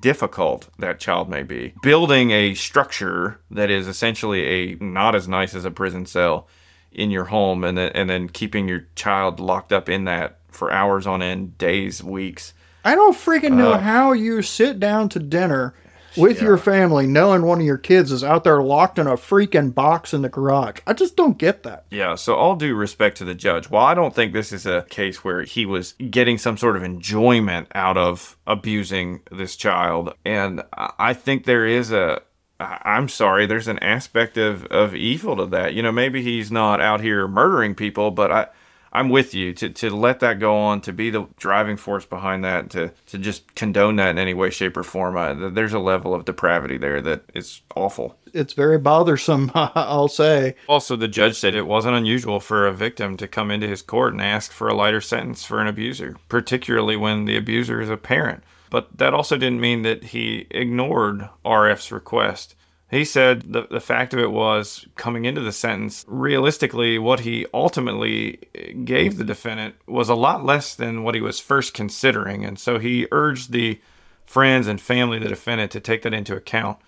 difficult 0.00 0.68
that 0.78 1.00
child 1.00 1.28
may 1.28 1.42
be. 1.42 1.74
Building 1.82 2.30
a 2.30 2.54
structure 2.54 3.40
that 3.50 3.70
is 3.70 3.88
essentially 3.88 4.44
a 4.72 4.76
not 4.76 5.14
as 5.14 5.26
nice 5.28 5.54
as 5.54 5.64
a 5.64 5.70
prison 5.70 6.06
cell 6.06 6.46
in 6.92 7.10
your 7.10 7.24
home 7.24 7.64
and 7.64 7.76
then, 7.76 7.90
and 7.94 8.08
then 8.08 8.28
keeping 8.28 8.68
your 8.68 8.86
child 8.94 9.40
locked 9.40 9.72
up 9.72 9.88
in 9.88 10.04
that 10.04 10.38
for 10.48 10.70
hours 10.70 11.06
on 11.06 11.20
end, 11.20 11.58
days, 11.58 12.02
weeks. 12.02 12.54
I 12.84 12.94
don't 12.94 13.16
freaking 13.16 13.54
know 13.54 13.72
Uh. 13.72 13.78
how 13.78 14.12
you 14.12 14.40
sit 14.42 14.78
down 14.78 15.08
to 15.10 15.18
dinner 15.18 15.74
with 16.16 16.42
your 16.42 16.56
family 16.56 17.06
knowing 17.06 17.42
one 17.42 17.60
of 17.60 17.66
your 17.66 17.78
kids 17.78 18.12
is 18.12 18.24
out 18.24 18.44
there 18.44 18.62
locked 18.62 18.98
in 18.98 19.06
a 19.06 19.16
freaking 19.16 19.74
box 19.74 20.14
in 20.14 20.22
the 20.22 20.28
garage. 20.28 20.80
I 20.86 20.92
just 20.92 21.16
don't 21.16 21.38
get 21.38 21.62
that. 21.62 21.84
Yeah, 21.90 22.14
so 22.14 22.34
all 22.34 22.56
due 22.56 22.74
respect 22.74 23.18
to 23.18 23.24
the 23.24 23.34
judge, 23.34 23.70
while 23.70 23.86
I 23.86 23.94
don't 23.94 24.14
think 24.14 24.32
this 24.32 24.52
is 24.52 24.66
a 24.66 24.82
case 24.88 25.24
where 25.24 25.42
he 25.42 25.66
was 25.66 25.92
getting 25.92 26.38
some 26.38 26.56
sort 26.56 26.76
of 26.76 26.82
enjoyment 26.82 27.68
out 27.74 27.96
of 27.96 28.36
abusing 28.46 29.20
this 29.30 29.56
child, 29.56 30.14
and 30.24 30.62
I 30.72 30.92
I 30.98 31.12
think 31.12 31.44
there 31.44 31.66
is 31.66 31.92
a 31.92 32.22
I'm 32.60 33.08
sorry, 33.08 33.46
there's 33.46 33.68
an 33.68 33.78
aspect 33.80 34.36
of, 34.36 34.64
of 34.66 34.94
evil 34.94 35.36
to 35.36 35.46
that. 35.46 35.74
You 35.74 35.82
know, 35.82 35.92
maybe 35.92 36.22
he's 36.22 36.50
not 36.50 36.80
out 36.80 37.00
here 37.00 37.26
murdering 37.26 37.74
people, 37.74 38.10
but 38.10 38.30
I 38.30 38.46
I'm 38.94 39.08
with 39.08 39.34
you 39.34 39.52
to, 39.54 39.68
to 39.70 39.90
let 39.90 40.20
that 40.20 40.38
go 40.38 40.56
on, 40.56 40.80
to 40.82 40.92
be 40.92 41.10
the 41.10 41.26
driving 41.36 41.76
force 41.76 42.06
behind 42.06 42.44
that, 42.44 42.70
to, 42.70 42.92
to 43.06 43.18
just 43.18 43.54
condone 43.56 43.96
that 43.96 44.10
in 44.10 44.18
any 44.18 44.34
way, 44.34 44.50
shape, 44.50 44.76
or 44.76 44.84
form. 44.84 45.16
I, 45.16 45.32
there's 45.32 45.72
a 45.72 45.80
level 45.80 46.14
of 46.14 46.24
depravity 46.24 46.78
there 46.78 47.02
that 47.02 47.24
is 47.34 47.62
awful. 47.74 48.16
It's 48.32 48.52
very 48.52 48.78
bothersome, 48.78 49.50
I'll 49.54 50.06
say. 50.06 50.54
Also, 50.68 50.94
the 50.94 51.08
judge 51.08 51.36
said 51.36 51.56
it 51.56 51.66
wasn't 51.66 51.96
unusual 51.96 52.38
for 52.38 52.66
a 52.66 52.72
victim 52.72 53.16
to 53.16 53.26
come 53.26 53.50
into 53.50 53.66
his 53.66 53.82
court 53.82 54.12
and 54.12 54.22
ask 54.22 54.52
for 54.52 54.68
a 54.68 54.74
lighter 54.74 55.00
sentence 55.00 55.44
for 55.44 55.60
an 55.60 55.66
abuser, 55.66 56.16
particularly 56.28 56.96
when 56.96 57.24
the 57.24 57.36
abuser 57.36 57.80
is 57.80 57.90
a 57.90 57.96
parent. 57.96 58.44
But 58.70 58.96
that 58.98 59.14
also 59.14 59.36
didn't 59.36 59.60
mean 59.60 59.82
that 59.82 60.04
he 60.04 60.46
ignored 60.50 61.28
RF's 61.44 61.90
request. 61.90 62.54
He 62.94 63.04
said 63.04 63.52
the, 63.52 63.66
the 63.68 63.80
fact 63.80 64.14
of 64.14 64.20
it 64.20 64.30
was, 64.30 64.86
coming 64.94 65.24
into 65.24 65.40
the 65.40 65.52
sentence, 65.52 66.04
realistically, 66.06 66.98
what 66.98 67.20
he 67.20 67.46
ultimately 67.52 68.38
gave 68.84 69.16
the 69.16 69.24
defendant 69.24 69.74
was 69.86 70.08
a 70.08 70.14
lot 70.14 70.44
less 70.44 70.74
than 70.74 71.02
what 71.02 71.14
he 71.14 71.20
was 71.20 71.40
first 71.40 71.74
considering. 71.74 72.44
And 72.44 72.58
so 72.58 72.78
he 72.78 73.08
urged 73.10 73.50
the 73.50 73.80
friends 74.24 74.66
and 74.66 74.80
family 74.80 75.16
of 75.16 75.24
the 75.24 75.28
defendant 75.28 75.72
to 75.72 75.80
take 75.80 76.02
that 76.02 76.14
into 76.14 76.36
account. 76.36 76.78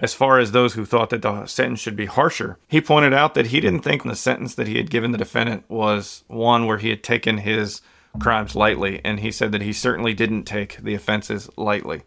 As 0.00 0.14
far 0.14 0.38
as 0.38 0.52
those 0.52 0.74
who 0.74 0.84
thought 0.84 1.10
that 1.10 1.22
the 1.22 1.46
sentence 1.46 1.80
should 1.80 1.96
be 1.96 2.06
harsher, 2.06 2.58
he 2.68 2.80
pointed 2.80 3.12
out 3.12 3.34
that 3.34 3.48
he 3.48 3.60
didn't 3.60 3.82
think 3.82 4.04
the 4.04 4.14
sentence 4.14 4.54
that 4.54 4.68
he 4.68 4.76
had 4.76 4.90
given 4.90 5.10
the 5.12 5.18
defendant 5.18 5.64
was 5.68 6.24
one 6.28 6.66
where 6.66 6.78
he 6.78 6.90
had 6.90 7.02
taken 7.02 7.38
his 7.38 7.82
crimes 8.20 8.54
lightly, 8.54 9.00
and 9.04 9.20
he 9.20 9.32
said 9.32 9.52
that 9.52 9.62
he 9.62 9.72
certainly 9.72 10.14
didn't 10.14 10.44
take 10.44 10.78
the 10.78 10.94
offenses 10.94 11.48
lightly. 11.56 12.02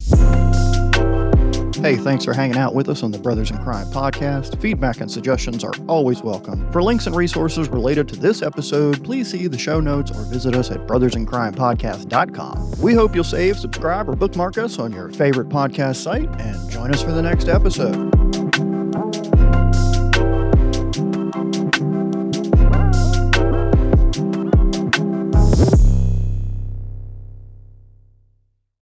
Hey, 1.81 1.95
thanks 1.95 2.23
for 2.23 2.33
hanging 2.33 2.57
out 2.57 2.75
with 2.75 2.89
us 2.89 3.01
on 3.01 3.09
the 3.09 3.17
Brothers 3.17 3.49
in 3.49 3.57
Crime 3.57 3.87
podcast. 3.87 4.61
Feedback 4.61 5.01
and 5.01 5.09
suggestions 5.09 5.63
are 5.63 5.73
always 5.87 6.21
welcome. 6.21 6.71
For 6.71 6.83
links 6.83 7.07
and 7.07 7.15
resources 7.15 7.69
related 7.69 8.07
to 8.09 8.15
this 8.15 8.43
episode, 8.43 9.03
please 9.03 9.31
see 9.31 9.47
the 9.47 9.57
show 9.57 9.79
notes 9.79 10.11
or 10.11 10.23
visit 10.25 10.53
us 10.53 10.69
at 10.69 10.85
brothersincrimepodcast.com. 10.85 12.79
We 12.79 12.93
hope 12.93 13.15
you'll 13.15 13.23
save, 13.23 13.57
subscribe, 13.57 14.07
or 14.07 14.15
bookmark 14.15 14.59
us 14.59 14.77
on 14.77 14.93
your 14.93 15.09
favorite 15.09 15.49
podcast 15.49 15.95
site 15.95 16.29
and 16.39 16.69
join 16.69 16.93
us 16.93 17.01
for 17.01 17.13
the 17.13 17.21
next 17.23 17.47
episode. 17.47 18.50